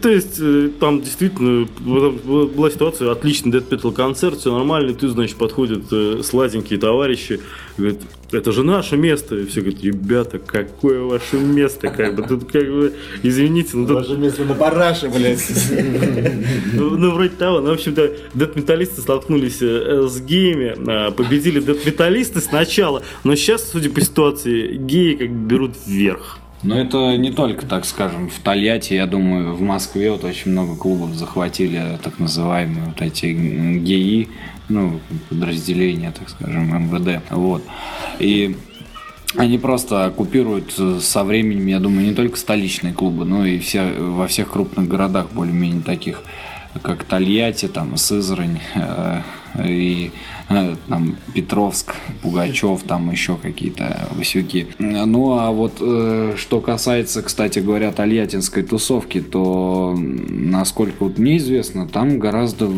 То 0.00 0.08
есть 0.08 0.36
э, 0.40 0.70
там 0.78 1.00
действительно 1.00 1.66
была 1.80 2.70
ситуация, 2.70 3.10
отличный 3.10 3.52
Death 3.52 3.70
Metal 3.70 3.92
концерт, 3.92 4.38
все 4.38 4.52
нормально, 4.52 4.90
и 4.90 4.94
ты, 4.94 5.08
значит, 5.08 5.36
подходят 5.36 5.84
э, 5.90 6.22
сладенькие 6.22 6.78
товарищи, 6.78 7.40
говорят, 7.76 7.98
это 8.32 8.52
же 8.52 8.62
наше 8.62 8.96
место. 8.96 9.36
И 9.36 9.46
все 9.46 9.60
говорят, 9.60 9.82
ребята, 9.82 10.38
какое 10.38 11.00
ваше 11.00 11.36
место? 11.36 11.88
Как 11.88 12.14
бы 12.14 12.22
тут 12.22 12.50
как 12.50 12.64
бы, 12.64 12.94
извините, 13.22 13.70
ну 13.74 13.86
тут 13.86 14.18
место 14.18 14.44
на 14.44 14.54
параше, 14.54 15.08
блядь. 15.08 15.44
ну, 16.74 16.90
ну, 16.90 17.10
вроде 17.12 17.30
того. 17.30 17.60
Ну, 17.60 17.70
в 17.70 17.74
общем-то, 17.74 18.12
дед-металлисты 18.34 19.00
столкнулись 19.00 19.58
э, 19.60 20.06
с 20.08 20.20
геями, 20.20 20.74
а, 20.86 21.10
победили 21.10 21.60
дед-металлисты 21.60 22.40
сначала, 22.40 23.02
но 23.24 23.34
сейчас, 23.34 23.70
судя 23.70 23.90
по 23.90 24.00
ситуации, 24.00 24.76
геи 24.76 25.14
как 25.14 25.30
бы 25.30 25.48
берут 25.48 25.72
вверх. 25.86 26.38
Но 26.62 26.76
это 26.78 27.16
не 27.16 27.30
только, 27.30 27.66
так 27.66 27.84
скажем, 27.84 28.28
в 28.28 28.38
Тольятти, 28.40 28.94
я 28.94 29.06
думаю, 29.06 29.54
в 29.54 29.60
Москве 29.60 30.10
вот 30.10 30.24
очень 30.24 30.50
много 30.50 30.74
клубов 30.76 31.14
захватили 31.14 31.98
так 32.02 32.18
называемые 32.18 32.86
вот 32.86 33.00
эти 33.00 33.26
м, 33.26 33.84
ГИИ, 33.84 34.28
ну, 34.68 35.00
подразделения, 35.28 36.12
так 36.12 36.28
скажем, 36.28 36.68
МВД, 36.90 37.22
вот. 37.30 37.62
И 38.18 38.56
Они 39.36 39.58
просто 39.58 40.06
оккупируют 40.06 40.72
со 41.02 41.22
временем, 41.22 41.66
я 41.66 41.80
думаю, 41.80 42.06
не 42.06 42.14
только 42.14 42.38
столичные 42.38 42.94
клубы, 42.94 43.26
но 43.26 43.44
и 43.44 43.58
все, 43.58 43.92
во 43.98 44.26
всех 44.26 44.50
крупных 44.50 44.88
городах 44.88 45.30
более-менее 45.32 45.82
таких, 45.82 46.22
как 46.82 47.04
Тольятти, 47.04 47.68
там, 47.68 47.96
Сызрань 47.98 48.58
э, 48.74 49.20
и 49.58 50.10
э, 50.48 50.76
там 50.88 51.16
Петровск, 51.34 51.94
Пугачев, 52.22 52.82
там 52.82 53.10
еще 53.10 53.36
какие-то 53.36 54.08
Васюки. 54.16 54.68
Ну 54.78 55.38
а 55.38 55.50
вот 55.50 55.78
э, 55.80 56.34
что 56.36 56.60
касается, 56.60 57.22
кстати 57.22 57.58
говоря, 57.58 57.92
тольяттинской 57.92 58.62
тусовки, 58.62 59.20
то 59.20 59.96
насколько 59.98 61.04
вот 61.04 61.18
мне 61.18 61.36
известно, 61.38 61.86
там 61.86 62.18
гораздо 62.18 62.70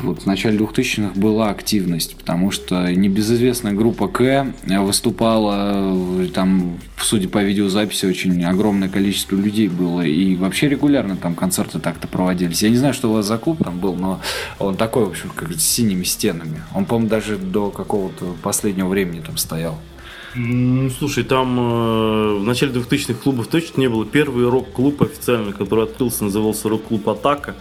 вот 0.00 0.22
в 0.22 0.26
начале 0.26 0.58
2000-х 0.58 1.18
была 1.18 1.50
активность, 1.50 2.16
потому 2.16 2.50
что 2.50 2.92
небезызвестная 2.92 3.72
группа 3.72 4.08
К 4.08 4.46
выступала, 4.62 6.28
там, 6.34 6.78
судя 6.98 7.28
по 7.28 7.42
видеозаписи, 7.42 8.06
очень 8.06 8.44
огромное 8.44 8.88
количество 8.88 9.36
людей 9.36 9.68
было, 9.68 10.02
и 10.02 10.36
вообще 10.36 10.68
регулярно 10.68 11.16
там 11.16 11.34
концерты 11.34 11.78
так-то 11.78 12.08
проводились. 12.08 12.62
Я 12.62 12.70
не 12.70 12.76
знаю, 12.76 12.94
что 12.94 13.10
у 13.10 13.14
вас 13.14 13.26
за 13.26 13.38
клуб 13.38 13.62
там 13.62 13.78
был, 13.78 13.94
но 13.94 14.20
он 14.58 14.76
такой, 14.76 15.04
в 15.04 15.10
общем, 15.10 15.30
как 15.34 15.52
с 15.52 15.62
синими 15.62 16.04
стенами. 16.04 16.62
Он, 16.74 16.84
по-моему, 16.84 17.08
даже 17.08 17.36
до 17.36 17.70
какого-то 17.70 18.34
последнего 18.42 18.88
времени 18.88 19.20
там 19.20 19.36
стоял. 19.36 19.78
Слушай, 20.98 21.22
там 21.22 21.58
э, 21.60 22.38
в 22.40 22.44
начале 22.44 22.72
2000-х 22.72 23.14
клубов 23.22 23.46
точно 23.46 23.80
не 23.80 23.88
было. 23.88 24.04
Первый 24.04 24.48
рок-клуб 24.48 25.00
официальный, 25.02 25.52
который 25.52 25.84
открылся, 25.84 26.24
назывался 26.24 26.68
рок-клуб 26.68 27.08
«Атака». 27.08 27.54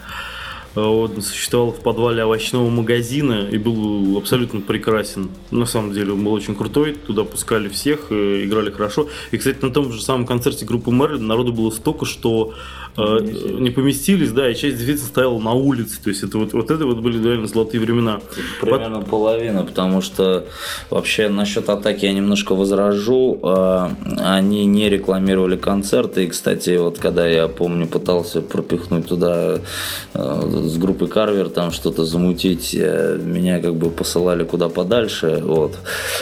Он 0.75 1.21
существовал 1.21 1.71
в 1.71 1.81
подвале 1.81 2.23
овощного 2.23 2.67
магазина 2.69 3.47
и 3.47 3.57
был 3.57 4.17
абсолютно 4.17 4.59
прекрасен. 4.59 5.29
На 5.51 5.65
самом 5.65 5.93
деле 5.93 6.13
он 6.13 6.23
был 6.23 6.33
очень 6.33 6.55
крутой, 6.55 6.93
туда 6.93 7.23
пускали 7.23 7.69
всех, 7.69 8.07
э, 8.09 8.43
играли 8.43 8.71
хорошо. 8.71 9.07
И, 9.31 9.37
кстати, 9.37 9.59
на 9.61 9.71
том 9.71 9.91
же 9.91 10.01
самом 10.01 10.25
концерте 10.25 10.65
группы 10.65 10.89
Мерлин 10.89 11.27
народу 11.27 11.53
было 11.53 11.69
столько, 11.69 12.05
что 12.05 12.53
э, 12.97 13.19
не 13.59 13.69
поместились, 13.69 14.31
да, 14.31 14.49
и 14.49 14.55
часть 14.55 14.77
действительно 14.77 15.07
стояла 15.07 15.39
на 15.39 15.53
улице. 15.53 16.01
То 16.03 16.09
есть 16.09 16.23
это 16.23 16.37
вот, 16.37 16.53
вот 16.53 16.71
это 16.71 16.85
вот 16.85 16.99
были 16.99 17.23
реально 17.23 17.47
золотые 17.47 17.81
времена. 17.81 18.19
Примерно 18.61 18.99
Под... 18.99 19.09
половина, 19.09 19.63
потому 19.63 20.01
что 20.01 20.45
вообще 20.89 21.29
насчет 21.29 21.69
атаки 21.69 22.05
я 22.05 22.13
немножко 22.13 22.55
возражу. 22.55 23.39
Э, 23.43 23.89
они 24.19 24.65
не 24.65 24.89
рекламировали 24.89 25.57
концерты. 25.57 26.25
И, 26.25 26.27
кстати, 26.27 26.77
вот 26.77 26.97
когда 26.97 27.27
я 27.27 27.47
помню, 27.47 27.87
пытался 27.87 28.41
пропихнуть 28.41 29.07
туда 29.07 29.59
с 30.13 30.77
группой 30.77 31.07
Карвер 31.07 31.49
там 31.49 31.71
что-то 31.71 32.05
замутить, 32.05 32.75
э, 32.75 33.19
меня 33.23 33.59
как 33.59 33.75
бы 33.75 33.89
посылали 33.89 34.43
куда 34.43 34.69
подальше, 34.69 35.41
вот. 35.43 35.77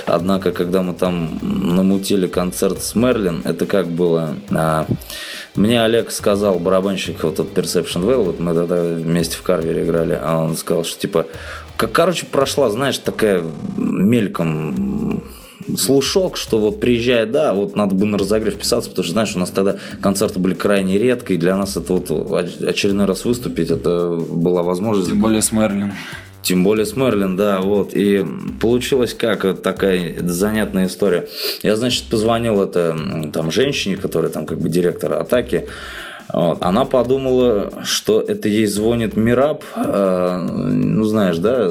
Однако, 0.05 0.51
когда 0.51 0.81
мы 0.81 0.93
там 0.93 1.39
намутили 1.41 2.27
концерт 2.27 2.81
с 2.81 2.95
Мерлин, 2.95 3.41
это 3.43 3.65
как 3.65 3.87
было... 3.87 4.35
Мне 5.55 5.83
Олег 5.83 6.11
сказал, 6.11 6.59
барабанщик, 6.59 7.23
вот 7.23 7.33
этот 7.33 7.53
Perception 7.57 8.01
вот 8.23 8.39
мы 8.39 8.53
тогда 8.53 8.81
вместе 8.83 9.35
в 9.35 9.41
Карвере 9.41 9.83
играли, 9.83 10.17
а 10.21 10.39
он 10.43 10.55
сказал, 10.55 10.85
что 10.85 10.99
типа, 10.99 11.27
как, 11.75 11.91
короче, 11.91 12.25
прошла, 12.25 12.69
знаешь, 12.69 12.97
такая 12.97 13.43
мельком 13.75 15.23
слушок, 15.77 16.37
что 16.37 16.57
вот 16.59 16.79
приезжает, 16.79 17.31
да, 17.31 17.53
вот 17.53 17.75
надо 17.75 17.95
бы 17.95 18.05
на 18.05 18.17
разогрев 18.17 18.57
писаться, 18.57 18.89
потому 18.89 19.03
что, 19.03 19.13
знаешь, 19.13 19.35
у 19.35 19.39
нас 19.39 19.49
тогда 19.49 19.77
концерты 20.01 20.39
были 20.39 20.53
крайне 20.53 20.97
редко, 20.97 21.33
и 21.33 21.37
для 21.37 21.57
нас 21.57 21.75
это 21.75 21.93
вот 21.93 22.09
очередной 22.63 23.05
раз 23.05 23.25
выступить, 23.25 23.71
это 23.71 24.09
была 24.09 24.63
возможность. 24.63 25.09
Тем 25.09 25.21
более 25.21 25.41
с 25.41 25.51
Мерлин. 25.51 25.91
Тем 26.43 26.63
более 26.63 26.85
с 26.85 26.95
Мерлин, 26.95 27.35
да, 27.35 27.61
вот. 27.61 27.93
И 27.93 28.25
получилось 28.59 29.13
как 29.13 29.61
такая 29.61 30.15
занятная 30.21 30.87
история. 30.87 31.27
Я, 31.61 31.75
значит, 31.75 32.05
позвонил 32.05 32.61
это 32.63 32.97
там 33.31 33.51
женщине, 33.51 33.97
которая 33.97 34.31
там 34.31 34.45
как 34.45 34.59
бы 34.59 34.69
директор 34.69 35.13
атаки, 35.13 35.67
вот. 36.33 36.57
Она 36.61 36.85
подумала, 36.85 37.71
что 37.83 38.21
это 38.21 38.47
ей 38.47 38.65
звонит 38.65 39.17
Мираб, 39.17 39.63
э, 39.75 40.37
ну 40.37 41.03
знаешь, 41.03 41.37
да, 41.37 41.69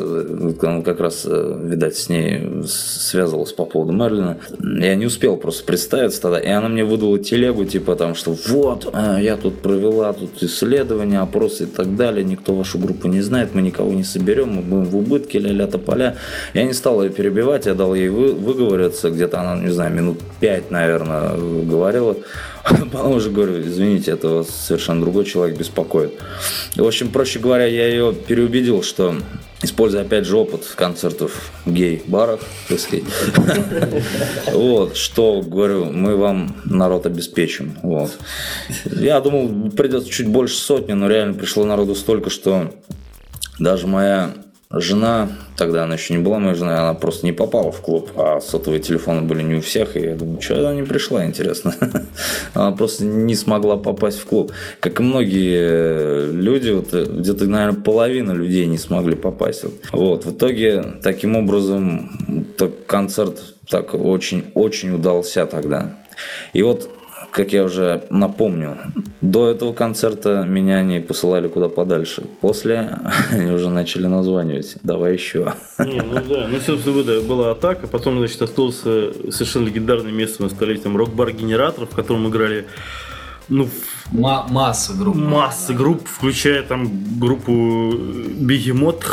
он 0.63 0.83
как 0.83 1.01
раз, 1.01 1.23
э, 1.25 1.59
видать, 1.63 1.97
с 1.97 2.09
ней 2.09 2.65
связывался 2.67 3.55
по 3.55 3.65
поводу 3.65 3.93
Мерлина. 3.93 4.39
Я 4.59 4.95
не 4.97 5.07
успел 5.07 5.37
просто 5.37 5.65
представиться 5.65 6.21
тогда, 6.21 6.41
и 6.41 6.49
она 6.49 6.69
мне 6.69 6.85
выдала 6.85 7.19
телегу, 7.19 7.65
типа 7.65 7.97
там, 7.97 8.15
что 8.15 8.37
вот, 8.49 8.89
э, 8.93 9.19
я 9.21 9.37
тут 9.37 9.61
провела 9.63 10.13
тут 10.13 10.43
исследования, 10.43 11.21
опросы 11.21 11.65
и 11.65 11.67
так 11.67 11.97
далее, 11.97 12.25
никто 12.25 12.55
вашу 12.55 12.79
группу 12.79 13.09
не 13.09 13.21
знает, 13.23 13.55
мы 13.55 13.63
никого 13.63 13.93
не 13.93 14.05
соберем, 14.05 14.55
мы 14.55 14.63
будем 14.63 14.85
в 14.85 14.97
убытке, 14.97 15.39
ля-ля 15.39 15.67
тополя. 15.67 16.17
Я 16.55 16.65
не 16.65 16.75
стал 16.75 17.03
ее 17.03 17.11
перебивать, 17.11 17.67
я 17.67 17.75
дал 17.75 17.95
ей 17.95 18.09
вы, 18.09 18.33
выговориться, 18.33 19.11
где-то 19.11 19.41
она, 19.41 19.63
не 19.63 19.71
знаю, 19.71 19.93
минут 19.93 20.19
пять, 20.41 20.71
наверное, 20.71 21.37
говорила. 21.37 22.17
Потом 22.93 23.13
уже 23.13 23.31
говорю, 23.31 23.61
извините, 23.61 24.13
это 24.13 24.45
совершенно 24.45 25.01
другой 25.01 25.25
человек 25.25 25.59
беспокоит. 25.59 26.13
В 26.77 26.85
общем, 26.85 27.11
проще 27.11 27.39
говоря, 27.39 27.67
я 27.67 27.89
ее 27.89 28.13
переубедил, 28.13 28.83
что 28.83 29.17
используя 29.63 30.03
опять 30.03 30.25
же 30.25 30.37
опыт 30.37 30.65
концертов 30.75 31.51
гей-баров, 31.67 32.43
так 32.69 32.81
сказать, 32.81 33.05
вот, 34.53 34.97
что, 34.97 35.43
говорю, 35.43 35.87
мы 35.87 36.17
вам 36.17 36.57
народ 36.65 37.07
обеспечим, 37.07 37.77
вот. 37.83 38.19
Я 38.85 39.21
думал, 39.21 39.71
придется 39.71 40.11
чуть 40.11 40.29
больше 40.29 40.57
сотни, 40.57 40.93
но 40.93 41.09
реально 41.09 41.35
пришло 41.35 41.65
народу 41.65 41.95
столько, 41.95 42.31
что 42.31 42.73
даже 43.59 43.87
моя 43.87 44.33
Жена, 44.73 45.29
тогда 45.57 45.83
она 45.83 45.95
еще 45.95 46.15
не 46.15 46.23
была 46.23 46.39
моей 46.39 46.55
женой, 46.55 46.77
она 46.77 46.95
просто 46.95 47.27
не 47.27 47.33
попала 47.33 47.73
в 47.73 47.81
клуб, 47.81 48.11
а 48.15 48.41
сотовые 48.41 48.81
телефоны 48.81 49.23
были 49.23 49.43
не 49.43 49.57
у 49.57 49.61
всех, 49.61 49.97
и 49.97 50.01
я 50.01 50.15
думаю, 50.15 50.41
что 50.41 50.61
она 50.61 50.75
не 50.75 50.85
пришла, 50.85 51.27
интересно. 51.27 51.75
Она 52.55 52.71
просто 52.71 53.05
не 53.05 53.35
смогла 53.35 53.77
попасть 53.77 54.21
в 54.21 54.27
клуб. 54.27 54.53
Как 54.79 55.01
и 55.01 55.03
многие 55.03 56.31
люди, 56.31 56.71
вот, 56.71 56.93
где-то, 56.93 57.47
наверное, 57.47 57.81
половина 57.81 58.31
людей 58.31 58.67
не 58.67 58.79
смогли 58.79 59.17
попасть. 59.17 59.65
Вот, 59.91 60.25
в 60.25 60.37
итоге, 60.37 60.85
таким 61.03 61.35
образом, 61.37 62.55
концерт 62.87 63.57
так 63.69 63.95
очень-очень 63.95 64.95
удался 64.95 65.47
тогда. 65.47 65.97
И 66.53 66.63
вот 66.63 66.89
как 67.31 67.53
я 67.53 67.65
уже 67.65 68.05
напомню, 68.11 68.79
до 69.21 69.49
этого 69.49 69.73
концерта 69.73 70.45
меня 70.47 70.77
они 70.77 71.01
посылали 71.01 71.49
куда 71.49 71.69
подальше. 71.69 72.23
После 72.41 72.99
они 73.31 73.51
уже 73.51 73.71
начали 73.71 74.07
названивать. 74.07 74.77
Давай 74.83 75.15
еще. 75.15 75.55
Не, 75.79 76.01
ну 76.03 76.15
да, 76.29 76.49
ну 76.49 76.59
собственно, 76.61 77.03
да, 77.03 77.21
была 77.21 77.53
атака, 77.53 77.87
потом, 77.87 78.19
значит, 78.19 78.43
остался 78.43 79.13
совершенно 79.31 79.67
легендарное 79.67 80.13
место 80.13 80.43
на 80.43 80.49
столетием 80.49 80.97
рок-бар 80.97 81.33
генератор, 81.33 81.87
в 81.87 81.95
котором 81.95 82.29
играли 82.29 82.67
ну, 83.49 83.69
Ма- 84.13 84.47
масса 84.49 84.95
групп. 84.95 85.17
Масса 85.17 85.75
групп, 85.75 86.07
включая 86.07 86.63
там 86.63 86.89
группу 87.19 87.93
Бегемот, 87.93 89.05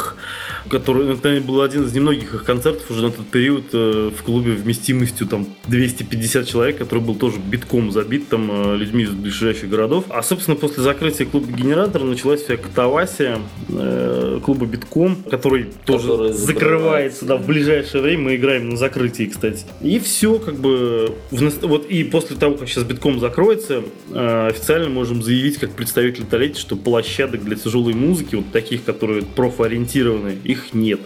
который 0.69 1.13
это 1.13 1.41
был 1.41 1.61
один 1.61 1.85
из 1.85 1.93
немногих 1.93 2.33
их 2.33 2.43
концертов 2.43 2.89
уже 2.89 3.01
на 3.03 3.11
тот 3.11 3.27
период 3.27 3.65
э, 3.73 4.11
в 4.15 4.23
клубе 4.23 4.53
вместимостью 4.53 5.27
там 5.27 5.47
250 5.67 6.47
человек, 6.47 6.77
который 6.77 6.99
был 7.03 7.15
тоже 7.15 7.37
битком 7.39 7.91
забит 7.91 8.29
там 8.29 8.49
э, 8.51 8.77
людьми 8.77 9.03
из 9.03 9.11
ближайших 9.11 9.69
городов. 9.69 10.05
А 10.09 10.23
собственно 10.23 10.55
после 10.57 10.83
закрытия 10.83 11.25
клуба 11.25 11.51
Генератор 11.51 12.03
началась 12.03 12.41
вся 12.43 12.57
катавасия 12.57 13.39
э, 13.69 14.39
клуба 14.43 14.65
битком, 14.65 15.17
который 15.29 15.67
тоже 15.85 16.07
который 16.07 16.33
закрывается 16.33 17.25
да, 17.25 17.37
в 17.37 17.45
ближайшее 17.45 18.01
время. 18.01 18.23
Мы 18.23 18.35
играем 18.35 18.69
на 18.69 18.77
закрытии, 18.77 19.25
кстати. 19.25 19.65
И 19.81 19.99
все 19.99 20.39
как 20.39 20.55
бы 20.55 21.15
в, 21.31 21.67
вот 21.67 21.85
и 21.85 22.03
после 22.03 22.35
того, 22.35 22.55
как 22.55 22.67
сейчас 22.67 22.83
битком 22.83 23.19
закроется, 23.19 23.83
э, 24.11 24.47
официально 24.47 24.89
можем 24.89 25.21
заявить 25.23 25.57
как 25.57 25.71
представитель 25.71 26.25
Толетти, 26.25 26.59
что 26.59 26.75
площадок 26.75 27.43
для 27.43 27.55
тяжелой 27.55 27.93
музыки, 27.93 28.35
вот 28.35 28.51
таких, 28.51 28.83
которые 28.83 29.23
профориентированы, 29.23 30.37
их 30.43 30.56
их 30.57 30.73
нет. 30.73 30.99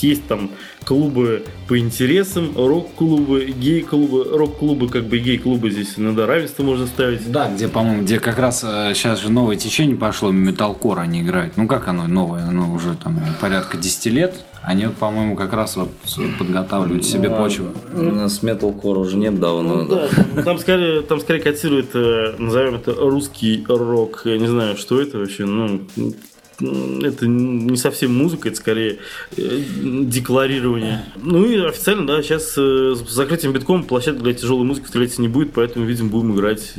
Есть 0.00 0.26
там 0.26 0.50
клубы 0.84 1.44
по 1.68 1.78
интересам, 1.78 2.52
рок-клубы, 2.56 3.46
гей-клубы, 3.46 4.24
рок-клубы, 4.24 4.88
как 4.88 5.04
бы 5.04 5.18
гей-клубы 5.18 5.70
здесь 5.70 5.94
иногда 5.96 6.26
равенство 6.26 6.62
можно 6.62 6.86
ставить. 6.86 7.30
Да, 7.30 7.48
где, 7.48 7.68
по-моему, 7.68 8.02
где 8.02 8.20
как 8.20 8.38
раз 8.38 8.60
сейчас 8.60 9.18
э, 9.20 9.22
же 9.22 9.32
новое 9.32 9.56
течение 9.56 9.96
пошло, 9.96 10.30
металкор 10.30 11.00
они 11.00 11.22
играют. 11.22 11.56
Ну 11.56 11.66
как 11.66 11.88
оно 11.88 12.06
новое? 12.06 12.44
Оно 12.44 12.72
уже 12.72 12.94
там 12.94 13.20
порядка 13.40 13.76
10 13.76 14.06
лет. 14.06 14.34
Они, 14.62 14.86
по-моему, 14.86 15.36
как 15.36 15.52
раз 15.52 15.76
вот 15.76 15.90
подготавливают 16.38 17.04
себе 17.04 17.28
а, 17.28 17.36
почву. 17.36 17.68
У 17.94 18.02
нас 18.02 18.42
металкор 18.42 18.98
уже 18.98 19.16
нет 19.16 19.38
давно. 19.38 19.82
Ну, 19.82 19.88
да, 19.88 20.42
там 20.42 20.58
скорее, 20.58 21.02
там 21.02 21.20
скорее 21.20 21.40
котирует, 21.40 21.94
э, 21.94 22.34
назовем 22.38 22.74
это 22.74 22.92
русский 22.94 23.64
рок. 23.68 24.22
Я 24.24 24.38
не 24.38 24.48
знаю, 24.48 24.76
что 24.76 25.00
это 25.00 25.18
вообще. 25.18 25.44
Ну, 25.44 25.82
это 26.60 27.26
не 27.26 27.76
совсем 27.76 28.16
музыка, 28.16 28.48
это 28.48 28.56
скорее 28.56 28.98
э, 29.36 29.62
декларирование. 30.04 31.04
Ну 31.16 31.44
и 31.44 31.58
официально, 31.58 32.06
да, 32.06 32.22
сейчас 32.22 32.54
э, 32.56 32.94
с 32.94 33.10
закрытием 33.10 33.52
битком 33.52 33.84
площадка 33.84 34.22
для 34.22 34.34
тяжелой 34.34 34.64
музыки 34.64 34.86
в 34.86 35.18
не 35.18 35.28
будет, 35.28 35.52
поэтому, 35.52 35.84
видимо, 35.84 36.10
будем 36.10 36.34
играть, 36.34 36.72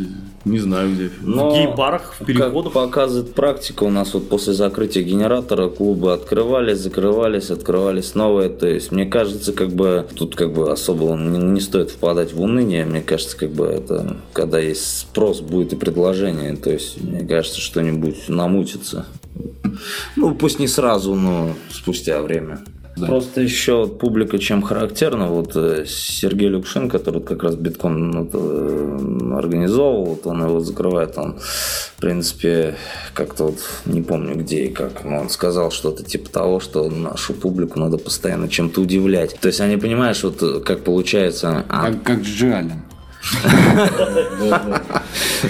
не 0.45 0.59
знаю 0.59 0.93
где, 0.93 1.11
Но, 1.21 1.51
в 1.51 1.53
гей-барах, 1.53 2.15
в 2.19 2.25
переходах. 2.25 2.73
Как 2.73 2.83
показывает 2.83 3.33
практика, 3.33 3.83
у 3.83 3.89
нас 3.89 4.13
вот 4.13 4.29
после 4.29 4.53
закрытия 4.53 5.03
генератора 5.03 5.69
клубы 5.69 6.13
открывались, 6.13 6.79
закрывались, 6.79 7.51
открывались 7.51 8.15
новые. 8.15 8.49
То 8.49 8.67
есть, 8.67 8.91
мне 8.91 9.05
кажется, 9.05 9.53
как 9.53 9.69
бы 9.69 10.07
тут 10.15 10.35
как 10.35 10.53
бы 10.53 10.71
особо 10.71 11.15
не, 11.15 11.37
не 11.37 11.61
стоит 11.61 11.91
впадать 11.91 12.33
в 12.33 12.41
уныние. 12.41 12.85
Мне 12.85 13.01
кажется, 13.01 13.37
как 13.37 13.51
бы 13.51 13.65
это 13.65 14.17
когда 14.33 14.59
есть 14.59 14.99
спрос, 14.99 15.41
будет 15.41 15.73
и 15.73 15.75
предложение. 15.75 16.55
То 16.55 16.71
есть, 16.71 17.01
мне 17.01 17.25
кажется, 17.25 17.61
что-нибудь 17.61 18.27
намутится. 18.27 19.05
Ну, 20.15 20.35
пусть 20.35 20.59
не 20.59 20.67
сразу, 20.67 21.15
но 21.15 21.53
спустя 21.69 22.21
время. 22.21 22.59
Да. 22.97 23.05
Просто 23.05 23.41
еще 23.41 23.87
публика 23.87 24.39
чем 24.39 24.63
характерна, 24.63 25.27
вот 25.27 25.51
э, 25.55 25.85
Сергей 25.87 26.47
Люкшин, 26.49 26.89
который 26.89 27.21
как 27.21 27.43
раз 27.43 27.55
битком 27.55 28.09
ну, 28.09 28.29
э, 28.33 29.37
организовывал, 29.37 30.05
вот 30.05 30.25
он 30.25 30.43
его 30.43 30.59
закрывает, 30.61 31.15
он, 31.17 31.37
в 31.37 32.01
принципе, 32.01 32.75
как-то 33.13 33.45
вот 33.45 33.59
не 33.85 34.01
помню 34.01 34.35
где 34.35 34.65
и 34.65 34.69
как, 34.69 35.05
но 35.05 35.19
он 35.19 35.29
сказал 35.29 35.69
что-то 35.69 36.03
типа 36.03 36.29
того, 36.29 36.59
что 36.59 36.89
нашу 36.89 37.33
публику 37.33 37.79
надо 37.79 37.99
постоянно 37.99 38.49
чем-то 38.49 38.81
удивлять. 38.81 39.37
То 39.39 39.47
есть 39.47 39.61
они, 39.61 39.77
понимаешь, 39.77 40.23
вот 40.23 40.41
э, 40.41 40.59
как 40.61 40.83
получается... 40.83 41.65
А... 41.69 41.91
Как, 41.91 42.01
как 42.01 42.21
Джи 42.21 42.51
Аллен. 42.51 42.81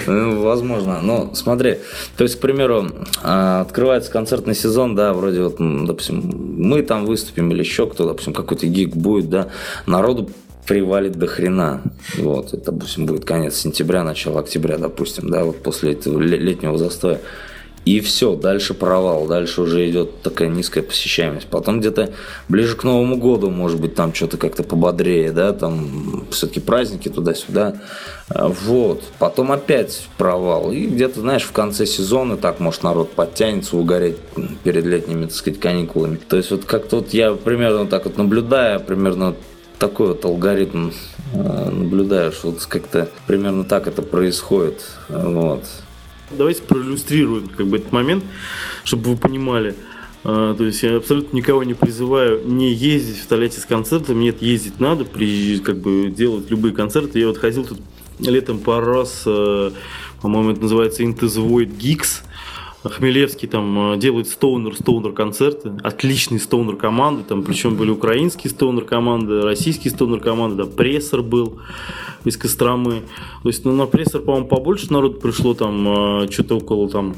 Ну, 0.06 0.42
возможно. 0.42 1.00
Но 1.02 1.34
смотри, 1.34 1.78
то 2.16 2.24
есть, 2.24 2.36
к 2.36 2.40
примеру, 2.40 2.90
а, 3.22 3.62
открывается 3.62 4.10
концертный 4.10 4.54
сезон, 4.54 4.94
да, 4.94 5.12
вроде 5.12 5.42
вот, 5.42 5.56
допустим, 5.58 6.22
мы 6.58 6.82
там 6.82 7.06
выступим 7.06 7.50
или 7.52 7.60
еще 7.60 7.86
кто, 7.86 8.06
допустим, 8.06 8.32
какой-то 8.32 8.66
гик 8.66 8.94
будет, 8.94 9.30
да, 9.30 9.48
народу 9.86 10.28
привалит 10.66 11.12
до 11.12 11.26
хрена. 11.26 11.82
Вот, 12.18 12.52
это, 12.52 12.72
допустим, 12.72 13.06
будет 13.06 13.24
конец 13.24 13.56
сентября, 13.56 14.04
начало 14.04 14.40
октября, 14.40 14.76
допустим, 14.76 15.30
да, 15.30 15.44
вот 15.44 15.62
после 15.62 15.92
этого 15.92 16.20
летнего 16.20 16.76
застоя. 16.76 17.20
И 17.88 18.00
все, 18.00 18.36
дальше 18.36 18.74
провал, 18.74 19.26
дальше 19.26 19.62
уже 19.62 19.88
идет 19.88 20.20
такая 20.20 20.48
низкая 20.48 20.84
посещаемость. 20.84 21.46
Потом 21.46 21.80
где-то 21.80 22.12
ближе 22.46 22.76
к 22.76 22.84
Новому 22.84 23.16
году, 23.16 23.48
может 23.48 23.80
быть, 23.80 23.94
там 23.94 24.12
что-то 24.12 24.36
как-то 24.36 24.62
пободрее, 24.62 25.32
да, 25.32 25.54
там 25.54 26.26
все-таки 26.30 26.60
праздники 26.60 27.08
туда-сюда. 27.08 27.76
А, 28.28 28.48
вот. 28.48 29.04
Потом 29.18 29.52
опять 29.52 30.06
провал. 30.18 30.70
И 30.70 30.84
где-то, 30.84 31.20
знаешь, 31.20 31.44
в 31.44 31.52
конце 31.52 31.86
сезона 31.86 32.36
так, 32.36 32.60
может, 32.60 32.82
народ 32.82 33.12
подтянется, 33.12 33.74
угореть 33.78 34.18
перед 34.64 34.84
летними, 34.84 35.24
так 35.24 35.34
сказать, 35.34 35.58
каникулами. 35.58 36.18
То 36.28 36.36
есть 36.36 36.50
вот 36.50 36.66
как-то 36.66 36.96
вот 36.96 37.14
я 37.14 37.32
примерно 37.32 37.86
так 37.86 38.04
вот 38.04 38.18
наблюдаю, 38.18 38.80
примерно 38.80 39.34
такой 39.78 40.08
вот 40.08 40.22
алгоритм 40.26 40.90
а, 41.32 41.70
наблюдаешь, 41.70 42.40
вот 42.42 42.62
как-то 42.66 43.08
примерно 43.26 43.64
так 43.64 43.86
это 43.86 44.02
происходит. 44.02 44.84
Вот. 45.08 45.64
Давайте 46.30 46.62
проиллюстрируем 46.62 47.48
как 47.48 47.66
бы 47.66 47.78
этот 47.78 47.92
момент, 47.92 48.24
чтобы 48.84 49.10
вы 49.10 49.16
понимали. 49.16 49.74
А, 50.24 50.54
то 50.54 50.64
есть 50.64 50.82
я 50.82 50.96
абсолютно 50.96 51.36
никого 51.36 51.64
не 51.64 51.74
призываю 51.74 52.46
не 52.46 52.72
ездить 52.72 53.18
в 53.18 53.26
Тольятти 53.26 53.60
с 53.60 53.64
концертами. 53.64 54.24
Нет, 54.24 54.42
ездить 54.42 54.80
надо, 54.80 55.04
приезжать, 55.04 55.64
как 55.64 55.78
бы 55.78 56.12
делать 56.14 56.50
любые 56.50 56.74
концерты. 56.74 57.20
Я 57.20 57.28
вот 57.28 57.38
ходил 57.38 57.64
тут 57.64 57.80
летом 58.18 58.58
пару 58.58 58.86
раз, 58.86 59.22
а, 59.26 59.72
по-моему, 60.20 60.50
это 60.50 60.62
называется 60.62 61.02
Into 61.02 61.22
the 61.22 61.48
Void 61.48 61.78
Geeks. 61.78 62.24
Хмелевский 62.88 63.48
там 63.48 63.92
а, 63.92 63.96
делает 63.96 64.28
стоунер, 64.28 64.74
стоунер 64.74 65.12
концерты, 65.12 65.72
отличные 65.82 66.40
стоунер 66.40 66.76
команды, 66.76 67.24
там 67.24 67.42
причем 67.42 67.76
были 67.76 67.90
украинские 67.90 68.50
стоунер 68.50 68.84
команды, 68.84 69.40
российские 69.42 69.92
стоунер 69.92 70.20
команды, 70.20 70.64
да, 70.64 70.70
прессор 70.70 71.22
был 71.22 71.60
из 72.24 72.36
Костромы. 72.36 73.02
То 73.42 73.48
есть 73.48 73.64
ну, 73.64 73.72
на 73.72 73.86
прессор, 73.86 74.22
по-моему, 74.22 74.48
побольше 74.48 74.92
народу 74.92 75.18
пришло, 75.20 75.54
там 75.54 76.22
э, 76.24 76.30
что-то 76.30 76.56
около 76.56 76.88
там 76.88 77.14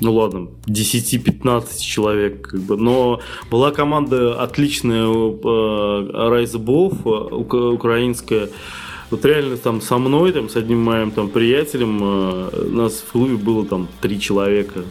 ну 0.00 0.14
ладно, 0.14 0.48
10-15 0.66 1.80
человек, 1.80 2.48
как 2.48 2.60
бы. 2.60 2.76
Но 2.76 3.20
была 3.50 3.72
команда 3.72 4.40
отличная, 4.40 5.06
э, 5.06 6.38
Above, 6.54 6.98
э, 7.04 7.74
украинская. 7.74 8.48
Вот 9.10 9.24
реально 9.24 9.56
там 9.56 9.80
со 9.80 9.96
мной, 9.96 10.32
там, 10.32 10.50
с 10.50 10.56
одним 10.56 10.82
моим 10.82 11.10
там 11.10 11.30
приятелем, 11.30 12.00
э, 12.02 12.66
нас 12.70 13.04
в 13.06 13.12
клубе 13.12 13.36
было 13.36 13.64
там 13.64 13.88
три 14.02 14.20
человека, 14.20 14.84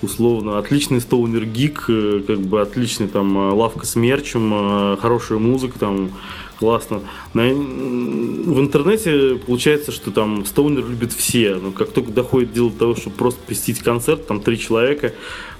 условно. 0.00 0.58
Отличный 0.58 1.00
стоунер 1.00 1.44
гик, 1.44 1.86
э, 1.88 2.22
как 2.24 2.38
бы 2.38 2.60
отличный 2.60 3.08
там 3.08 3.36
э, 3.36 3.52
лавка 3.52 3.84
с 3.84 3.96
мерчем, 3.96 4.52
э, 4.54 4.96
хорошая 5.00 5.38
музыка 5.38 5.78
там, 5.80 6.10
классно. 6.58 7.00
На, 7.32 7.42
в 7.42 8.60
интернете 8.60 9.40
получается, 9.44 9.90
что 9.90 10.10
там 10.10 10.46
Стоунер 10.46 10.88
любит 10.88 11.12
все, 11.12 11.56
но 11.56 11.72
как 11.72 11.90
только 11.90 12.12
доходит 12.12 12.52
дело 12.52 12.70
до 12.70 12.78
того, 12.78 12.94
чтобы 12.94 13.16
просто 13.16 13.40
посетить 13.46 13.80
концерт, 13.80 14.26
там 14.26 14.40
три 14.40 14.58
человека, 14.58 15.12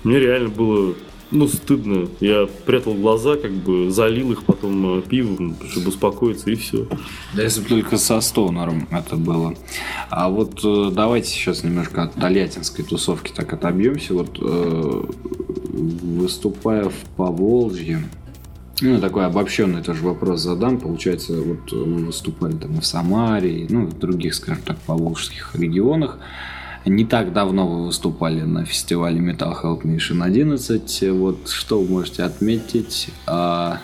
мне 0.04 0.20
реально 0.20 0.50
было 0.50 0.94
ну, 1.34 1.48
стыдно. 1.48 2.08
Я 2.20 2.48
прятал 2.64 2.94
глаза, 2.94 3.36
как 3.36 3.52
бы 3.52 3.90
залил 3.90 4.32
их 4.32 4.44
потом 4.44 4.98
э, 4.98 5.02
пивом, 5.02 5.56
чтобы 5.68 5.88
успокоиться, 5.88 6.50
и 6.50 6.54
все. 6.54 6.86
Да 7.34 7.42
если 7.42 7.60
бы 7.60 7.68
только 7.68 7.98
со 7.98 8.20
Стоунером 8.20 8.88
это 8.90 9.16
было. 9.16 9.54
А 10.10 10.28
вот 10.28 10.60
э, 10.64 10.90
давайте 10.94 11.28
сейчас 11.28 11.64
немножко 11.64 12.04
от 12.04 12.14
тольяттинской 12.14 12.84
тусовки 12.84 13.32
так 13.34 13.52
отобьемся. 13.52 14.14
Вот 14.14 14.38
э, 14.40 15.02
выступая 15.72 16.88
в 16.88 17.16
Поволжье, 17.16 18.08
ну, 18.80 19.00
такой 19.00 19.26
обобщенный 19.26 19.82
тоже 19.82 20.04
вопрос 20.04 20.40
задам. 20.40 20.78
Получается, 20.78 21.40
вот 21.40 21.72
мы 21.72 22.06
выступали 22.06 22.52
там 22.52 22.78
и 22.78 22.80
в 22.80 22.86
Самаре, 22.86 23.66
ну, 23.68 23.86
в 23.86 23.98
других, 23.98 24.34
скажем 24.34 24.62
так, 24.64 24.78
поволжских 24.78 25.54
регионах. 25.54 26.18
Не 26.86 27.06
так 27.06 27.32
давно 27.32 27.66
вы 27.66 27.86
выступали 27.86 28.42
на 28.42 28.66
фестивале 28.66 29.18
Metal 29.18 29.54
Health 29.62 29.82
Mission 29.82 30.22
11. 30.22 31.10
Вот 31.12 31.48
что 31.48 31.80
вы 31.80 31.88
можете 31.88 32.24
отметить 32.24 33.08
о 33.26 33.78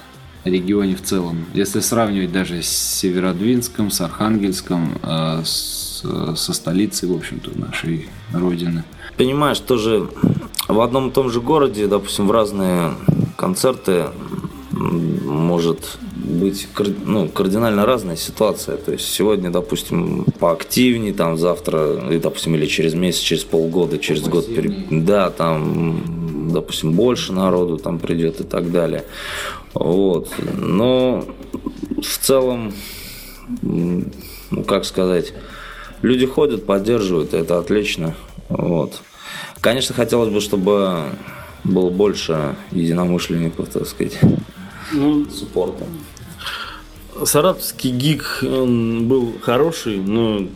регионе 0.45 0.97
в 0.97 1.03
целом? 1.03 1.47
Если 1.55 1.81
сравнивать 1.81 2.31
даже 2.31 2.63
с 2.63 2.69
Северодвинском, 2.69 3.91
с 3.91 4.03
Архангельском, 4.03 4.99
э, 5.03 5.41
с, 5.45 6.05
со 6.37 6.53
столицей, 6.53 7.09
в 7.09 7.17
общем-то, 7.17 7.59
нашей 7.59 8.11
родины. 8.35 8.85
Понимаешь, 9.17 9.61
тоже 9.61 10.11
в 10.69 10.81
одном 10.81 11.09
и 11.09 11.11
том 11.11 11.31
же 11.31 11.41
городе, 11.41 11.87
допустим, 11.87 12.27
в 12.27 12.31
разные 12.33 12.93
концерты 13.37 14.09
может 14.81 15.99
быть 16.15 16.67
ну, 17.05 17.29
кардинально 17.29 17.85
разная 17.85 18.17
ситуация. 18.17 18.77
То 18.79 18.93
есть 18.93 19.07
сегодня, 19.13 19.51
допустим, 19.51 20.25
поактивнее, 20.39 21.13
там 21.13 21.37
завтра, 21.37 22.09
и, 22.11 22.19
допустим, 22.19 22.55
или 22.55 22.67
через 22.67 22.95
месяц, 22.95 23.21
через 23.21 23.45
полгода, 23.45 23.99
через 23.99 24.23
год, 24.23 24.47
да, 24.91 25.31
там, 25.31 26.51
допустим, 26.53 26.93
больше 26.93 27.33
народу 27.33 27.77
там 27.77 27.99
придет 27.99 28.41
и 28.41 28.45
так 28.45 28.73
далее. 28.73 29.05
Вот. 29.75 30.31
Но 30.55 31.27
в 32.03 32.19
целом, 32.19 32.73
ну, 33.61 34.05
как 34.67 34.87
сказать, 34.87 35.35
люди 36.01 36.25
ходят, 36.25 36.65
поддерживают, 36.65 37.35
это 37.35 37.59
отлично. 37.59 38.15
Вот. 38.49 39.03
Конечно, 39.61 39.95
хотелось 39.95 40.31
бы, 40.31 40.41
чтобы 40.41 41.05
было 41.65 41.91
больше 41.91 42.57
единомышленников, 42.73 43.69
так 43.69 43.87
сказать 43.87 44.19
ну, 44.93 45.29
суппорта. 45.31 45.85
Саратовский 47.25 47.91
гик 47.91 48.39
он 48.43 49.09
был 49.09 49.35
хороший, 49.43 49.97
но 49.97 50.47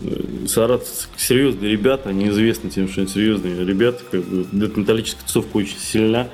саратовцы 0.46 1.08
серьезные 1.16 1.72
ребята, 1.72 2.10
они 2.10 2.28
известны 2.28 2.70
тем, 2.70 2.88
что 2.88 3.02
они 3.02 3.10
серьезные 3.10 3.64
ребята, 3.64 4.02
как 4.10 4.22
бы 4.22 4.46
металлическая 4.52 5.24
тусовка 5.26 5.56
очень 5.58 5.78
сильна, 5.78 6.28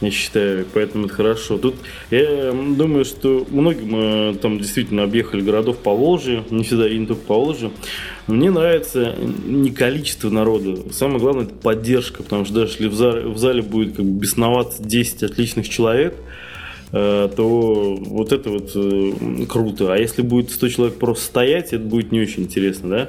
я 0.00 0.10
считаю, 0.12 0.64
поэтому 0.72 1.06
это 1.06 1.14
хорошо. 1.14 1.58
Тут 1.58 1.74
я 2.12 2.52
думаю, 2.52 3.04
что 3.04 3.44
многим 3.50 3.96
э, 3.96 4.34
там 4.40 4.58
действительно 4.58 5.02
объехали 5.02 5.40
городов 5.40 5.78
по 5.78 5.92
Волжье, 5.92 6.44
не 6.50 6.62
всегда 6.62 6.88
и 6.88 6.96
не 6.96 7.06
только 7.06 7.22
по 7.22 7.34
Волжье. 7.34 7.72
Мне 8.28 8.52
нравится 8.52 9.16
не 9.44 9.70
количество 9.70 10.30
народа, 10.30 10.92
самое 10.92 11.18
главное 11.18 11.44
это 11.44 11.54
поддержка, 11.54 12.22
потому 12.22 12.44
что 12.44 12.54
даже 12.54 12.72
если 12.74 12.86
в 12.86 12.94
зале, 12.94 13.26
в 13.26 13.38
зале 13.38 13.62
будет 13.62 13.96
как 13.96 14.04
бы 14.04 14.20
бесноваться 14.20 14.80
10 14.82 15.24
отличных 15.24 15.68
человек, 15.68 16.14
Э, 16.14 16.20
то 16.90 17.98
вот 18.00 18.32
это 18.32 18.50
вот 18.50 18.72
э, 18.74 19.44
круто. 19.46 19.92
А 19.92 19.98
если 19.98 20.22
будет 20.22 20.50
100 20.50 20.68
человек 20.68 20.98
просто 20.98 21.24
стоять, 21.24 21.72
это 21.72 21.84
будет 21.84 22.12
не 22.12 22.20
очень 22.20 22.44
интересно, 22.44 22.88
да? 22.88 23.08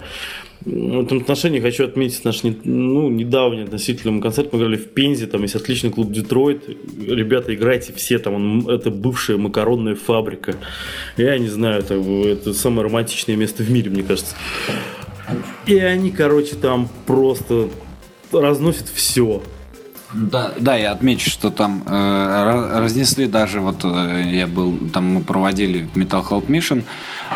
В 0.65 1.03
этом 1.03 1.19
отношении 1.19 1.61
хочу 1.61 1.85
отметить 1.85 2.25
наш 2.25 2.43
ну, 2.43 3.09
недавний 3.09 3.63
относительно 3.63 4.21
концерт. 4.21 4.51
Мы 4.51 4.59
играли 4.59 4.75
в 4.75 4.89
Пензе, 4.89 5.25
там 5.25 5.43
есть 5.43 5.55
отличный 5.55 5.89
клуб 5.89 6.11
Детройт. 6.11 6.67
Ребята, 6.67 7.55
играйте 7.55 7.93
все, 7.93 8.19
там 8.19 8.67
это 8.67 8.91
бывшая 8.91 9.37
макаронная 9.37 9.95
фабрика. 9.95 10.55
Я 11.15 11.37
не 11.37 11.47
знаю, 11.47 11.79
это, 11.79 11.93
это 11.93 12.53
самое 12.53 12.83
романтичное 12.87 13.37
место 13.37 13.63
в 13.63 13.71
мире, 13.71 13.89
мне 13.89 14.03
кажется. 14.03 14.35
И 15.65 15.77
они, 15.77 16.11
короче, 16.11 16.55
там 16.55 16.89
просто 17.05 17.69
разносят 18.31 18.89
все. 18.93 19.41
Да, 20.13 20.53
да, 20.59 20.75
я 20.75 20.91
отмечу, 20.91 21.29
что 21.29 21.51
там 21.51 21.83
э, 21.85 22.79
разнесли 22.79 23.27
даже, 23.27 23.59
вот 23.59 23.81
э, 23.83 24.23
я 24.31 24.47
был, 24.47 24.89
там 24.91 25.13
мы 25.13 25.21
проводили 25.21 25.87
Metal 25.93 26.27
Help 26.27 26.47
Mission, 26.47 26.83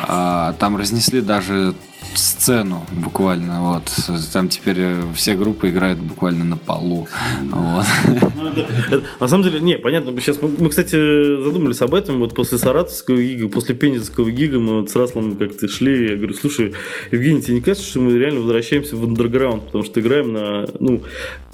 э, 0.08 0.54
там 0.58 0.76
разнесли 0.78 1.22
даже 1.22 1.76
сцену 2.16 2.86
буквально. 2.92 3.62
Вот. 3.62 3.84
Там 4.32 4.50
теперь 4.50 4.78
э, 4.80 5.02
все 5.16 5.36
группы 5.36 5.70
играют 5.70 6.00
буквально 6.00 6.44
на 6.44 6.58
полу. 6.58 7.08
Вот. 7.54 9.04
На 9.20 9.28
самом 9.28 9.44
деле, 9.44 9.60
не, 9.60 9.78
понятно, 9.78 10.20
сейчас 10.20 10.42
мы, 10.42 10.50
мы, 10.50 10.70
кстати, 10.70 10.96
задумались 11.44 11.82
об 11.82 11.94
этом, 11.94 12.20
вот 12.20 12.36
после 12.36 12.58
саратовского 12.58 13.22
гига, 13.22 13.48
после 13.48 13.76
пензенского 13.76 14.30
гига 14.32 14.60
мы 14.60 14.82
вот 14.82 14.90
с 14.90 14.96
Раслом 14.96 15.36
как-то 15.36 15.68
шли, 15.68 16.10
я 16.12 16.16
говорю, 16.16 16.34
слушай, 16.34 16.74
Евгений, 17.12 17.42
тебе 17.42 17.56
не 17.56 17.62
кажется, 17.62 17.88
что 17.88 18.00
мы 18.00 18.18
реально 18.18 18.42
возвращаемся 18.42 18.96
в 18.96 19.04
андерграунд, 19.04 19.66
потому 19.66 19.84
что 19.84 20.00
играем 20.00 20.34
на, 20.34 20.68
ну, 20.80 21.04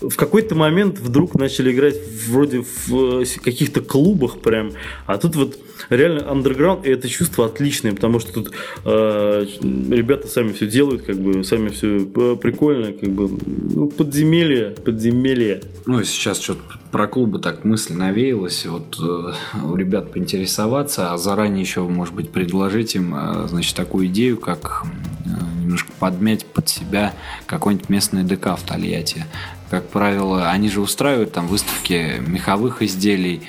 в 0.02 0.16
какой-то 0.16 0.56
момент 0.56 1.00
вдруг 1.00 1.36
начали 1.36 1.72
играть 1.72 1.95
вроде 2.28 2.64
в 2.88 3.26
каких-то 3.43 3.82
клубах 3.82 4.39
прям, 4.39 4.72
а 5.06 5.18
тут 5.18 5.36
вот 5.36 5.60
реально 5.89 6.30
андерграунд, 6.30 6.86
и 6.86 6.89
это 6.89 7.08
чувство 7.08 7.45
отличное, 7.45 7.93
потому 7.93 8.20
что 8.20 8.34
тут 8.34 8.52
э, 8.86 9.45
ребята 9.62 10.28
сами 10.40 10.54
все 10.54 10.68
делают, 10.68 11.02
как 11.02 11.18
бы 11.18 11.44
сами 11.44 11.68
все 11.70 12.06
прикольно, 12.38 12.94
как 12.94 13.10
бы 13.10 13.30
ну, 13.76 13.90
подземелье, 13.90 14.70
подземелье. 14.86 15.62
Ну 15.86 16.00
и 16.00 16.06
сейчас 16.06 16.40
что-то 16.40 16.62
про 16.92 17.08
клубы 17.08 17.40
так 17.40 17.66
мысль 17.66 17.94
навеялась, 17.94 18.66
вот 18.66 18.98
э, 19.02 19.34
у 19.66 19.76
ребят 19.76 20.14
поинтересоваться, 20.14 21.12
а 21.12 21.18
заранее 21.18 21.62
еще, 21.62 21.82
может 21.82 22.14
быть, 22.14 22.30
предложить 22.32 22.96
им, 22.96 23.14
э, 23.14 23.48
значит, 23.50 23.76
такую 23.76 24.08
идею, 24.08 24.38
как 24.38 24.84
э, 25.26 25.30
немножко 25.70 25.92
подмять 26.00 26.48
под 26.48 26.68
себя 26.68 27.14
какой-нибудь 27.46 27.90
местный 27.90 28.24
ДК 28.24 28.58
в 28.58 28.64
Тольятти 28.66 29.26
как 29.70 29.88
правило, 29.90 30.50
они 30.50 30.68
же 30.70 30.82
устраивают 30.82 31.34
там 31.34 31.48
выставки 31.48 32.22
меховых 32.26 32.82
изделий, 32.82 33.44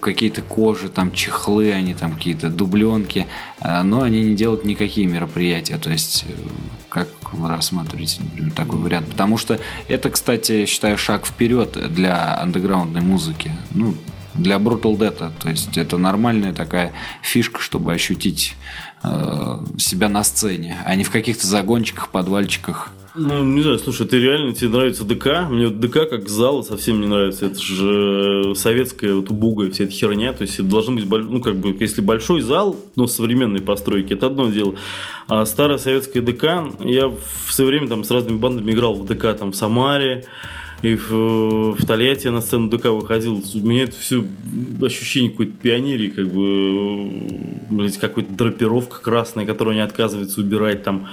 какие-то 0.00 0.42
кожи, 0.42 0.88
там 0.88 1.12
чехлы, 1.12 1.72
они 1.72 1.94
там 1.94 2.14
какие-то 2.14 2.48
дубленки, 2.48 3.26
а, 3.60 3.82
но 3.82 4.02
они 4.02 4.22
не 4.22 4.34
делают 4.34 4.64
никакие 4.64 5.06
мероприятия. 5.06 5.78
То 5.78 5.90
есть, 5.90 6.24
э, 6.28 6.32
как 6.88 7.08
вы 7.32 7.48
рассматриваете, 7.48 8.22
например, 8.22 8.52
такой 8.52 8.78
вариант? 8.78 9.08
Потому 9.08 9.38
что 9.38 9.58
это, 9.88 10.10
кстати, 10.10 10.52
я 10.52 10.66
считаю, 10.66 10.98
шаг 10.98 11.26
вперед 11.26 11.76
для 11.92 12.38
андеграундной 12.40 13.00
музыки. 13.00 13.50
Ну, 13.70 13.94
для 14.34 14.56
Brutal 14.56 14.96
Death. 14.96 15.32
То 15.38 15.48
есть 15.48 15.76
это 15.76 15.98
нормальная 15.98 16.52
такая 16.52 16.92
фишка, 17.22 17.60
чтобы 17.60 17.92
ощутить 17.92 18.54
себя 19.78 20.08
на 20.08 20.24
сцене, 20.24 20.78
а 20.84 20.94
не 20.94 21.04
в 21.04 21.10
каких-то 21.10 21.46
загончиках, 21.46 22.08
подвальчиках. 22.10 22.90
Ну, 23.18 23.42
не 23.44 23.62
знаю, 23.62 23.78
слушай, 23.78 24.06
ты 24.06 24.18
реально, 24.18 24.52
тебе 24.52 24.68
нравится 24.68 25.02
ДК? 25.04 25.48
Мне 25.48 25.68
вот 25.68 25.80
ДК 25.80 26.06
как 26.08 26.28
зал 26.28 26.62
совсем 26.62 27.00
не 27.00 27.06
нравится. 27.06 27.46
Это 27.46 27.58
же 27.58 28.54
советская 28.54 29.14
вот 29.14 29.30
убогая 29.30 29.70
вся 29.70 29.84
эта 29.84 29.92
херня. 29.92 30.34
То 30.34 30.42
есть 30.42 30.56
это 30.56 30.64
должен 30.64 30.96
быть, 30.96 31.06
ну, 31.06 31.40
как 31.40 31.56
бы, 31.56 31.74
если 31.80 32.02
большой 32.02 32.42
зал, 32.42 32.76
ну, 32.94 33.06
современной 33.06 33.62
постройки, 33.62 34.12
это 34.12 34.26
одно 34.26 34.50
дело. 34.50 34.74
А 35.28 35.46
старая 35.46 35.78
советская 35.78 36.22
ДК, 36.22 36.44
я 36.80 37.08
в 37.08 37.52
свое 37.52 37.70
время 37.70 37.88
там 37.88 38.04
с 38.04 38.10
разными 38.10 38.36
бандами 38.36 38.72
играл 38.72 38.94
в 38.94 39.06
ДК, 39.06 39.34
там, 39.34 39.52
в 39.52 39.56
Самаре, 39.56 40.26
и 40.82 40.94
в, 40.94 41.72
в 41.72 41.86
Тольятти 41.86 42.28
на 42.28 42.40
сцену 42.40 42.68
ДК 42.68 42.86
выходил. 42.86 43.42
У 43.54 43.58
меня 43.58 43.84
это 43.84 43.96
все 43.96 44.24
ощущение 44.82 45.30
какой-то 45.30 45.52
пионерии, 45.52 46.08
как 46.08 46.28
бы, 46.28 47.90
какой-то 48.00 48.32
драпировка 48.32 49.00
красная, 49.00 49.46
которую 49.46 49.76
не 49.76 49.82
отказывается 49.82 50.40
убирать, 50.40 50.82
там, 50.82 51.08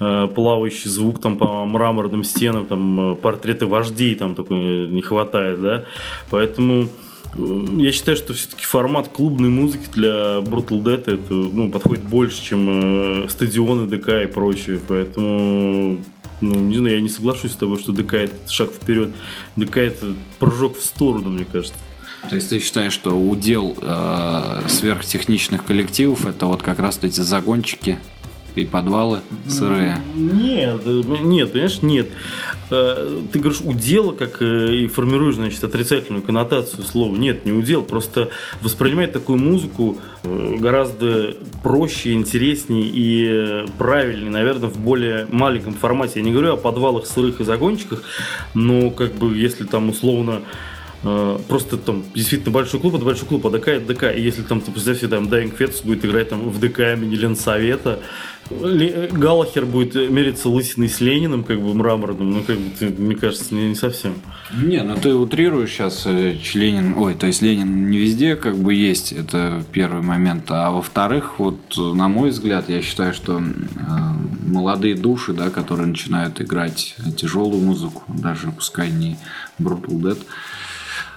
Э, 0.00 0.28
плавающий 0.34 0.90
звук 0.90 1.20
там 1.20 1.38
по 1.38 1.64
мраморным 1.64 2.24
стенам, 2.24 2.66
там 2.66 3.12
э, 3.12 3.14
портреты 3.14 3.66
вождей 3.66 4.16
там 4.16 4.34
такой 4.34 4.88
не 4.88 5.02
хватает, 5.02 5.60
да, 5.62 5.84
поэтому 6.30 6.88
э, 7.36 7.66
я 7.76 7.92
считаю, 7.92 8.16
что 8.16 8.32
все-таки 8.32 8.64
формат 8.64 9.08
клубной 9.08 9.50
музыки 9.50 9.84
для 9.92 10.40
Brutal 10.40 10.82
Dead 10.82 11.00
это, 11.00 11.32
ну, 11.32 11.70
подходит 11.70 12.02
больше, 12.04 12.42
чем 12.42 13.24
э, 13.24 13.28
стадионы 13.28 13.86
ДК 13.86 14.24
и 14.24 14.26
прочее. 14.26 14.80
Поэтому, 14.88 15.98
ну, 16.44 16.60
не 16.60 16.76
знаю, 16.76 16.96
я 16.96 17.00
не 17.00 17.08
соглашусь 17.08 17.52
с 17.52 17.56
тобой, 17.56 17.78
что 17.78 17.92
ДК 17.92 18.14
это 18.14 18.50
шаг 18.50 18.70
вперед. 18.70 19.10
ДК 19.56 19.78
это 19.78 20.14
прыжок 20.38 20.78
в 20.78 20.84
сторону, 20.84 21.30
мне 21.30 21.44
кажется. 21.44 21.78
То 22.28 22.36
есть 22.36 22.48
ты 22.48 22.58
считаешь, 22.58 22.92
что 22.92 23.10
удел 23.10 23.76
э, 23.80 24.62
сверхтехничных 24.68 25.64
коллективов 25.64 26.26
это 26.26 26.46
вот 26.46 26.62
как 26.62 26.78
раз 26.78 26.98
эти 27.02 27.20
загончики, 27.20 27.98
и 28.54 28.64
подвалы 28.64 29.20
сырые? 29.48 29.98
Нет, 30.14 30.82
э, 30.84 31.02
нет, 31.22 31.52
понимаешь, 31.52 31.82
нет. 31.82 32.08
Э, 32.70 33.20
ты 33.32 33.38
говоришь 33.38 33.60
удел, 33.62 34.12
как 34.12 34.40
э, 34.40 34.74
и 34.74 34.86
формируешь, 34.86 35.36
значит, 35.36 35.62
отрицательную 35.64 36.22
коннотацию 36.22 36.84
слова. 36.84 37.14
Нет, 37.16 37.44
не 37.44 37.52
удел, 37.52 37.82
просто 37.82 38.30
воспринимать 38.60 39.12
такую 39.12 39.38
музыку 39.38 39.98
гораздо 40.22 41.34
проще, 41.62 42.12
интереснее 42.12 42.84
и 42.86 43.66
правильнее, 43.78 44.30
наверное, 44.30 44.68
в 44.68 44.78
более 44.78 45.26
маленьком 45.30 45.74
формате. 45.74 46.20
Я 46.20 46.22
не 46.22 46.32
говорю 46.32 46.54
о 46.54 46.56
подвалах 46.56 47.06
сырых 47.06 47.40
и 47.40 47.44
загончиках, 47.44 48.02
но 48.54 48.90
как 48.90 49.14
бы 49.14 49.36
если 49.36 49.64
там 49.64 49.90
условно 49.90 50.42
просто 51.48 51.76
там 51.76 52.02
действительно 52.14 52.52
большой 52.52 52.80
клуб, 52.80 52.94
это 52.94 53.04
большой 53.04 53.28
клуб, 53.28 53.46
а 53.46 53.50
ДК 53.50 53.68
это 53.68 53.94
ДК. 53.94 54.04
И 54.14 54.20
если 54.20 54.42
там, 54.42 54.60
ты 54.60 54.70
представь 54.70 54.98
себе, 54.98 55.08
там 55.08 55.24
Dying 55.24 55.56
Fetus 55.56 55.84
будет 55.84 56.04
играть 56.04 56.30
там 56.30 56.48
в 56.48 56.58
ДК 56.58 56.80
имени 56.80 57.14
Ленсовета, 57.14 58.00
Галахер 58.50 59.64
будет 59.64 59.94
мериться 60.10 60.48
лысиной 60.48 60.88
с 60.88 61.00
Лениным, 61.00 61.44
как 61.44 61.60
бы 61.60 61.74
мраморным, 61.74 62.30
ну, 62.30 62.42
как 62.42 62.58
бы, 62.58 63.02
мне 63.02 63.16
кажется, 63.16 63.54
не, 63.54 63.68
не 63.68 63.74
совсем. 63.74 64.14
Не, 64.52 64.82
ну 64.82 64.96
ты 64.96 65.14
утрируешь 65.14 65.70
сейчас 65.70 66.02
э, 66.04 66.36
Ленин, 66.52 66.94
ой, 66.98 67.14
то 67.14 67.26
есть 67.26 67.40
Ленин 67.40 67.88
не 67.88 67.96
везде 67.96 68.36
как 68.36 68.56
бы 68.56 68.74
есть, 68.74 69.12
это 69.12 69.64
первый 69.72 70.02
момент, 70.02 70.44
а 70.50 70.70
во-вторых, 70.70 71.38
вот 71.38 71.58
на 71.76 72.08
мой 72.08 72.30
взгляд, 72.30 72.68
я 72.68 72.82
считаю, 72.82 73.14
что 73.14 73.40
э, 73.40 73.42
молодые 74.46 74.94
души, 74.94 75.32
да, 75.32 75.48
которые 75.48 75.86
начинают 75.86 76.40
играть 76.40 76.96
тяжелую 77.16 77.62
музыку, 77.62 78.02
даже 78.08 78.50
пускай 78.50 78.90
не 78.90 79.16
Brutal 79.58 80.00
Dead, 80.00 80.18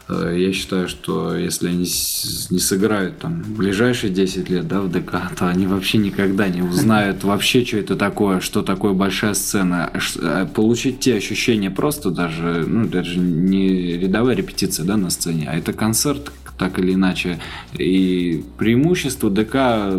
я 0.09 0.53
считаю, 0.53 0.87
что 0.87 1.35
если 1.35 1.67
они 1.67 1.79
не 1.79 2.59
сыграют 2.59 3.19
там 3.19 3.43
ближайшие 3.47 4.11
10 4.11 4.49
лет 4.49 4.67
да, 4.67 4.81
в 4.81 4.89
ДК, 4.89 5.15
то 5.37 5.47
они 5.47 5.67
вообще 5.67 5.97
никогда 5.97 6.47
не 6.47 6.61
узнают 6.61 7.23
вообще, 7.23 7.65
что 7.65 7.77
это 7.77 7.95
такое, 7.95 8.39
что 8.39 8.61
такое 8.61 8.93
большая 8.93 9.33
сцена. 9.33 9.91
Э, 10.21 10.47
получить 10.53 10.99
те 10.99 11.15
ощущения 11.15 11.69
просто 11.69 12.09
даже, 12.11 12.65
ну, 12.67 12.87
даже 12.87 13.19
не 13.19 13.97
рядовая 13.97 14.35
репетиция 14.35 14.85
да, 14.85 14.95
на 14.95 15.09
сцене, 15.09 15.49
а 15.49 15.57
это 15.57 15.73
концерт, 15.73 16.31
так 16.57 16.79
или 16.79 16.93
иначе. 16.93 17.39
И 17.77 18.43
преимущество 18.57 19.29
ДК, 19.29 19.55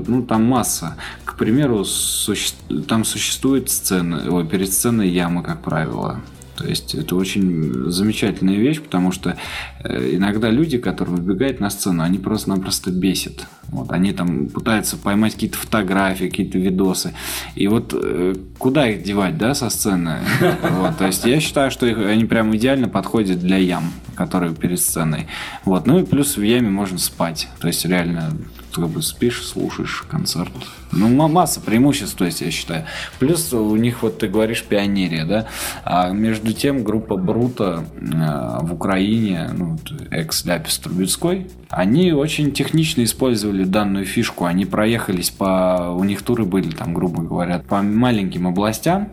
ну, 0.07 0.23
там 0.23 0.45
масса. 0.45 0.97
К 1.25 1.37
примеру, 1.37 1.85
суще... 1.85 2.55
там 2.89 3.05
существует 3.05 3.71
сцена, 3.71 4.45
перед 4.45 4.73
сценой 4.73 5.09
яма, 5.09 5.43
как 5.43 5.63
правило. 5.63 6.21
То 6.59 6.67
есть 6.67 6.97
это 6.97 7.15
очень 7.15 7.89
замечательная 7.89 8.57
вещь, 8.57 8.81
потому 8.81 9.13
что 9.13 9.37
э, 9.85 10.17
иногда 10.17 10.51
люди, 10.51 10.77
которые 10.77 11.17
выбегают 11.17 11.61
на 11.61 11.71
сцену, 11.71 12.03
они 12.03 12.19
просто-напросто 12.19 12.91
бесят. 12.91 13.47
Вот, 13.69 13.93
они 13.93 14.13
там 14.13 14.49
пытаются 14.49 14.97
поймать 14.97 15.35
какие-то 15.35 15.57
фотографии, 15.57 16.25
какие-то 16.25 16.59
видосы. 16.59 17.15
И 17.55 17.69
вот 17.69 17.95
э, 17.95 18.35
куда 18.59 18.91
их 18.91 19.05
девать, 19.05 19.39
да, 19.39 19.55
со 19.55 19.71
сцены? 19.71 20.19
Вот, 20.79 20.99
то 20.99 21.07
есть 21.07 21.25
я 21.25 21.39
считаю, 21.39 21.71
что 21.71 21.87
их, 21.87 21.99
они 21.99 22.25
прям 22.25 22.55
идеально 22.57 22.89
подходят 22.89 23.39
для 23.39 23.59
ям, 23.59 23.93
которые 24.17 24.53
перед 24.53 24.81
сценой. 24.81 25.29
Вот, 25.65 25.87
ну 25.87 26.01
и 26.01 26.05
плюс 26.05 26.37
в 26.37 26.43
яме 26.43 26.71
можно 26.71 26.99
спать. 26.99 27.49
То 27.61 27.69
есть 27.69 27.85
реально 27.85 28.33
как 28.73 28.89
бы 28.89 29.03
спишь, 29.03 29.47
слушаешь 29.47 30.05
концерт. 30.09 30.53
Ну, 30.93 31.09
масса 31.29 31.61
преимуществ, 31.61 32.17
то 32.17 32.25
есть, 32.25 32.41
я 32.41 32.51
считаю. 32.51 32.85
Плюс 33.19 33.53
у 33.53 33.77
них, 33.77 34.03
вот 34.03 34.19
ты 34.19 34.29
говоришь, 34.29 34.65
пионерия, 34.65 35.25
да? 35.25 35.47
А 35.85 36.11
между 36.11 36.53
тем, 36.53 36.83
группа 36.83 37.17
Брута 37.17 37.85
э, 37.97 38.67
в 38.67 38.73
Украине, 38.73 39.51
ну, 39.53 39.79
экс-ляпис 40.11 40.79
Трубецкой, 40.79 41.51
они 41.69 42.13
очень 42.13 42.53
технично 42.53 43.05
использовали 43.05 43.65
данную 43.65 44.07
фишку. 44.07 44.45
Они 44.45 44.65
проехались 44.65 45.31
по... 45.31 45.95
У 45.97 46.05
них 46.05 46.23
туры 46.23 46.45
были, 46.45 46.71
там, 46.71 46.95
грубо 46.95 47.23
говоря, 47.23 47.59
по 47.59 47.83
маленьким 47.83 48.47
областям 48.47 49.11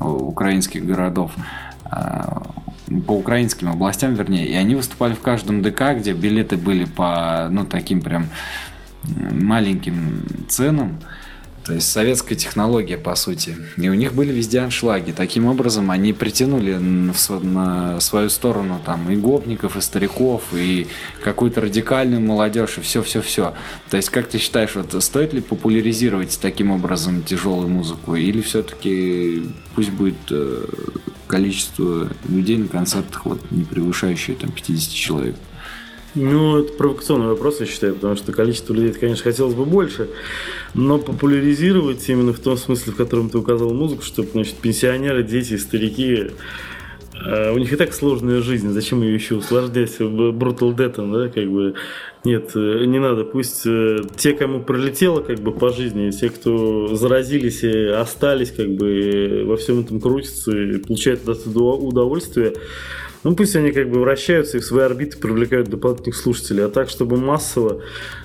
украинских 0.00 0.84
городов 0.84 1.32
а, 1.84 2.42
по 3.06 3.12
украинским 3.12 3.68
областям, 3.68 4.14
вернее, 4.14 4.46
и 4.46 4.54
они 4.54 4.74
выступали 4.74 5.14
в 5.14 5.20
каждом 5.20 5.62
ДК, 5.62 5.94
где 5.96 6.12
билеты 6.12 6.56
были 6.56 6.84
по, 6.84 7.48
ну, 7.50 7.64
таким 7.64 8.00
прям 8.00 8.26
маленьким 9.04 10.24
ценам. 10.48 10.98
То 11.64 11.74
есть 11.74 11.90
советская 11.92 12.36
технология, 12.36 12.98
по 12.98 13.14
сути. 13.14 13.56
И 13.76 13.88
у 13.88 13.94
них 13.94 14.14
были 14.14 14.32
везде 14.32 14.60
аншлаги. 14.60 15.12
Таким 15.12 15.46
образом, 15.46 15.92
они 15.92 16.12
притянули 16.12 16.74
на 16.74 18.00
свою 18.00 18.30
сторону 18.30 18.80
там 18.84 19.08
и 19.10 19.16
гопников, 19.16 19.76
и 19.76 19.80
стариков, 19.80 20.42
и 20.52 20.88
какую-то 21.22 21.60
радикальную 21.60 22.20
молодежь, 22.20 22.78
и 22.78 22.80
все-все-все. 22.80 23.54
То 23.90 23.96
есть, 23.96 24.10
как 24.10 24.26
ты 24.26 24.38
считаешь, 24.38 24.74
вот 24.74 25.00
стоит 25.02 25.32
ли 25.32 25.40
популяризировать 25.40 26.36
таким 26.42 26.72
образом 26.72 27.22
тяжелую 27.22 27.68
музыку? 27.68 28.16
Или 28.16 28.40
все-таки 28.40 29.44
пусть 29.76 29.90
будет 29.90 30.16
э, 30.30 30.66
количество 31.28 32.08
людей 32.28 32.56
на 32.56 32.66
концертах 32.66 33.24
вот, 33.24 33.52
не 33.52 33.62
превышающее 33.62 34.36
там 34.36 34.50
50 34.50 34.92
человек? 34.92 35.36
Ну, 36.14 36.58
это 36.58 36.74
провокационный 36.74 37.28
вопрос, 37.28 37.60
я 37.60 37.66
считаю, 37.66 37.94
потому 37.94 38.16
что 38.16 38.32
количество 38.32 38.74
людей, 38.74 38.92
конечно, 38.92 39.24
хотелось 39.24 39.54
бы 39.54 39.64
больше, 39.64 40.10
но 40.74 40.98
популяризировать 40.98 42.06
именно 42.08 42.34
в 42.34 42.38
том 42.38 42.58
смысле, 42.58 42.92
в 42.92 42.96
котором 42.96 43.30
ты 43.30 43.38
указал 43.38 43.72
музыку, 43.72 44.02
чтобы, 44.02 44.28
значит, 44.32 44.56
пенсионеры, 44.56 45.22
дети, 45.22 45.56
старики, 45.56 46.32
у 47.52 47.58
них 47.58 47.72
и 47.72 47.76
так 47.76 47.92
сложная 47.92 48.40
жизнь, 48.40 48.70
зачем 48.70 49.02
ее 49.02 49.14
еще 49.14 49.36
усложнять 49.36 50.00
brutal 50.00 50.74
death, 50.74 51.12
да, 51.12 51.28
как 51.28 51.50
бы, 51.50 51.74
нет, 52.24 52.50
э, 52.54 52.84
не 52.86 52.98
надо, 52.98 53.24
пусть 53.24 53.66
э, 53.66 53.98
те, 54.16 54.32
кому 54.32 54.60
пролетело 54.62 55.20
как 55.20 55.38
бы 55.40 55.52
по 55.52 55.70
жизни, 55.70 56.10
те, 56.10 56.30
кто 56.30 56.94
заразились 56.94 57.62
и 57.62 57.86
остались 57.86 58.50
как 58.50 58.68
бы 58.70 59.44
во 59.46 59.56
всем 59.56 59.80
этом 59.80 60.00
крутятся 60.00 60.56
и 60.56 60.78
получают 60.78 61.28
от 61.28 61.40
этого 61.40 61.74
удовольствие, 61.74 62.54
ну, 63.24 63.36
пусть 63.36 63.54
они 63.54 63.70
как 63.70 63.88
бы 63.88 64.00
вращаются 64.00 64.56
и 64.56 64.60
в 64.60 64.64
свои 64.64 64.84
орбиты 64.84 65.16
привлекают 65.16 65.68
дополнительных 65.68 66.16
слушателей. 66.16 66.64
А 66.64 66.68
так, 66.68 66.88
чтобы 66.88 67.16
массово... 67.16 67.80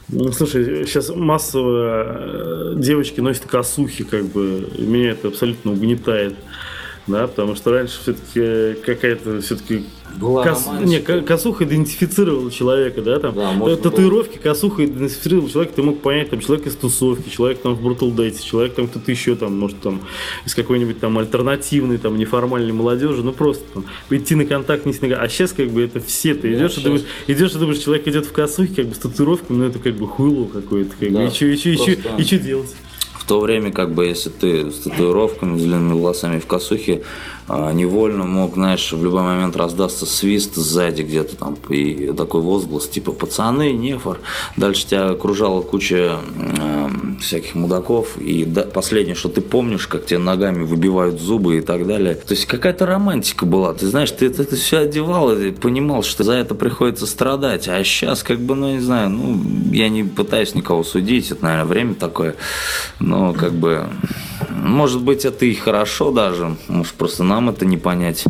Ну, 0.10 0.32
слушай, 0.32 0.88
сейчас 0.88 1.10
массово 1.16 2.74
э, 2.74 2.74
девочки 2.78 3.20
носят 3.20 3.46
косухи, 3.46 4.04
как 4.04 4.26
бы. 4.26 4.68
Меня 4.80 5.12
это 5.12 5.28
абсолютно 5.28 5.74
угнетает. 5.74 6.34
Да, 7.08 7.28
потому 7.28 7.56
что 7.56 7.72
раньше 7.72 8.00
все-таки 8.02 8.82
какая-то 8.82 9.40
все-таки 9.42 9.86
была 10.18 10.44
Кос... 10.44 10.68
Не, 10.82 11.00
косуха 11.00 11.64
идентифицировала 11.64 12.52
человека, 12.52 13.02
да, 13.02 13.20
там. 13.20 13.36
Да, 13.36 13.52
может, 13.52 13.82
татуировки, 13.82 14.38
косуха 14.38 14.86
идентифицировала 14.86 15.50
человека, 15.50 15.76
ты 15.76 15.84
мог 15.84 16.02
понять, 16.02 16.30
там, 16.30 16.40
человек 16.40 16.68
из 16.68 16.76
тусовки, 16.76 17.30
человек 17.30 17.60
там 17.60 17.76
в 17.76 17.86
Brutal 17.86 18.14
Date, 18.14 18.44
человек 18.44 18.74
там 18.74 18.88
кто-то 18.88 19.12
еще 19.12 19.36
там, 19.36 19.58
может, 19.58 19.80
там, 19.80 20.02
из 20.46 20.56
какой-нибудь 20.56 21.00
там 21.00 21.18
альтернативной, 21.18 21.98
там, 21.98 22.18
неформальной 22.18 22.74
молодежи, 22.74 23.24
ну, 23.24 23.32
просто 23.32 23.64
там, 23.74 23.86
идти 24.10 24.36
на 24.36 24.46
контакт, 24.46 24.86
не 24.86 24.94
с 24.94 25.00
А 25.02 25.30
сейчас, 25.30 25.54
как 25.54 25.70
бы, 25.70 25.84
это 25.84 26.00
все, 26.00 26.34
ты 26.34 26.54
идешь, 26.54 26.76
да, 26.76 26.82
и 26.82 26.84
думаешь, 26.84 27.04
идешь 27.28 27.52
и 27.52 27.58
думаешь, 27.58 27.80
человек 27.80 28.08
идет 28.08 28.26
в 28.26 28.32
косухе, 28.32 28.74
как 28.76 28.88
бы, 28.88 28.96
с 28.96 29.00
татуировками, 29.00 29.58
ну, 29.58 29.66
это 29.66 29.80
как 29.80 29.96
бы 29.96 30.08
хуйло 30.08 30.46
какое-то, 30.46 30.92
как 31.00 31.12
да, 31.14 31.20
бы, 31.20 31.28
и 31.28 31.30
что, 31.30 31.46
и 31.46 31.56
что, 31.56 31.70
и 31.70 31.76
что, 31.76 31.92
и 32.18 32.24
что 32.24 32.40
делать? 32.40 32.76
В 33.28 33.30
то 33.30 33.42
время, 33.42 33.74
как 33.74 33.94
бы, 33.94 34.06
если 34.06 34.30
ты 34.30 34.72
с 34.72 34.80
татуировками, 34.80 35.58
с 35.58 35.62
длинными 35.62 36.00
волосами 36.00 36.40
в 36.40 36.48
косухе, 36.48 37.04
невольно 37.50 38.26
мог, 38.26 38.56
знаешь, 38.56 38.92
в 38.92 39.02
любой 39.02 39.22
момент 39.22 39.56
раздастся 39.56 40.06
свист 40.06 40.56
сзади 40.56 41.02
где-то 41.02 41.38
там 41.38 41.58
и 41.70 42.12
такой 42.12 42.42
возглас, 42.42 42.88
типа 42.88 43.14
«пацаны, 43.14 43.72
нефор». 43.72 44.20
Дальше 44.58 44.86
тебя 44.86 45.10
окружала 45.10 45.62
куча 45.62 46.18
э, 46.36 46.90
всяких 47.22 47.56
мудаков, 47.56 48.18
и 48.18 48.44
да, 48.44 48.64
последнее, 48.64 49.16
что 49.16 49.30
ты 49.30 49.42
помнишь, 49.42 49.88
как 49.88 50.06
тебе 50.06 50.20
ногами 50.20 50.64
выбивают 50.64 51.22
зубы 51.22 51.58
и 51.58 51.62
так 51.62 51.88
далее. 51.88 52.16
То 52.16 52.34
есть 52.34 52.46
какая-то 52.46 52.86
романтика 52.86 53.46
была, 53.46 53.74
ты 53.74 53.88
знаешь, 53.88 54.12
ты 54.12 54.26
это, 54.26 54.44
это 54.44 54.56
все 54.56 54.80
одевал 54.80 55.32
и 55.32 55.52
понимал, 55.52 56.04
что 56.04 56.24
за 56.24 56.34
это 56.34 56.54
приходится 56.54 57.06
страдать, 57.06 57.68
а 57.70 57.82
сейчас 57.84 58.24
как 58.24 58.40
бы, 58.40 58.56
ну 58.56 58.74
не 58.74 58.82
знаю, 58.82 59.10
ну 59.10 59.40
я 59.72 59.88
не 59.88 60.04
пытаюсь 60.04 60.54
никого 60.54 60.84
судить, 60.84 61.32
это, 61.32 61.44
наверное, 61.46 61.66
время 61.66 61.96
такое, 61.96 62.36
но 63.00 63.34
как 63.34 63.54
бы, 63.54 63.88
может 64.52 65.02
быть, 65.02 65.24
это 65.24 65.46
и 65.46 65.54
хорошо 65.54 66.12
даже, 66.12 66.58
может 66.68 66.94
просто 66.94 67.24
на 67.24 67.37
нам 67.38 67.50
это 67.50 67.66
не 67.66 67.78
понять. 67.78 68.26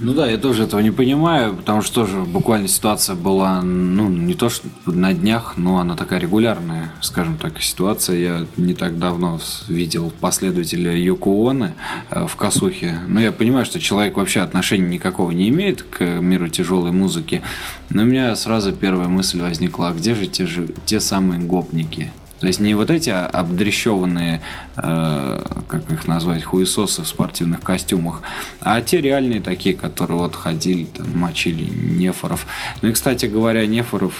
Ну 0.00 0.12
да, 0.14 0.30
я 0.30 0.38
тоже 0.38 0.64
этого 0.64 0.80
не 0.80 0.92
понимаю, 0.92 1.56
потому 1.56 1.82
что 1.82 2.02
тоже 2.02 2.18
буквально 2.20 2.68
ситуация 2.68 3.16
была, 3.16 3.62
ну, 3.62 4.08
не 4.08 4.34
то 4.34 4.48
что 4.48 4.68
на 4.86 5.12
днях, 5.12 5.54
но 5.56 5.80
она 5.80 5.96
такая 5.96 6.20
регулярная, 6.20 6.92
скажем 7.00 7.36
так, 7.36 7.60
ситуация. 7.60 8.16
Я 8.16 8.46
не 8.56 8.74
так 8.74 8.98
давно 8.98 9.40
видел 9.66 10.12
последователя 10.20 10.96
Юкуоны 10.96 11.74
э, 12.10 12.26
в 12.28 12.36
Касухе. 12.36 13.00
Но 13.08 13.18
я 13.18 13.32
понимаю, 13.32 13.64
что 13.64 13.80
человек 13.80 14.16
вообще 14.16 14.40
отношения 14.40 14.88
никакого 14.88 15.32
не 15.32 15.48
имеет 15.48 15.82
к 15.82 16.04
миру 16.20 16.48
тяжелой 16.48 16.92
музыки. 16.92 17.42
Но 17.90 18.02
у 18.02 18.04
меня 18.04 18.36
сразу 18.36 18.72
первая 18.72 19.08
мысль 19.08 19.40
возникла, 19.40 19.88
а 19.88 19.94
где 19.94 20.14
же 20.14 20.26
те, 20.26 20.46
же, 20.46 20.68
те 20.84 21.00
самые 21.00 21.40
гопники? 21.40 22.12
То 22.40 22.46
есть 22.46 22.60
не 22.60 22.74
вот 22.74 22.90
эти 22.90 23.10
обдрещеванные, 23.10 24.40
э, 24.76 25.42
как 25.68 25.90
их 25.90 26.06
назвать, 26.06 26.44
хуесосы 26.44 27.02
в 27.02 27.08
спортивных 27.08 27.60
костюмах, 27.60 28.22
а 28.60 28.80
те 28.80 29.00
реальные 29.00 29.40
такие, 29.40 29.74
которые 29.74 30.18
вот 30.18 30.36
ходили, 30.36 30.84
там, 30.84 31.18
мочили 31.18 31.64
нефоров. 31.64 32.46
Ну 32.82 32.88
и, 32.88 32.92
кстати 32.92 33.26
говоря, 33.26 33.66
нефоров 33.66 34.14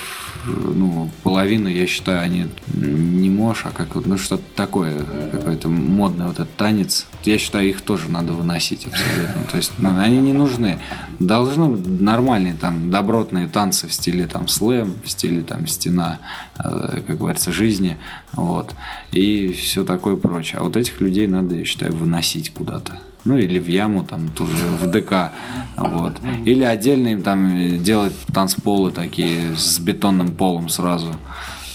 ну, 0.46 1.10
половину, 1.22 1.68
я 1.68 1.86
считаю, 1.86 2.22
они 2.22 2.46
не 2.74 3.30
можешь, 3.30 3.66
а 3.66 3.70
как 3.70 3.94
ну, 3.94 4.16
что-то 4.18 4.44
такое, 4.54 5.04
какой-то 5.32 5.68
модный 5.68 6.26
вот 6.26 6.34
этот 6.34 6.54
танец. 6.56 7.06
Я 7.24 7.38
считаю, 7.38 7.68
их 7.68 7.80
тоже 7.80 8.08
надо 8.08 8.32
выносить 8.32 8.86
абсолютно. 8.86 9.42
То 9.50 9.56
есть 9.56 9.72
ну, 9.78 9.98
они 9.98 10.18
не 10.18 10.32
нужны. 10.32 10.78
Должны 11.18 11.68
нормальные 11.68 12.54
там 12.54 12.90
добротные 12.90 13.48
танцы 13.48 13.88
в 13.88 13.92
стиле 13.92 14.26
там 14.26 14.48
слэм, 14.48 14.94
в 15.04 15.10
стиле 15.10 15.42
там 15.42 15.66
стена, 15.66 16.18
э, 16.47 16.47
как 16.58 17.18
говорится, 17.18 17.52
жизни. 17.52 17.96
Вот. 18.32 18.74
И 19.12 19.52
все 19.52 19.84
такое 19.84 20.16
прочее. 20.16 20.58
А 20.60 20.64
вот 20.64 20.76
этих 20.76 21.00
людей 21.00 21.26
надо, 21.26 21.54
я 21.54 21.64
считаю, 21.64 21.92
выносить 21.92 22.52
куда-то 22.52 23.00
ну 23.24 23.36
или 23.36 23.58
в 23.58 23.68
яму 23.68 24.04
там 24.04 24.28
тоже 24.30 24.52
в 24.80 24.90
ДК, 24.90 25.32
вот. 25.76 26.14
Или 26.46 26.64
отдельно 26.64 27.08
им 27.08 27.22
там 27.22 27.82
делать 27.82 28.14
танцполы 28.32 28.90
такие 28.90 29.54
с 29.54 29.78
бетонным 29.80 30.34
полом 30.34 30.68
сразу 30.70 31.14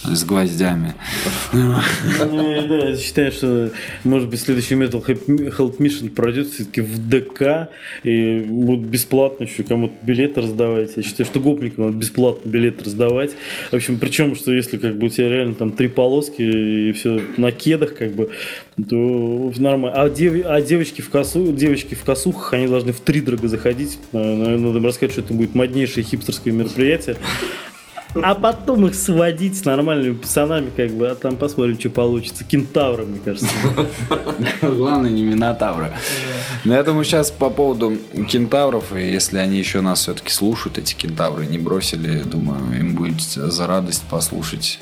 с 0.04 0.24
гвоздями. 0.24 0.95
Ну, 1.51 1.78
я 2.89 2.97
считаю, 2.97 3.32
что 3.32 3.72
может 4.04 4.30
быть 4.30 4.41
следующий 4.41 4.76
Metal 4.76 5.04
Health 5.04 5.78
Mission 5.78 6.10
пройдет 6.10 6.49
все-таки 6.49 6.82
в 6.82 7.10
ДК 7.10 7.70
и 8.04 8.39
будут 8.41 8.86
бесплатно 8.86 9.43
еще 9.45 9.64
кому-то 9.64 9.93
билеты 10.04 10.41
раздавать. 10.41 10.91
Я 10.95 11.04
считаю, 11.04 11.26
что 11.26 11.39
гопникам 11.39 11.86
надо 11.86 11.97
бесплатно 11.97 12.49
билет 12.49 12.82
раздавать. 12.84 13.32
В 13.72 13.76
общем, 13.76 13.99
причем, 13.99 14.36
что 14.36 14.51
если 14.51 14.78
как 14.78 14.97
бы 14.97 15.08
у 15.08 15.10
тебя 15.10 15.30
реально 15.30 15.56
там 15.56 15.72
три 15.72 15.88
полоски 15.88 16.41
и 16.41 16.91
все 16.93 17.22
на 17.38 17.51
кедах, 17.51 17.95
как 17.95 18.12
бы, 18.12 18.30
то 18.89 19.54
нормально. 19.58 20.01
А, 20.01 20.10
дев, 20.10 20.45
а 20.45 20.62
девочки 20.62 21.01
в 21.01 21.10
косу, 21.10 21.54
девочки 21.54 21.95
в 21.95 22.04
косухах, 22.04 22.54
они 22.54 22.68
должны 22.68 22.91
в 22.91 22.99
три 22.99 23.22
дорого 23.22 23.47
заходить. 23.47 23.99
Надо 24.12 24.80
рассказать, 24.80 25.12
что 25.14 25.22
это 25.22 25.34
будет 25.34 25.56
моднейшее 25.56 26.04
хипстерское 26.04 26.54
мероприятие 26.54 27.18
а 28.16 28.36
потом 28.36 28.86
их 28.88 28.95
сводить 28.95 29.57
с 29.57 29.66
нормальными 29.66 30.14
пацанами, 30.14 30.70
как 30.76 30.91
бы, 30.91 31.07
а 31.07 31.16
там 31.16 31.36
посмотрим, 31.36 31.80
что 31.80 31.89
получится. 31.89 32.43
Кентавры, 32.43 33.05
мне 33.05 33.20
кажется. 33.20 33.49
Главное, 34.61 35.09
не 35.09 35.24
Минотавры. 35.24 35.91
Но 36.64 36.74
я 36.74 36.84
думаю, 36.84 37.03
сейчас 37.03 37.32
по 37.32 37.49
поводу 37.49 37.97
кентавров, 38.30 38.95
и 38.95 39.11
если 39.11 39.38
они 39.38 39.57
еще 39.57 39.82
нас 39.82 40.01
все-таки 40.01 40.32
слушают, 40.32 40.78
эти 40.78 40.93
кентавры 40.93 41.45
не 41.45 41.57
бросили, 41.57 42.22
думаю, 42.24 42.80
им 42.80 42.95
будет 42.95 43.22
за 43.22 43.68
радость 43.68 44.03
послушать 44.09 44.80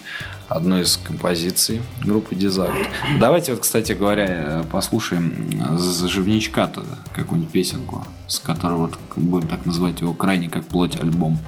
одну 0.48 0.82
из 0.82 0.98
композиций 0.98 1.82
группы 2.04 2.36
Дизакт. 2.36 2.76
Давайте 3.20 3.54
вот, 3.54 3.62
кстати 3.62 3.94
говоря, 3.94 4.66
послушаем 4.70 5.78
за 5.78 6.10
Живничка-то 6.10 6.84
какую-нибудь 7.16 7.54
песенку, 7.54 8.06
с 8.28 8.40
которой 8.40 8.78
вот 8.78 8.98
будем 9.16 9.48
так 9.48 9.66
называть 9.66 10.02
его 10.02 10.14
крайне 10.14 10.50
как 10.50 10.66
плоть 10.66 11.00
альбом. 11.00 11.40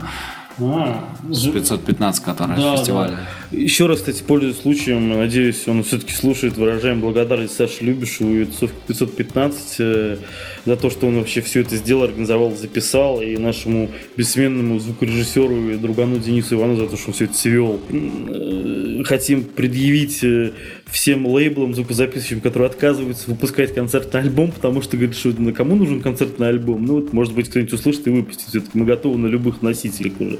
А, 0.60 1.16
515, 1.30 2.24
который 2.24 2.56
да, 2.58 2.78
фестивале. 2.78 3.18
Да. 3.52 3.58
Еще 3.58 3.88
раз, 3.88 4.00
кстати, 4.00 4.24
пользуясь 4.24 4.58
случаем, 4.62 5.10
надеюсь, 5.10 5.68
он 5.68 5.84
все-таки 5.84 6.14
слушает, 6.14 6.58
выражаем 6.58 7.02
благодарность 7.02 7.56
Саше 7.56 7.84
Любишеву 7.84 8.34
и 8.34 8.46
515 8.46 9.76
э, 9.80 10.18
за 10.66 10.76
то, 10.76 10.90
что 10.90 11.08
он 11.08 11.18
вообще 11.18 11.42
все 11.42 11.62
это 11.62 11.76
сделал, 11.76 12.04
организовал, 12.04 12.56
записал, 12.56 13.22
и 13.22 13.38
нашему 13.38 13.90
бессменному 14.16 14.80
звукорежиссеру 14.80 15.72
и 15.72 15.78
другану 15.78 16.18
Денису 16.18 16.56
Ивану 16.56 16.76
за 16.76 16.88
то, 16.88 16.98
что 16.98 17.08
он 17.10 17.14
все 17.14 17.26
это 17.26 17.34
свел. 17.34 17.80
Э, 17.90 19.04
хотим 19.06 19.44
предъявить 19.44 20.24
э, 20.24 20.52
всем 20.94 21.26
лейблам, 21.26 21.74
звукозаписывающим, 21.74 22.40
которые 22.40 22.70
отказываются 22.70 23.30
выпускать 23.32 23.74
концертный 23.74 24.22
альбом, 24.22 24.52
потому 24.52 24.84
что 24.84 24.96
говорят, 24.96 25.18
что 25.18 25.30
на 25.30 25.52
кому 25.52 25.76
нужен 25.76 26.02
концертный 26.02 26.50
альбом. 26.50 26.86
Ну 26.86 27.02
вот, 27.02 27.14
может 27.14 27.34
быть, 27.34 27.50
кто-нибудь 27.50 27.74
услышит 27.74 28.06
и 28.06 28.12
выпустит. 28.12 28.50
Все-таки 28.50 28.78
мы 28.78 28.86
готовы 28.86 29.18
на 29.18 29.26
любых 29.26 29.64
носителях 29.64 30.14
уже. 30.22 30.38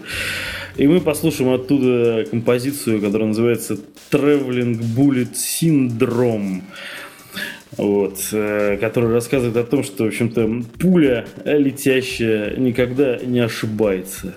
И 0.78 0.86
мы 0.86 1.02
послушаем 1.02 1.52
оттуда 1.54 2.26
композицию, 2.30 3.02
которая 3.02 3.30
называется 3.30 3.80
Traveling 4.12 4.80
Bullet 4.96 5.34
Syndrome. 5.34 6.62
Вот, 7.76 8.20
э, 8.32 8.78
который 8.80 9.12
рассказывает 9.12 9.58
о 9.58 9.64
том, 9.64 9.84
что, 9.84 10.04
в 10.04 10.08
общем-то, 10.10 10.64
пуля 10.80 11.26
летящая 11.44 12.56
никогда 12.58 13.18
не 13.18 13.40
ошибается. 13.40 14.36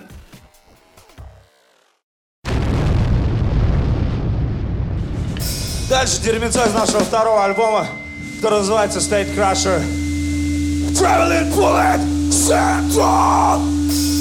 Дальше 5.99 6.21
дерьмецо 6.21 6.63
из 6.63 6.73
нашего 6.73 6.99
второго 6.99 7.43
альбома, 7.43 7.87
который 8.35 8.59
называется 8.59 8.99
State 8.99 9.35
Crusher. 9.35 9.81
Traveling 10.93 11.51
Bullet 11.55 11.99
Central! 12.29 14.16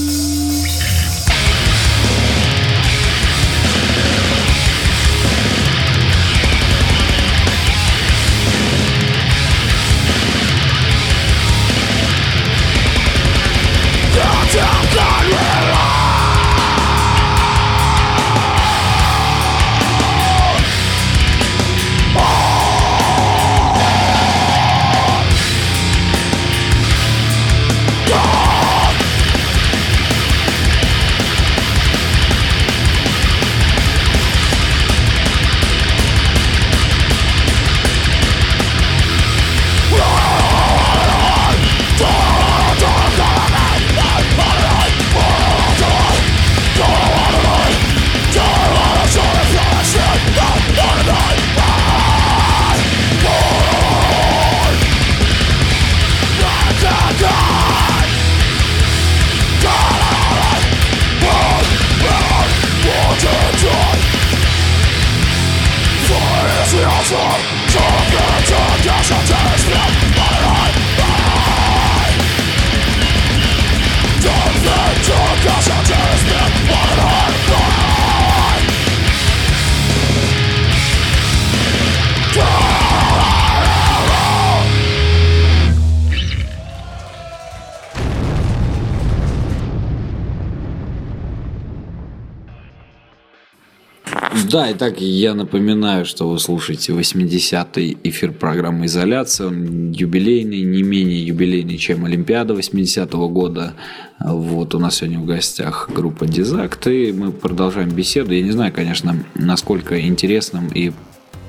Да, 94.57 94.73
итак, 94.73 95.03
я 95.03 95.35
напоминаю, 95.35 96.07
что 96.07 96.31
вы 96.31 96.39
слушаете 96.39 96.93
80-й 96.93 97.99
эфир 98.05 98.33
программы 98.33 98.87
«Изоляция». 98.87 99.49
Он 99.49 99.93
юбилейный, 99.93 100.63
не 100.63 100.83
менее 100.83 101.27
юбилейный, 101.27 101.77
чем 101.77 102.07
Олимпиада 102.07 102.55
80-го 102.55 103.29
года. 103.29 103.75
Вот 104.19 104.75
у 104.75 104.79
нас 104.79 104.95
сегодня 104.95 105.19
в 105.19 105.27
гостях 105.27 105.91
группа 105.95 106.25
«Дизакт», 106.27 106.87
и 106.87 107.13
мы 107.13 107.33
продолжаем 107.33 107.91
беседу. 107.91 108.33
Я 108.33 108.41
не 108.41 108.51
знаю, 108.51 108.73
конечно, 108.73 109.23
насколько 109.35 110.01
интересным 110.01 110.69
и 110.69 110.93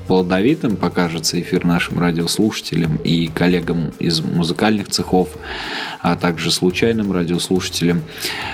плодовитым 0.10 0.76
покажется 0.76 1.40
эфир 1.40 1.64
нашим 1.64 2.00
радиослушателям 2.00 2.98
и 3.06 3.28
коллегам 3.28 3.94
из 4.00 4.20
музыкальных 4.20 4.90
цехов, 4.90 5.30
а 6.02 6.18
также 6.18 6.52
случайным 6.52 7.14
радиослушателям. 7.14 8.02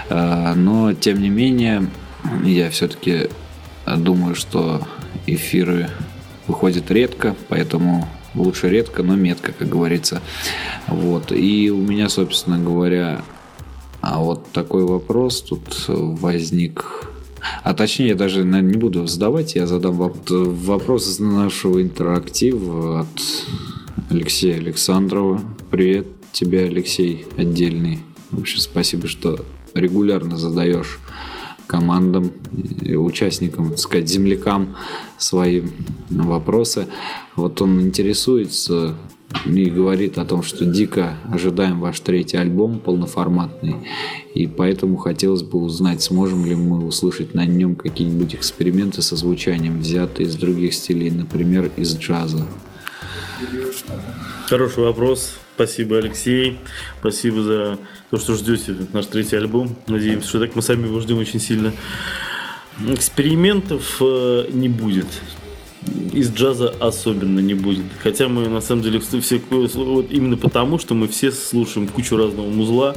Э, 0.10 0.54
но, 0.54 0.94
тем 0.94 1.24
не 1.24 1.30
менее, 1.30 1.88
я 2.44 2.70
все-таки 2.70 3.30
Думаю, 3.86 4.36
что 4.36 4.82
эфиры 5.28 5.90
выходят 6.48 6.90
редко, 6.92 7.36
поэтому 7.50 8.08
лучше 8.36 8.70
редко, 8.70 9.04
но 9.04 9.16
метко, 9.16 9.52
как 9.52 9.70
говорится. 9.70 10.22
Вот. 10.88 11.32
И 11.32 11.70
у 11.72 11.78
меня, 11.78 12.10
собственно 12.10 12.58
говоря, 12.60 13.22
а 14.02 14.20
вот 14.20 14.52
такой 14.52 14.86
вопрос 14.86 15.42
тут 15.42 15.86
возник. 15.88 17.10
А 17.64 17.74
точнее, 17.74 18.10
я 18.10 18.16
даже 18.16 18.44
наверное, 18.44 18.72
не 18.72 18.78
буду 18.78 19.06
задавать, 19.06 19.56
я 19.56 19.68
задам 19.68 19.96
вопрос 19.98 21.08
из 21.08 21.20
нашего 21.20 21.82
интерактива 21.82 23.02
от 23.02 23.22
Алексея 24.10 24.58
Александрова. 24.58 25.42
Привет 25.70 26.08
тебе, 26.32 26.66
Алексей, 26.66 27.26
отдельный. 27.38 28.00
В 28.32 28.40
общем, 28.40 28.60
спасибо, 28.60 29.08
что 29.08 29.46
регулярно 29.74 30.38
задаешь 30.38 31.00
командам, 31.68 32.32
участникам, 32.82 33.70
так 33.70 33.80
сказать, 33.80 34.10
землякам 34.10 34.76
свои 35.18 35.62
вопросы. 36.10 36.88
Вот 37.36 37.62
он 37.62 37.82
интересуется 37.82 38.96
и 39.46 39.66
говорит 39.66 40.18
о 40.18 40.26
том, 40.26 40.44
что 40.44 40.66
дико 40.66 41.18
ожидаем 41.32 41.80
ваш 41.80 42.00
третий 42.00 42.38
альбом 42.38 42.80
полноформатный, 42.80 43.78
и 44.36 44.46
поэтому 44.46 44.98
хотелось 44.98 45.42
бы 45.42 45.60
узнать, 45.60 46.04
сможем 46.04 46.46
ли 46.46 46.56
мы 46.56 46.86
услышать 46.86 47.34
на 47.34 47.46
нем 47.46 47.76
какие-нибудь 47.76 48.36
эксперименты 48.36 49.02
со 49.02 49.16
звучанием, 49.16 49.80
взятые 49.80 50.28
из 50.28 50.36
других 50.36 50.74
стилей, 50.74 51.10
например, 51.10 51.72
из 51.78 51.98
джаза. 51.98 52.46
Хороший 54.48 54.84
вопрос. 54.84 55.40
Спасибо, 55.56 55.98
Алексей. 55.98 56.58
Спасибо 57.00 57.44
за 57.44 57.80
то, 58.10 58.18
что 58.18 58.34
ждете 58.36 58.76
наш 58.92 59.06
третий 59.06 59.36
альбом. 59.36 59.76
Надеемся, 59.88 60.28
что 60.28 60.40
так 60.40 60.56
мы 60.56 60.62
сами 60.64 60.88
его 60.88 61.00
ждем 61.00 61.20
очень 61.20 61.40
сильно. 61.40 61.74
Экспериментов 62.88 63.98
э, 64.02 64.48
не 64.52 64.68
будет. 64.68 65.06
Из 66.12 66.34
джаза 66.34 66.74
особенно 66.80 67.40
не 67.40 67.54
будет. 67.54 67.86
Хотя 68.02 68.30
мы 68.30 68.48
на 68.48 68.62
самом 68.62 68.82
деле 68.82 69.00
все 69.00 69.42
вот 69.50 70.12
именно 70.12 70.38
потому, 70.38 70.80
что 70.80 70.96
мы 70.96 71.08
все 71.08 71.32
слушаем 71.32 71.88
кучу 71.88 72.18
разного 72.18 72.50
музла. 72.50 72.96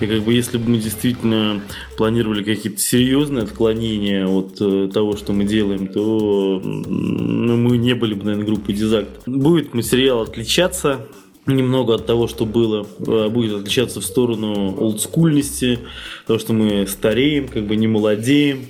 И 0.00 0.06
как 0.06 0.22
бы 0.22 0.32
если 0.32 0.56
бы 0.56 0.70
мы 0.70 0.78
действительно 0.78 1.60
планировали 1.98 2.42
какие-то 2.42 2.80
серьезные 2.80 3.42
отклонения 3.42 4.26
от 4.26 4.56
э, 4.60 4.88
того, 4.92 5.16
что 5.18 5.34
мы 5.34 5.44
делаем, 5.44 5.88
то 5.88 6.58
ну, 6.62 7.56
мы 7.58 7.76
не 7.76 7.94
были 7.94 8.14
бы, 8.14 8.24
наверное, 8.24 8.46
группой 8.46 8.72
Дизакт. 8.72 9.10
Будет 9.26 9.74
материал 9.74 10.22
отличаться 10.22 11.06
немного 11.46 11.94
от 11.94 12.06
того, 12.06 12.28
что 12.28 12.46
было, 12.46 12.86
э, 13.00 13.28
будет 13.28 13.60
отличаться 13.60 14.00
в 14.00 14.04
сторону 14.04 14.76
олдскульности, 14.78 15.80
того, 16.26 16.38
что 16.38 16.52
мы 16.52 16.86
стареем, 16.86 17.48
как 17.48 17.64
бы 17.64 17.74
не 17.74 17.88
молодеем, 17.88 18.66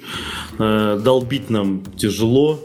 э, 0.58 0.98
долбить 1.02 1.50
нам 1.50 1.82
тяжело, 1.96 2.60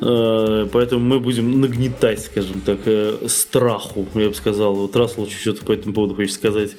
э, 0.00 0.66
поэтому 0.72 1.04
мы 1.04 1.20
будем 1.20 1.60
нагнетать, 1.60 2.20
скажем 2.20 2.60
так, 2.60 2.80
страху, 3.28 4.06
я 4.14 4.28
бы 4.28 4.34
сказал. 4.34 4.74
Вот 4.74 4.96
лучше 5.16 5.40
что-то 5.40 5.64
по 5.64 5.72
этому 5.72 5.94
поводу 5.94 6.16
хочешь 6.16 6.34
сказать. 6.34 6.72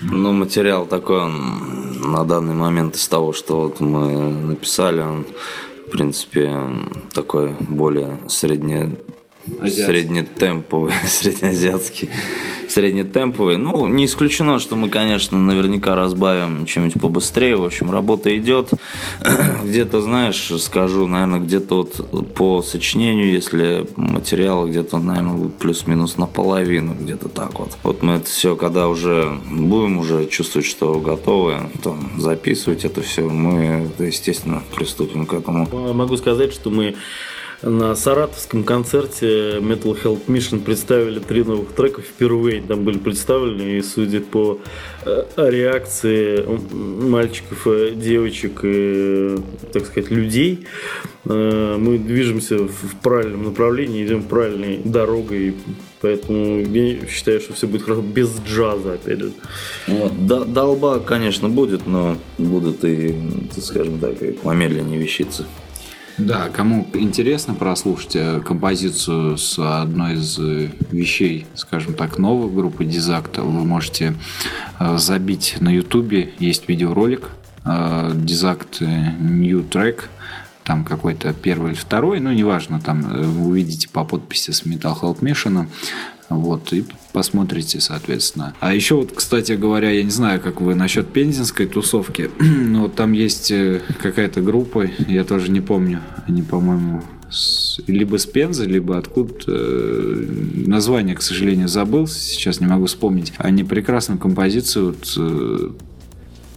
Ну, 0.00 0.32
материал 0.32 0.86
такой, 0.86 1.22
он 1.22 2.12
на 2.12 2.24
данный 2.24 2.54
момент 2.54 2.94
из 2.94 3.08
того, 3.08 3.32
что 3.32 3.62
вот 3.62 3.80
мы 3.80 4.30
написали, 4.30 5.00
он, 5.00 5.26
в 5.88 5.90
принципе, 5.90 6.56
такой 7.12 7.56
более 7.68 8.20
средне 8.28 8.96
среднетемповый, 9.68 10.92
среднеазиатский, 11.06 12.10
среднетемповый. 12.68 13.56
Ну, 13.56 13.86
не 13.86 14.06
исключено, 14.06 14.58
что 14.58 14.76
мы, 14.76 14.88
конечно, 14.88 15.38
наверняка 15.38 15.94
разбавим 15.94 16.66
чем-нибудь 16.66 17.00
побыстрее. 17.00 17.56
В 17.56 17.64
общем, 17.64 17.90
работа 17.90 18.36
идет. 18.36 18.70
Где-то, 19.64 20.00
знаешь, 20.00 20.50
скажу, 20.60 21.06
наверное, 21.06 21.40
где-то 21.40 21.74
вот 21.76 22.34
по 22.34 22.62
сочинению, 22.62 23.32
если 23.32 23.86
материал 23.96 24.66
где-то, 24.66 24.98
наверное, 24.98 25.48
плюс-минус 25.48 26.16
наполовину, 26.16 26.94
где-то 26.94 27.28
так 27.28 27.58
вот. 27.58 27.76
Вот 27.82 28.02
мы 28.02 28.14
это 28.14 28.26
все, 28.26 28.56
когда 28.56 28.88
уже 28.88 29.38
будем 29.50 29.98
уже 29.98 30.26
чувствовать, 30.26 30.66
что 30.66 30.98
готовы, 31.00 31.70
то 31.82 31.96
записывать 32.16 32.84
это 32.84 33.02
все, 33.02 33.22
мы, 33.28 33.90
естественно, 33.98 34.62
приступим 34.74 35.26
к 35.26 35.34
этому. 35.34 35.68
Могу 35.92 36.16
сказать, 36.16 36.52
что 36.52 36.70
мы 36.70 36.96
на 37.62 37.94
саратовском 37.96 38.62
концерте 38.62 39.58
Metal 39.58 39.96
Health 40.00 40.26
Mission 40.26 40.60
представили 40.60 41.18
три 41.18 41.42
новых 41.42 41.72
трека 41.72 42.02
впервые. 42.02 42.62
Там 42.62 42.84
были 42.84 42.98
представлены, 42.98 43.78
и 43.78 43.82
судя 43.82 44.20
по 44.20 44.60
э, 45.04 45.24
реакции 45.36 46.44
мальчиков, 46.72 47.66
э, 47.66 47.92
девочек 47.96 48.60
и, 48.62 49.36
так 49.72 49.86
сказать, 49.86 50.10
людей, 50.10 50.66
э, 51.24 51.76
мы 51.78 51.98
движемся 51.98 52.58
в 52.58 52.96
правильном 53.02 53.44
направлении, 53.44 54.06
идем 54.06 54.22
правильной 54.22 54.78
дорогой. 54.84 55.56
Поэтому 56.00 56.60
я 56.60 57.06
считаю, 57.08 57.40
что 57.40 57.54
все 57.54 57.66
будет 57.66 57.82
хорошо 57.82 58.02
без 58.02 58.30
джаза, 58.46 58.94
опять 58.94 59.18
же. 59.18 59.32
Вот, 59.88 60.26
долба, 60.26 61.00
конечно, 61.00 61.48
будет, 61.48 61.88
но 61.88 62.16
будут 62.38 62.84
и, 62.84 63.16
скажем 63.60 63.98
так, 63.98 64.14
помедленнее 64.42 65.00
вещицы. 65.00 65.44
Да, 66.18 66.48
кому 66.48 66.88
интересно 66.94 67.54
прослушать 67.54 68.16
э, 68.16 68.40
композицию 68.40 69.38
с 69.38 69.56
одной 69.56 70.14
из 70.14 70.36
э, 70.40 70.68
вещей, 70.90 71.46
скажем 71.54 71.94
так, 71.94 72.18
новой 72.18 72.50
группы 72.50 72.84
Дизакта, 72.84 73.42
вы 73.42 73.64
можете 73.64 74.14
э, 74.80 74.98
забить 74.98 75.58
на 75.60 75.68
ютубе, 75.72 76.32
есть 76.40 76.68
видеоролик 76.68 77.30
Дизакт 78.14 78.80
New 78.80 79.60
Track, 79.60 80.04
там 80.64 80.84
какой-то 80.84 81.34
первый 81.34 81.72
или 81.72 81.78
второй, 81.78 82.18
ну, 82.18 82.32
неважно, 82.32 82.80
там 82.80 83.02
вы 83.02 83.48
увидите 83.48 83.88
по 83.90 84.04
подписи 84.04 84.52
с 84.52 84.62
Metal 84.62 84.98
Health 84.98 85.20
Mission, 85.20 85.66
вот, 86.28 86.72
и 86.72 86.84
посмотрите, 87.12 87.80
соответственно. 87.80 88.54
А 88.60 88.74
еще 88.74 88.96
вот, 88.96 89.12
кстати 89.12 89.52
говоря, 89.52 89.90
я 89.90 90.02
не 90.02 90.10
знаю, 90.10 90.40
как 90.40 90.60
вы 90.60 90.74
насчет 90.74 91.08
пензенской 91.12 91.66
тусовки, 91.66 92.30
но 92.38 92.88
там 92.88 93.12
есть 93.12 93.50
э, 93.50 93.80
какая-то 94.00 94.40
группа, 94.40 94.88
я 95.08 95.24
тоже 95.24 95.50
не 95.50 95.60
помню, 95.60 96.00
они, 96.26 96.42
по-моему, 96.42 97.02
с, 97.30 97.80
либо 97.86 98.18
с 98.18 98.26
Пензы, 98.26 98.64
либо 98.64 98.98
откуда 98.98 99.34
э, 99.46 100.26
название, 100.66 101.14
к 101.14 101.22
сожалению, 101.22 101.68
забыл, 101.68 102.06
сейчас 102.06 102.60
не 102.60 102.66
могу 102.66 102.86
вспомнить. 102.86 103.32
Они 103.38 103.64
прекрасную 103.64 104.18
композицию 104.18 104.86
вот, 104.86 105.14
э, 105.16 105.70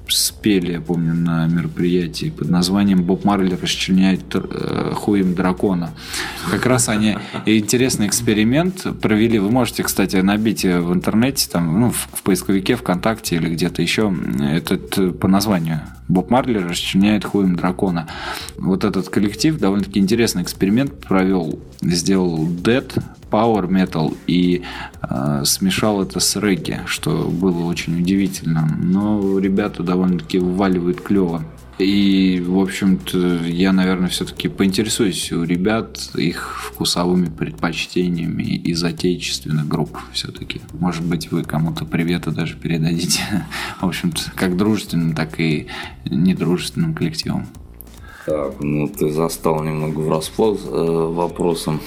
спели, 0.07 0.73
я 0.73 0.81
помню, 0.81 1.13
на 1.13 1.47
мероприятии 1.47 2.33
под 2.35 2.49
названием 2.49 3.03
«Боб 3.03 3.23
Марли 3.23 3.57
расчленяет 3.61 4.23
э, 4.33 4.91
хуем 4.95 5.35
дракона». 5.35 5.91
Как 6.49 6.65
раз 6.65 6.89
они 6.89 7.17
интересный 7.45 8.07
эксперимент 8.07 8.85
провели. 9.01 9.39
Вы 9.39 9.51
можете, 9.51 9.83
кстати, 9.83 10.17
набить 10.17 10.63
в 10.63 10.93
интернете, 10.93 11.47
там, 11.49 11.79
ну, 11.79 11.91
в, 11.91 12.21
поисковике, 12.23 12.75
ВКонтакте 12.75 13.35
или 13.35 13.49
где-то 13.49 13.81
еще 13.81 14.13
этот 14.41 14.97
э, 14.97 15.11
по 15.11 15.27
названию 15.27 15.81
Боб 16.07 16.29
Марли 16.29 16.57
расчленяет 16.57 17.23
хуем 17.23 17.55
дракона. 17.55 18.07
Вот 18.57 18.83
этот 18.83 19.09
коллектив 19.09 19.57
довольно-таки 19.57 19.99
интересный 19.99 20.43
эксперимент 20.43 20.99
провел. 20.99 21.59
Сделал 21.81 22.47
Dead, 22.47 22.91
Power 23.31 23.67
Metal 23.67 24.15
и 24.27 24.63
э, 25.01 25.43
смешал 25.45 26.01
это 26.01 26.19
с 26.19 26.35
регги, 26.35 26.81
что 26.85 27.29
было 27.29 27.63
очень 27.63 27.99
удивительно. 27.99 28.77
Но 28.77 29.39
ребята 29.39 29.83
довольно-таки 29.83 30.37
вваливают 30.37 31.01
клево. 31.01 31.43
И, 31.77 32.43
в 32.45 32.59
общем-то, 32.59 33.45
я, 33.45 33.73
наверное, 33.73 34.09
все-таки 34.09 34.49
поинтересуюсь 34.49 35.31
у 35.31 35.43
ребят 35.43 36.11
их 36.15 36.71
вкусовыми 36.71 37.27
предпочтениями 37.29 38.43
из 38.43 38.83
отечественных 38.83 39.67
групп 39.67 39.97
все-таки. 40.13 40.61
Может 40.73 41.03
быть, 41.03 41.31
вы 41.31 41.43
кому-то 41.43 41.85
приветы 41.85 42.31
даже 42.31 42.55
передадите. 42.55 43.21
В 43.81 43.87
общем-то, 43.87 44.31
как 44.35 44.57
дружественным, 44.57 45.15
так 45.15 45.39
и 45.39 45.67
недружественным 46.05 46.93
коллективом. 46.93 47.47
Так, 48.25 48.59
ну 48.59 48.87
ты 48.87 49.09
застал 49.09 49.63
немного 49.63 49.99
врасплох 49.99 50.59
э, 50.63 50.69
вопросом. 50.69 51.81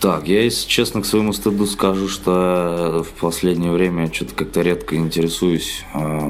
Так, 0.00 0.28
я, 0.28 0.42
если 0.42 0.68
честно, 0.68 1.00
к 1.00 1.06
своему 1.06 1.32
стыду 1.32 1.64
скажу, 1.64 2.08
что 2.08 3.02
в 3.02 3.18
последнее 3.18 3.72
время 3.72 4.12
что-то 4.12 4.34
как-то 4.34 4.60
редко 4.60 4.94
интересуюсь 4.96 5.84
э, 5.94 6.28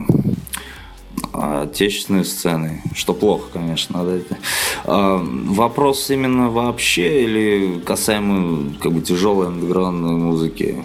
отечественной 1.33 2.25
сценой, 2.25 2.83
что 2.95 3.15
плохо, 3.15 3.51
конечно. 3.53 3.99
Надо 3.99 4.17
это. 4.17 4.37
А, 4.85 5.19
вопрос 5.23 6.11
именно 6.11 6.51
вообще 6.51 7.25
или 7.25 7.81
касаемо 7.81 8.75
как 8.81 8.93
бы 8.93 9.01
тяжелой 9.01 9.49
андеграундной 9.49 10.13
музыки? 10.13 10.85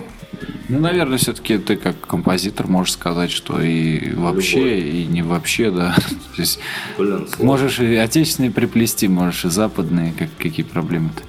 Ну, 0.70 0.80
наверное, 0.80 1.18
все-таки 1.18 1.58
ты 1.58 1.76
как 1.76 2.00
композитор 2.00 2.68
можешь 2.68 2.94
сказать, 2.94 3.30
что 3.30 3.62
и 3.62 4.14
вообще, 4.14 4.60
Любой. 4.60 4.90
и 4.90 5.06
не 5.06 5.22
вообще, 5.22 5.70
да. 5.70 5.96
То 6.36 6.42
есть 6.42 6.60
Блин, 6.98 7.28
можешь 7.40 7.80
и 7.80 7.96
отечественные 7.96 8.52
приплести, 8.52 9.08
можешь 9.08 9.46
и 9.46 9.50
западные, 9.50 10.14
как, 10.18 10.30
какие 10.38 10.66
проблемы-то? 10.66 11.24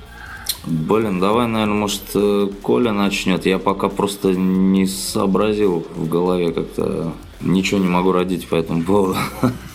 Блин, 0.64 1.18
давай, 1.18 1.48
наверное, 1.48 1.74
может, 1.74 2.02
э, 2.14 2.48
Коля 2.62 2.92
начнет. 2.92 3.44
Я 3.46 3.58
пока 3.58 3.88
просто 3.88 4.28
не 4.34 4.86
сообразил 4.86 5.84
в 5.96 6.08
голове 6.08 6.52
как-то. 6.52 7.12
Ничего 7.42 7.80
не 7.80 7.88
могу 7.88 8.12
родить 8.12 8.46
по 8.48 8.56
этому 8.56 8.82
поводу. 8.82 9.18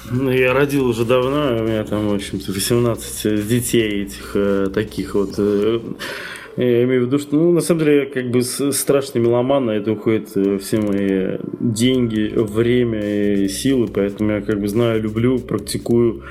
Ну, 0.09 0.31
я 0.31 0.53
родил 0.53 0.87
уже 0.87 1.03
давно, 1.03 1.57
у 1.59 1.63
меня 1.63 1.83
там, 1.83 2.07
в 2.07 2.13
общем-то, 2.13 2.53
18 2.53 3.45
детей 3.45 4.03
этих 4.03 4.31
э, 4.35 4.69
таких 4.73 5.15
вот 5.15 5.33
э, 5.37 5.81
я 6.57 6.83
имею 6.85 7.03
в 7.03 7.05
виду, 7.07 7.19
что, 7.19 7.35
ну, 7.35 7.51
на 7.51 7.61
самом 7.61 7.85
деле, 7.85 8.05
как 8.07 8.31
бы 8.31 8.41
страшный 8.41 9.21
меломан, 9.21 9.67
на 9.67 9.71
это 9.71 9.91
уходят 9.91 10.35
э, 10.35 10.57
все 10.57 10.81
мои 10.81 11.37
деньги, 11.59 12.33
время 12.35 13.43
и 13.43 13.47
силы, 13.47 13.87
поэтому 13.87 14.31
я 14.31 14.41
как 14.41 14.59
бы 14.59 14.67
знаю, 14.67 15.01
люблю, 15.01 15.37
практикую. 15.37 16.23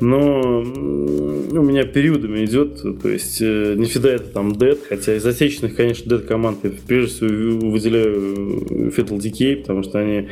Но 0.00 0.60
у 0.60 1.62
меня 1.62 1.84
периодами 1.84 2.44
идет, 2.44 2.82
то 3.00 3.08
есть 3.08 3.40
э, 3.40 3.74
не 3.76 3.86
всегда 3.86 4.10
это 4.10 4.24
там 4.24 4.56
дед, 4.56 4.80
хотя 4.88 5.14
из 5.14 5.24
отечественных, 5.24 5.76
конечно, 5.76 6.10
дед 6.10 6.26
команд 6.26 6.58
я 6.64 6.72
прежде 6.88 7.14
всего 7.14 7.70
выделяю 7.70 8.90
Fatal 8.90 9.18
Decay, 9.18 9.56
потому 9.56 9.84
что 9.84 10.00
они 10.00 10.28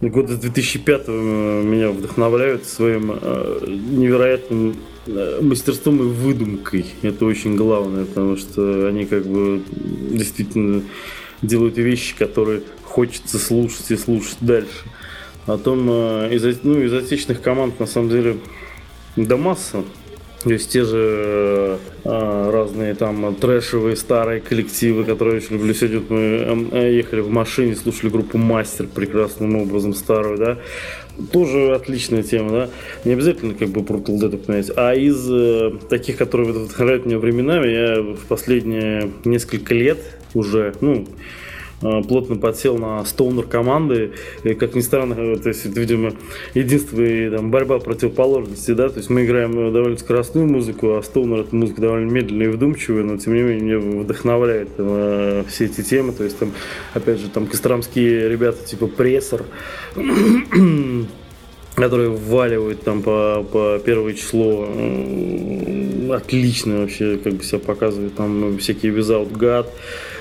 года 0.00 0.34
с 0.34 0.38
2005 0.38 1.08
меня 1.08 1.90
вдохновляют 1.90 2.64
своим 2.64 3.12
э, 3.12 3.60
невероятным 3.66 4.70
э, 4.70 4.74
мастерством 5.40 6.00
и 6.02 6.06
выдумкой. 6.06 6.86
Это 7.02 7.24
очень 7.24 7.56
главное, 7.56 8.04
потому 8.04 8.36
что 8.36 8.86
они 8.88 9.06
как 9.06 9.26
бы 9.26 9.62
действительно 10.10 10.82
делают 11.42 11.76
вещи, 11.76 12.16
которые 12.16 12.62
хочется 12.84 13.38
слушать 13.38 13.90
и 13.90 13.96
слушать 13.96 14.38
дальше. 14.40 14.84
О 15.46 15.56
том, 15.56 15.86
э, 15.88 16.34
из, 16.34 16.62
ну, 16.62 16.80
из 16.80 16.92
отечественных 16.92 17.42
команд 17.42 17.80
на 17.80 17.86
самом 17.86 18.10
деле 18.10 18.38
да 19.16 19.36
масса. 19.36 19.84
То 20.44 20.52
есть 20.52 20.70
те 20.70 20.84
же 20.84 21.78
э, 22.04 22.50
разные 22.52 22.94
там 22.94 23.34
трэшевые 23.34 23.96
старые 23.96 24.40
коллективы, 24.40 25.04
которые 25.04 25.36
я 25.36 25.42
очень 25.42 25.56
люблю. 25.56 25.74
Сегодня 25.74 26.02
мы 26.08 26.18
эм, 26.18 26.68
э, 26.72 26.94
ехали 26.94 27.20
в 27.20 27.30
машине, 27.30 27.74
слушали 27.74 28.08
группу 28.08 28.38
Мастер 28.38 28.86
прекрасным 28.86 29.56
образом 29.56 29.94
старую, 29.94 30.38
да. 30.38 30.58
Тоже 31.32 31.74
отличная 31.74 32.22
тема, 32.22 32.50
да. 32.52 32.70
Не 33.04 33.14
обязательно 33.14 33.54
как 33.54 33.70
бы 33.70 33.80
Brutal 33.80 34.16
Dead 34.20 34.32
упоминать. 34.32 34.70
А 34.76 34.94
из 34.94 35.28
э, 35.28 35.72
таких, 35.90 36.16
которые 36.16 36.52
вдохновляют 36.52 37.04
меня 37.04 37.18
временами, 37.18 37.68
я 37.68 38.02
в 38.02 38.26
последние 38.28 39.10
несколько 39.24 39.74
лет 39.74 39.98
уже, 40.34 40.72
ну, 40.80 41.08
плотно 41.80 42.36
подсел 42.36 42.76
на 42.76 43.04
стоунер 43.04 43.46
команды. 43.46 44.12
И, 44.42 44.54
как 44.54 44.74
ни 44.74 44.80
странно, 44.80 45.14
э, 45.14 45.36
то 45.36 45.48
есть 45.48 45.64
это, 45.66 45.78
видимо, 45.78 46.12
единственная 46.54 47.30
там, 47.30 47.50
борьба 47.50 47.78
противоположности, 47.78 48.72
да, 48.72 48.88
то 48.88 48.98
есть 48.98 49.10
мы 49.10 49.24
играем 49.24 49.58
э, 49.58 49.72
довольно 49.72 49.98
скоростную 49.98 50.46
музыку, 50.46 50.96
а 50.96 51.02
стоунер 51.02 51.40
это 51.40 51.54
музыка 51.54 51.80
довольно 51.80 52.10
медленная 52.10 52.46
и 52.46 52.50
вдумчивая, 52.50 53.04
но 53.04 53.16
тем 53.16 53.34
не 53.34 53.42
менее 53.42 53.78
меня 53.78 54.00
вдохновляет 54.02 54.76
там, 54.76 55.44
все 55.46 55.66
эти 55.66 55.82
темы, 55.82 56.12
то 56.12 56.24
есть 56.24 56.38
там, 56.38 56.52
опять 56.94 57.20
же, 57.20 57.28
там 57.28 57.46
костромские 57.46 58.28
ребята 58.28 58.64
типа 58.64 58.86
прессор, 58.88 59.44
которые 61.74 62.10
вваливают 62.10 62.82
там 62.82 63.02
по, 63.02 63.46
по 63.50 63.78
первое 63.84 64.14
число. 64.14 64.68
Отлично 66.10 66.80
вообще 66.80 67.18
как 67.22 67.34
бы 67.34 67.44
себя 67.44 67.58
показывают 67.60 68.14
там 68.14 68.58
всякие 68.58 68.92
Without 68.92 69.30
God 69.32 69.66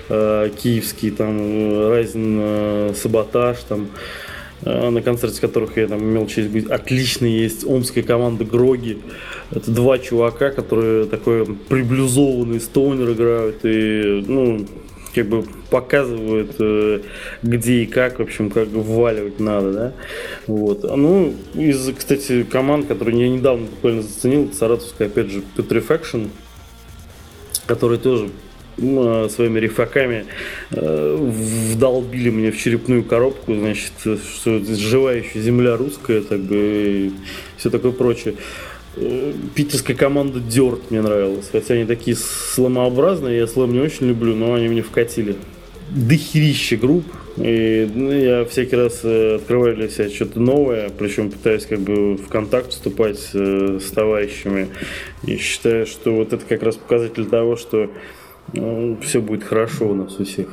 Э, 0.09 0.49
киевский, 0.55 1.11
там, 1.11 1.89
Райзен 1.89 2.37
э, 2.39 2.93
Саботаж, 2.95 3.57
там, 3.67 3.89
э, 4.61 4.89
на 4.89 5.01
концерте 5.01 5.41
которых 5.41 5.75
я 5.75 5.87
там 5.87 5.99
имел 5.99 6.27
честь 6.27 6.49
быть. 6.49 6.69
Отлично 6.69 7.25
есть 7.25 7.65
омская 7.65 8.05
команда 8.05 8.45
Гроги. 8.45 8.99
Это 9.51 9.69
два 9.69 9.97
чувака, 9.99 10.51
которые 10.51 11.07
такой 11.07 11.45
приблюзованный 11.45 12.61
стоунер 12.61 13.11
играют 13.11 13.65
и, 13.65 14.23
ну, 14.25 14.65
как 15.13 15.27
бы 15.27 15.43
показывают, 15.71 16.55
где 17.43 17.73
и 17.81 17.85
как, 17.85 18.19
в 18.19 18.21
общем, 18.21 18.49
как 18.49 18.67
вваливать 18.69 19.39
надо, 19.41 19.73
да. 19.73 19.93
Вот. 20.45 20.83
Ну, 20.83 21.33
из, 21.53 21.91
кстати, 21.97 22.43
команд, 22.43 22.87
которые 22.87 23.19
я 23.19 23.29
недавно 23.29 23.65
буквально 23.65 24.03
заценил, 24.03 24.53
саратовская, 24.53 25.07
опять 25.07 25.31
же, 25.31 25.41
Petrifaction, 25.57 26.29
который 27.65 27.97
тоже 27.97 28.29
Э, 28.29 28.46
своими 28.77 29.59
рифаками 29.59 30.25
э, 30.71 31.15
вдолбили 31.19 32.29
мне 32.29 32.51
в 32.51 32.57
черепную 32.57 33.03
коробку, 33.03 33.55
значит, 33.55 33.91
что 34.01 34.57
это 34.57 34.75
живая 34.75 35.23
еще 35.23 35.39
земля 35.41 35.75
русская, 35.77 36.21
так 36.21 36.39
бы, 36.39 37.11
все 37.57 37.69
такое 37.69 37.91
прочее. 37.91 38.35
Э, 38.95 39.33
питерская 39.55 39.95
команда 39.95 40.39
Дерт 40.39 40.91
мне 40.91 41.01
нравилась, 41.01 41.49
хотя 41.51 41.73
они 41.73 41.85
такие 41.85 42.15
сломообразные, 42.15 43.39
я 43.39 43.47
слом 43.47 43.73
не 43.73 43.79
очень 43.79 44.07
люблю, 44.07 44.35
но 44.35 44.53
они 44.53 44.67
мне 44.67 44.83
вкатили. 44.83 45.35
Дохерища 45.89 46.75
групп, 46.75 47.05
и 47.37 47.89
ну, 47.95 48.11
я 48.11 48.45
всякий 48.45 48.75
раз 48.75 49.05
открываю 49.05 49.75
для 49.75 49.87
себя 49.87 50.09
что-то 50.09 50.39
новое, 50.39 50.89
причем 50.89 51.31
пытаюсь 51.31 51.65
как 51.65 51.79
бы 51.79 52.17
в 52.17 52.27
контакт 52.27 52.71
вступать 52.71 53.19
с 53.19 53.89
товарищами. 53.95 54.67
И 55.25 55.37
считаю, 55.37 55.85
что 55.85 56.13
вот 56.13 56.33
это 56.33 56.43
как 56.45 56.61
раз 56.61 56.75
показатель 56.75 57.25
того, 57.25 57.55
что 57.55 57.89
ну, 58.53 58.97
все 59.01 59.21
будет 59.21 59.43
хорошо 59.43 59.89
у 59.89 59.93
нас 59.93 60.19
у 60.19 60.25
всех. 60.25 60.47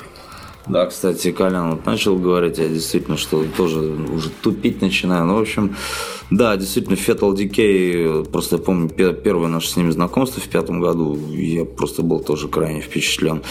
Да, 0.67 0.87
кстати, 0.87 1.31
Колян 1.31 1.73
вот 1.73 1.85
начал 1.85 2.17
говорить, 2.17 2.57
я 2.57 2.69
действительно, 2.69 3.19
что 3.19 3.45
тоже 3.45 3.81
уже 3.81 4.31
тупить 4.31 4.81
начинаю. 4.81 5.27
Ну, 5.27 5.37
в 5.37 5.43
общем, 5.43 5.77
да, 6.31 6.57
действительно, 6.57 6.95
Fatal 6.95 7.35
Decay, 7.35 8.31
просто 8.31 8.57
я 8.57 8.63
помню 8.63 8.89
первое 8.89 9.49
наше 9.49 9.69
с 9.69 9.77
ними 9.77 9.91
знакомство 9.91 10.41
в 10.41 10.49
пятом 10.49 10.81
году, 10.81 11.19
я 11.33 11.67
просто 11.67 12.03
был 12.03 12.21
тоже 12.21 12.49
крайне 12.49 12.81
впечатлен. 12.81 13.43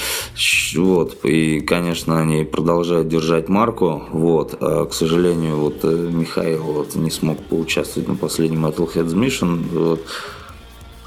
Вот, 0.76 1.24
и, 1.24 1.60
конечно, 1.60 2.20
они 2.20 2.46
продолжают 2.46 3.10
держать 3.10 3.48
марку, 3.48 4.04
вот, 4.12 4.58
а, 4.60 4.86
к 4.86 4.94
сожалению, 4.94 5.58
вот 5.58 5.82
э, 5.84 6.10
Михаил 6.12 6.64
вот 6.64 6.96
не 6.96 7.12
смог 7.12 7.38
поучаствовать 7.44 8.10
на 8.10 8.16
последнем 8.16 8.66
Metalheads 8.66 9.14
Mission, 9.14 9.62
вот, 9.72 10.02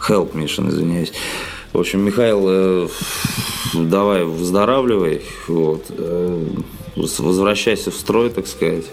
Help 0.09 0.35
Mission, 0.35 0.69
извиняюсь. 0.69 1.13
В 1.77 1.81
общем, 1.81 2.01
Михаил, 2.01 2.47
э, 2.49 2.89
давай 3.75 4.25
выздоравливай, 4.25 5.21
вот, 5.47 5.85
э, 5.91 6.47
возвращайся 6.97 7.91
в 7.91 7.95
строй, 7.95 8.31
так 8.31 8.47
сказать. 8.47 8.87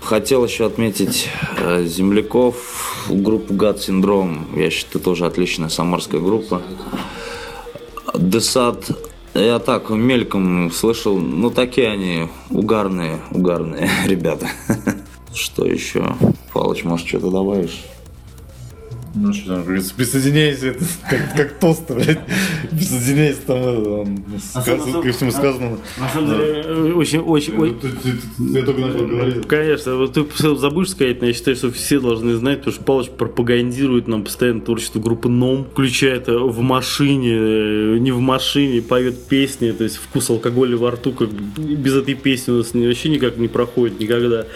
Хотел 0.00 0.44
еще 0.44 0.66
отметить 0.66 1.28
э, 1.58 1.82
земляков, 1.86 3.08
группу 3.08 3.54
Гад 3.54 3.82
Синдром. 3.82 4.46
Я 4.54 4.70
считаю, 4.70 5.02
тоже 5.02 5.26
отличная 5.26 5.68
самарская 5.68 6.20
группа. 6.20 6.62
Десад, 8.14 8.88
я 9.34 9.58
так 9.58 9.90
мельком 9.90 10.70
слышал, 10.70 11.18
ну 11.18 11.50
такие 11.50 11.88
они 11.88 12.28
угарные, 12.50 13.18
угарные 13.32 13.90
ребята. 14.06 14.48
Что 15.34 15.66
еще? 15.66 16.14
Палыч, 16.52 16.84
может, 16.84 17.08
что-то 17.08 17.32
добавишь? 17.32 17.82
Ну 19.12 19.32
что 19.32 19.64
присоединяйся, 19.96 20.76
как, 21.08 21.34
как 21.36 21.58
тост, 21.58 21.90
блядь. 21.90 22.20
Присоединяйся 22.70 23.40
там, 23.44 23.62
он, 23.62 24.22
ко 25.02 25.12
всему 25.12 25.32
сказано. 25.32 25.78
На 25.98 26.08
самом 26.08 26.30
деле, 26.30 26.94
очень, 26.94 27.18
очень, 27.18 27.56
очень... 27.56 27.76
Я 28.54 28.62
только 28.62 28.80
начал 28.80 29.06
говорить. 29.06 29.48
Конечно, 29.48 29.96
вот 29.96 30.12
ты 30.12 30.24
забудешь 30.56 30.90
сказать, 30.90 31.20
но 31.20 31.26
я 31.26 31.32
считаю, 31.32 31.56
что 31.56 31.72
все 31.72 31.98
должны 31.98 32.34
знать, 32.34 32.58
потому 32.58 32.74
что 32.74 32.84
Павлович 32.84 33.10
пропагандирует 33.10 34.06
нам 34.06 34.22
постоянно 34.22 34.60
творчество 34.60 35.00
группы 35.00 35.28
НОМ, 35.28 35.66
включает 35.72 36.28
в 36.28 36.60
машине, 36.60 37.98
не 37.98 38.12
в 38.12 38.20
машине, 38.20 38.80
поет 38.80 39.26
песни, 39.26 39.72
то 39.72 39.82
есть 39.82 39.96
вкус 39.96 40.30
алкоголя 40.30 40.76
во 40.76 40.92
рту, 40.92 41.12
как 41.12 41.30
без 41.30 41.96
этой 41.96 42.14
песни 42.14 42.52
у 42.52 42.58
нас 42.58 42.72
вообще 42.72 43.08
никак 43.08 43.38
не 43.38 43.48
проходит 43.48 43.98
никогда. 43.98 44.46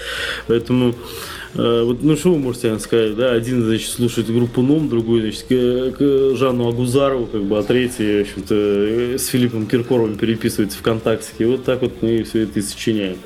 Поэтому 0.46 0.94
Э, 0.94 1.43
вот, 1.54 2.02
ну, 2.02 2.16
что 2.16 2.32
вы 2.32 2.38
можете 2.38 2.78
сказать, 2.78 3.14
да? 3.14 3.32
Один, 3.32 3.62
значит, 3.62 3.90
слушает 3.90 4.26
группу 4.28 4.60
НОМ, 4.60 4.88
другой, 4.88 5.20
значит, 5.20 5.44
к, 5.44 5.96
к 5.96 6.36
Жанну 6.36 6.68
Агузарову, 6.68 7.26
как 7.26 7.44
бы, 7.44 7.58
а 7.58 7.62
третий, 7.62 8.18
в 8.18 8.20
общем-то, 8.22 8.54
э, 8.54 9.18
с 9.18 9.26
Филиппом 9.28 9.66
Киркоровым 9.66 10.16
переписывается 10.16 10.78
ВКонтакте. 10.78 11.30
И 11.38 11.44
вот 11.44 11.64
так 11.64 11.82
вот 11.82 12.02
мы 12.02 12.24
все 12.24 12.40
это 12.40 12.58
и 12.58 12.62
сочиняем. 12.62 13.18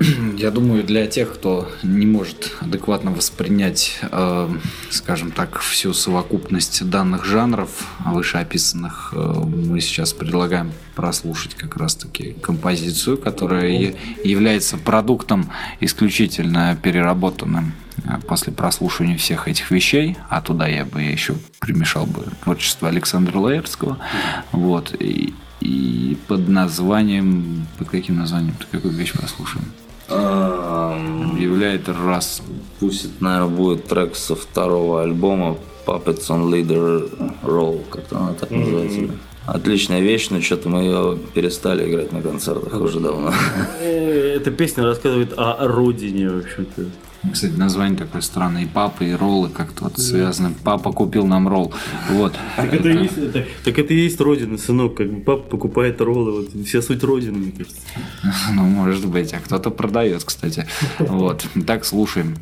Я 0.36 0.50
думаю, 0.50 0.82
для 0.82 1.06
тех, 1.06 1.34
кто 1.34 1.68
не 1.82 2.06
может 2.06 2.52
адекватно 2.60 3.12
воспринять, 3.12 4.00
э, 4.02 4.48
скажем 4.90 5.30
так, 5.30 5.60
всю 5.60 5.92
совокупность 5.92 6.88
данных 6.88 7.24
жанров, 7.24 7.70
вышеописанных, 8.04 9.12
э, 9.14 9.18
мы 9.18 9.80
сейчас 9.80 10.12
предлагаем 10.12 10.72
прослушать 10.96 11.54
как 11.54 11.76
раз-таки 11.76 12.34
композицию, 12.42 13.18
которая 13.18 13.94
является 14.24 14.76
продуктом 14.78 15.50
исключительно 15.80 16.76
переработанным 16.82 17.72
э, 18.04 18.18
после 18.26 18.52
прослушивания 18.52 19.16
всех 19.16 19.46
этих 19.46 19.70
вещей, 19.70 20.16
а 20.28 20.40
туда 20.40 20.66
я 20.66 20.84
бы 20.84 21.02
еще 21.02 21.36
примешал 21.60 22.06
бы 22.06 22.26
творчество 22.42 22.88
Александра 22.88 23.38
Лаевского, 23.38 23.98
вот, 24.50 24.92
и, 24.98 25.34
и 25.60 26.18
под 26.26 26.48
названием, 26.48 27.68
под 27.78 27.90
каким 27.90 28.16
названием, 28.16 28.56
какую 28.72 28.92
вещь 28.92 29.12
прослушаем? 29.12 29.64
Объявляет 30.08 31.88
раз. 31.88 32.42
Пусть 32.80 33.04
это, 33.04 33.24
наверное, 33.24 33.56
будет 33.56 33.86
трек 33.86 34.16
со 34.16 34.34
второго 34.34 35.02
альбома 35.02 35.56
Puppets 35.86 36.28
on 36.28 36.50
Leader 36.50 37.10
Roll, 37.42 37.84
как-то 37.90 38.18
она 38.18 38.34
так 38.34 38.50
называется. 38.50 39.00
Mm-hmm. 39.00 39.18
Отличная 39.46 40.00
вещь, 40.00 40.28
но 40.30 40.40
что-то 40.40 40.70
мы 40.70 40.84
ее 40.84 41.18
перестали 41.34 41.90
играть 41.90 42.12
на 42.12 42.22
концертах 42.22 42.80
уже 42.80 42.98
давно. 43.00 43.32
Э, 43.80 44.36
эта 44.36 44.50
песня 44.50 44.84
рассказывает 44.84 45.34
о 45.36 45.68
родине, 45.68 46.30
в 46.30 46.38
общем-то. 46.38 46.86
Кстати, 47.32 47.52
название 47.52 47.98
такое 47.98 48.20
странное. 48.20 48.62
И 48.62 48.66
папа, 48.66 49.02
и 49.02 49.12
роллы 49.12 49.48
как-то 49.48 49.84
вот 49.84 49.98
связаны. 49.98 50.54
Папа 50.62 50.92
купил 50.92 51.26
нам 51.26 51.48
ролл. 51.48 51.72
Вот. 52.10 52.34
Так 52.56 52.72
это, 52.72 52.88
и 52.88 53.02
есть, 53.02 53.32
так, 53.32 53.44
так 53.64 53.78
это 53.78 53.94
и 53.94 53.96
есть 53.96 54.20
родина, 54.20 54.58
сынок. 54.58 54.96
Как 54.96 55.10
бы 55.10 55.20
папа 55.20 55.42
покупает 55.42 56.00
роллы. 56.00 56.32
Вот. 56.42 56.66
Вся 56.66 56.82
суть 56.82 57.02
родины, 57.02 57.38
мне 57.38 57.52
кажется. 57.52 57.80
Ну, 58.54 58.62
может 58.64 59.06
быть. 59.06 59.32
А 59.32 59.38
кто-то 59.38 59.70
продает, 59.70 60.24
кстати. 60.24 60.66
Вот. 60.98 61.46
Так, 61.66 61.84
слушаем. 61.84 62.36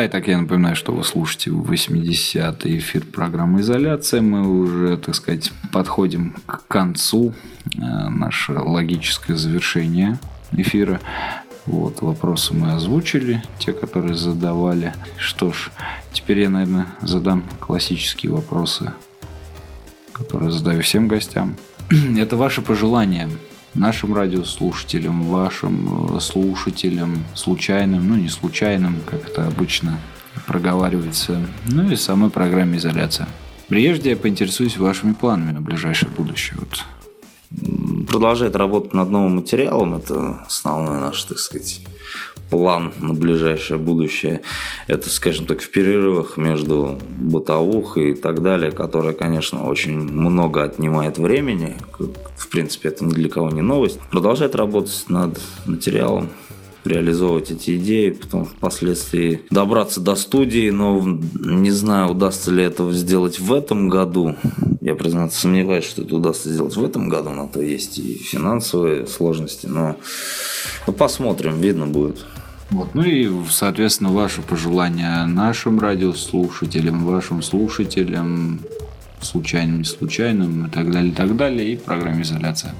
Да, 0.00 0.06
и 0.06 0.08
так 0.08 0.28
я 0.28 0.38
напоминаю, 0.38 0.76
что 0.76 0.92
вы 0.92 1.04
слушаете 1.04 1.50
80-й 1.50 2.78
эфир 2.78 3.04
программы 3.04 3.60
«Изоляция». 3.60 4.22
Мы 4.22 4.48
уже, 4.48 4.96
так 4.96 5.14
сказать, 5.14 5.52
подходим 5.72 6.36
к 6.46 6.66
концу. 6.68 7.34
Э, 7.76 8.08
наше 8.08 8.52
логическое 8.52 9.36
завершение 9.36 10.18
эфира. 10.52 11.02
Вот, 11.66 12.00
вопросы 12.00 12.54
мы 12.54 12.72
озвучили, 12.72 13.42
те, 13.58 13.74
которые 13.74 14.14
задавали. 14.14 14.94
Что 15.18 15.52
ж, 15.52 15.70
теперь 16.14 16.40
я, 16.40 16.48
наверное, 16.48 16.86
задам 17.02 17.44
классические 17.60 18.32
вопросы, 18.32 18.94
которые 20.12 20.50
задаю 20.50 20.80
всем 20.80 21.08
гостям. 21.08 21.56
Это 22.18 22.38
ваши 22.38 22.62
пожелания 22.62 23.28
нашим 23.74 24.14
радиослушателям, 24.14 25.22
вашим 25.22 26.16
э, 26.16 26.20
слушателям, 26.20 27.24
случайным, 27.34 28.08
ну 28.08 28.16
не 28.16 28.28
случайным, 28.28 28.96
как 29.06 29.28
это 29.28 29.46
обычно 29.46 29.98
проговаривается, 30.46 31.46
ну 31.66 31.90
и 31.90 31.96
самой 31.96 32.30
программе 32.30 32.78
«Изоляция». 32.78 33.28
Прежде 33.68 34.10
я 34.10 34.16
поинтересуюсь 34.16 34.76
вашими 34.76 35.12
планами 35.12 35.52
на 35.52 35.60
ближайшее 35.60 36.10
будущее. 36.10 36.58
Вот. 36.58 36.84
Продолжает 38.08 38.56
работать 38.56 38.94
над 38.94 39.10
новым 39.10 39.36
материалом, 39.36 39.94
это 39.94 40.42
основной 40.46 41.00
наш, 41.00 41.22
так 41.22 41.38
сказать, 41.38 41.80
план 42.50 42.92
на 42.98 43.14
ближайшее 43.14 43.78
будущее. 43.78 44.42
Это, 44.86 45.08
скажем 45.08 45.46
так, 45.46 45.60
в 45.60 45.70
перерывах 45.70 46.36
между 46.36 46.98
бытовухой 47.18 48.10
и 48.10 48.14
так 48.14 48.42
далее, 48.42 48.72
которая, 48.72 49.12
конечно, 49.12 49.64
очень 49.64 49.98
много 49.98 50.64
отнимает 50.64 51.18
времени. 51.18 51.76
В 52.36 52.48
принципе, 52.48 52.88
это 52.88 53.04
ни 53.04 53.12
для 53.12 53.28
кого 53.28 53.50
не 53.50 53.62
новость. 53.62 54.00
Продолжает 54.10 54.54
работать 54.54 55.04
над 55.08 55.40
материалом, 55.66 56.28
реализовывать 56.84 57.50
эти 57.50 57.76
идеи, 57.76 58.10
потом 58.10 58.46
впоследствии 58.46 59.42
добраться 59.50 60.00
до 60.00 60.14
студии, 60.16 60.70
но 60.70 61.00
не 61.38 61.70
знаю, 61.70 62.10
удастся 62.10 62.50
ли 62.50 62.64
это 62.64 62.90
сделать 62.92 63.38
в 63.38 63.52
этом 63.52 63.88
году. 63.88 64.36
Я, 64.80 64.94
признаться, 64.94 65.40
сомневаюсь, 65.40 65.84
что 65.84 66.02
это 66.02 66.16
удастся 66.16 66.50
сделать 66.50 66.76
в 66.76 66.84
этом 66.84 67.08
году, 67.08 67.30
на 67.30 67.48
то 67.48 67.60
есть 67.60 67.98
и 67.98 68.14
финансовые 68.14 69.06
сложности, 69.06 69.66
но 69.66 69.96
ну, 70.86 70.92
посмотрим, 70.92 71.60
видно 71.60 71.86
будет. 71.86 72.24
Вот. 72.70 72.94
Ну 72.94 73.02
и, 73.02 73.28
соответственно, 73.50 74.10
ваши 74.10 74.42
пожелания 74.42 75.26
нашим 75.26 75.80
радиослушателям, 75.80 77.04
вашим 77.04 77.42
слушателям, 77.42 78.60
случайным, 79.20 79.78
не 79.78 79.84
случайным 79.84 80.66
и 80.66 80.70
так 80.70 80.90
далее, 80.90 81.10
и 81.10 81.14
так 81.14 81.36
далее, 81.36 81.72
и 81.72 81.76
программе 81.76 82.22
изоляция. 82.22 82.74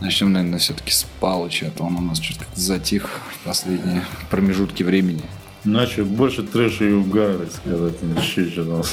Начнем, 0.00 0.32
наверное, 0.32 0.58
все-таки 0.58 0.90
с 0.92 1.06
Палыча, 1.20 1.66
а 1.68 1.70
то 1.70 1.84
он 1.84 1.96
у 1.96 2.00
нас 2.00 2.20
что-то 2.20 2.44
затих 2.54 3.08
в 3.30 3.44
последние 3.44 4.02
промежутки 4.30 4.82
времени. 4.82 5.22
Начали 5.64 6.02
больше 6.02 6.42
трэша 6.42 6.84
и 6.84 6.92
угара, 6.92 7.38
сказать, 7.50 7.94
еще 8.20 8.50
что-то. 8.50 8.84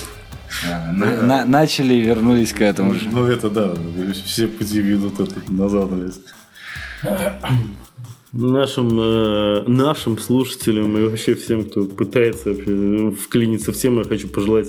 А, 0.67 0.91
на- 0.91 1.45
начали 1.45 1.93
и 1.95 2.01
вернулись 2.01 2.53
к 2.53 2.61
этому 2.61 2.93
же. 2.95 3.07
Ну 3.11 3.25
это 3.25 3.49
да, 3.49 3.73
все 4.25 4.47
пути 4.47 4.81
ведут 4.81 5.19
это 5.19 5.39
назад. 5.51 5.89
блядь. 5.89 6.15
Нашим, 8.31 8.89
э, 8.99 9.63
нашим 9.67 10.17
слушателям 10.17 10.97
и 10.97 11.03
вообще 11.03 11.33
всем, 11.35 11.63
кто 11.63 11.85
пытается 11.85 12.49
вообще 12.49 13.11
вклиниться 13.11 13.71
в 13.71 13.75
тему, 13.75 13.99
я 13.99 14.05
хочу 14.05 14.27
пожелать 14.27 14.67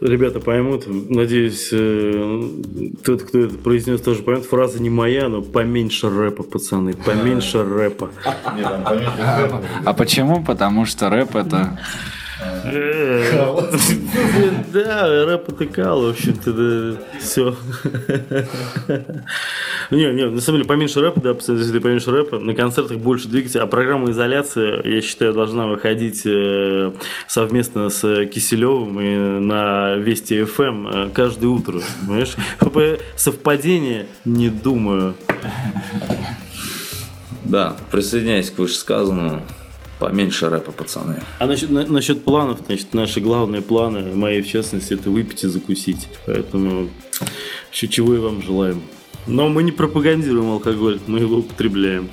Ребята 0.00 0.40
поймут, 0.40 0.84
надеюсь, 0.86 1.68
э, 1.72 2.42
тот, 3.04 3.22
кто 3.22 3.40
это 3.40 3.54
произнес, 3.58 4.00
тоже 4.00 4.22
поймет. 4.22 4.46
Фраза 4.46 4.80
не 4.80 4.88
моя, 4.88 5.28
но 5.28 5.42
поменьше 5.42 6.08
рэпа, 6.08 6.42
пацаны, 6.42 6.94
поменьше 6.94 7.62
рэпа. 7.62 8.10
А 9.84 9.92
почему? 9.92 10.42
Потому 10.42 10.86
что 10.86 11.10
рэп 11.10 11.36
это... 11.36 11.78
Э, 12.64 13.60
Да, 14.72 15.26
рэп 15.26 15.50
это 15.50 15.66
кал, 15.66 16.00
в 16.00 16.08
общем-то, 16.08 16.52
да, 16.54 16.98
все. 19.90 19.96
Не, 19.96 20.12
не, 20.14 20.26
на 20.28 20.40
самом 20.40 20.58
деле, 20.58 20.68
поменьше 20.68 21.00
рэпа, 21.00 21.20
да, 21.20 21.30
если 21.30 21.78
поменьше 21.78 22.10
рэпа, 22.10 22.38
на 22.38 22.54
концертах 22.54 22.98
больше 22.98 23.28
двигаться, 23.28 23.62
а 23.62 23.66
программа 23.66 24.10
изоляция, 24.10 24.82
я 24.84 25.00
считаю, 25.00 25.32
должна 25.34 25.66
выходить 25.66 26.22
э, 26.24 26.92
совместно 27.26 27.88
с 27.90 28.26
Киселевым 28.26 29.00
и 29.00 29.16
на 29.40 29.94
Вести 29.96 30.44
ФМ 30.44 31.10
каждое 31.12 31.48
утро, 31.48 31.80
понимаешь? 32.06 32.36
Совпадение, 33.16 34.06
не 34.24 34.48
думаю. 34.48 35.14
Да, 37.44 37.76
присоединяюсь 37.90 38.50
к 38.50 38.58
вышесказанному. 38.58 39.42
Поменьше 39.98 40.48
рэпа, 40.48 40.72
пацаны. 40.72 41.20
А 41.38 41.46
насчет, 41.46 41.70
на- 41.70 41.86
насчет 41.86 42.24
планов, 42.24 42.60
значит, 42.66 42.94
наши 42.94 43.20
главные 43.20 43.60
планы, 43.60 44.14
мои 44.14 44.40
в 44.40 44.48
частности, 44.48 44.94
это 44.94 45.10
выпить 45.10 45.44
и 45.44 45.46
закусить. 45.48 46.08
Поэтому 46.24 46.88
еще 47.70 47.86
чего 47.86 48.14
и 48.14 48.18
вам 48.18 48.40
желаем. 48.40 48.80
Но 49.30 49.48
мы 49.48 49.62
не 49.62 49.70
пропагандируем 49.70 50.50
алкоголь, 50.50 50.98
мы 51.06 51.20
его 51.20 51.38
употребляем. 51.38 52.10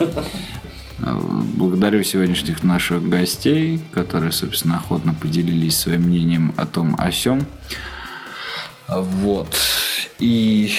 Э, 0.00 1.20
Благодарю 1.56 2.02
сегодняшних 2.02 2.62
наших 2.62 3.06
гостей, 3.06 3.80
которые, 3.92 4.32
собственно, 4.32 4.76
охотно 4.76 5.14
поделились 5.14 5.76
своим 5.76 6.02
мнением 6.02 6.54
о 6.56 6.64
том, 6.64 6.96
о 6.98 7.12
сём. 7.12 7.46
Вот. 8.88 9.54
И, 10.18 10.72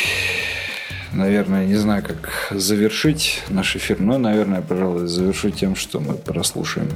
наверное, 1.13 1.67
не 1.67 1.75
знаю, 1.75 2.03
как 2.03 2.51
завершить 2.51 3.43
наш 3.49 3.75
эфир, 3.75 3.99
но, 3.99 4.17
наверное, 4.17 4.61
пожалуй, 4.61 5.07
завершу 5.07 5.51
тем, 5.51 5.75
что 5.75 5.99
мы 5.99 6.15
прослушаем 6.15 6.89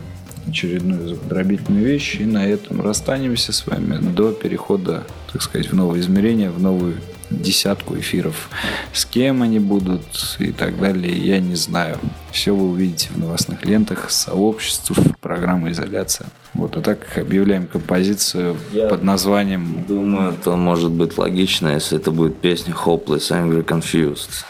очередную 0.48 1.16
дробительную 1.16 1.86
вещь, 1.86 2.16
и 2.16 2.26
на 2.26 2.48
этом 2.48 2.82
расстанемся 2.82 3.54
с 3.54 3.68
вами 3.68 3.98
до 3.98 4.32
перехода, 4.32 5.04
так 5.32 5.44
сказать, 5.44 5.72
в 5.72 5.76
новое 5.76 6.00
измерение, 6.00 6.50
в 6.50 6.60
новую 6.60 6.96
десятку 7.30 7.98
эфиров. 7.98 8.50
С 8.94 9.06
кем 9.06 9.42
они 9.42 9.60
будут 9.60 10.38
и 10.40 10.52
так 10.52 10.80
далее, 10.80 11.16
я 11.16 11.40
не 11.40 11.56
знаю. 11.56 11.98
Все 12.32 12.56
вы 12.56 12.70
увидите 12.70 13.10
в 13.14 13.18
новостных 13.18 13.66
лентах, 13.66 14.10
сообществ, 14.10 14.92
программы 15.22 15.72
изоляция. 15.72 16.28
Вот, 16.54 16.78
а 16.78 16.82
так 16.82 17.18
объявляем 17.18 17.68
композицию 17.68 18.58
под 18.90 19.04
названием 19.04 19.86
Думаю, 19.88 20.34
это 20.34 20.56
может 20.56 20.92
быть 20.92 21.18
логично, 21.18 21.70
если 21.70 21.98
это 21.98 22.12
будет 22.12 22.40
песня 22.40 22.74
Hopeless, 22.74 23.32
Angry, 23.32 23.64
Confused. 23.64 24.46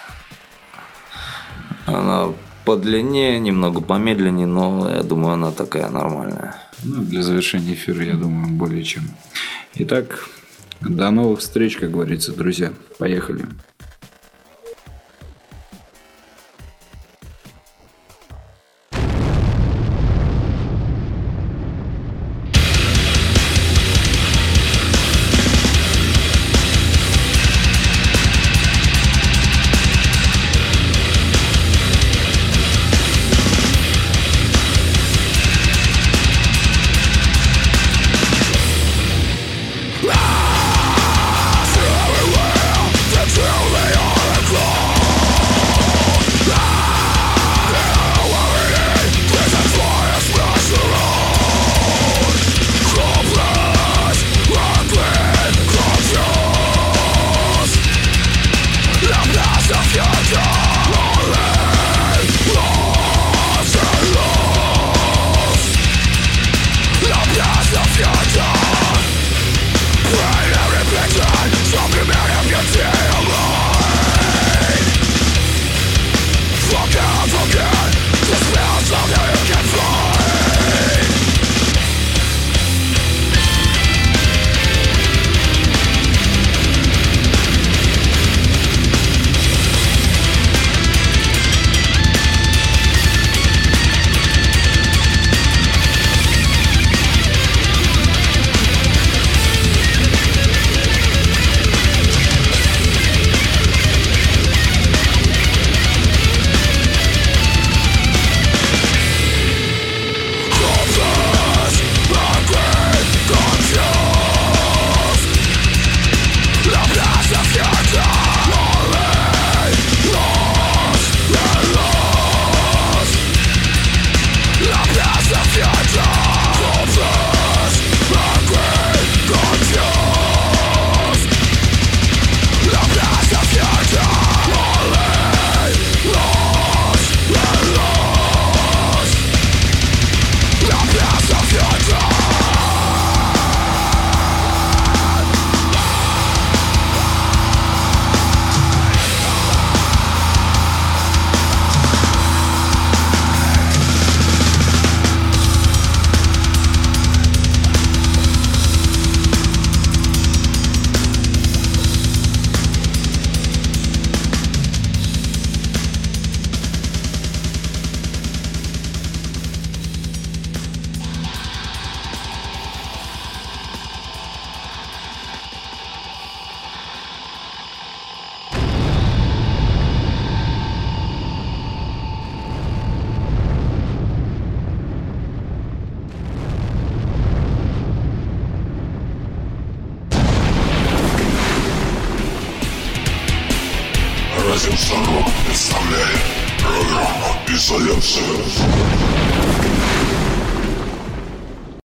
Она 1.86 2.30
подлиннее, 2.66 3.40
немного 3.40 3.82
помедленнее, 3.82 4.48
но 4.48 4.90
я 4.90 5.04
думаю, 5.04 5.34
она 5.34 5.52
такая 5.52 5.90
нормальная. 5.90 6.56
Ну, 6.84 7.02
для 7.02 7.24
завершения 7.24 7.74
эфира, 7.74 8.04
я 8.04 8.14
думаю, 8.14 8.48
более 8.54 8.84
чем. 8.84 9.04
Итак, 9.76 10.30
до 10.82 11.12
новых 11.12 11.40
встреч, 11.40 11.78
как 11.78 11.92
говорится, 11.92 12.34
друзья. 12.34 12.74
Поехали. 12.98 13.46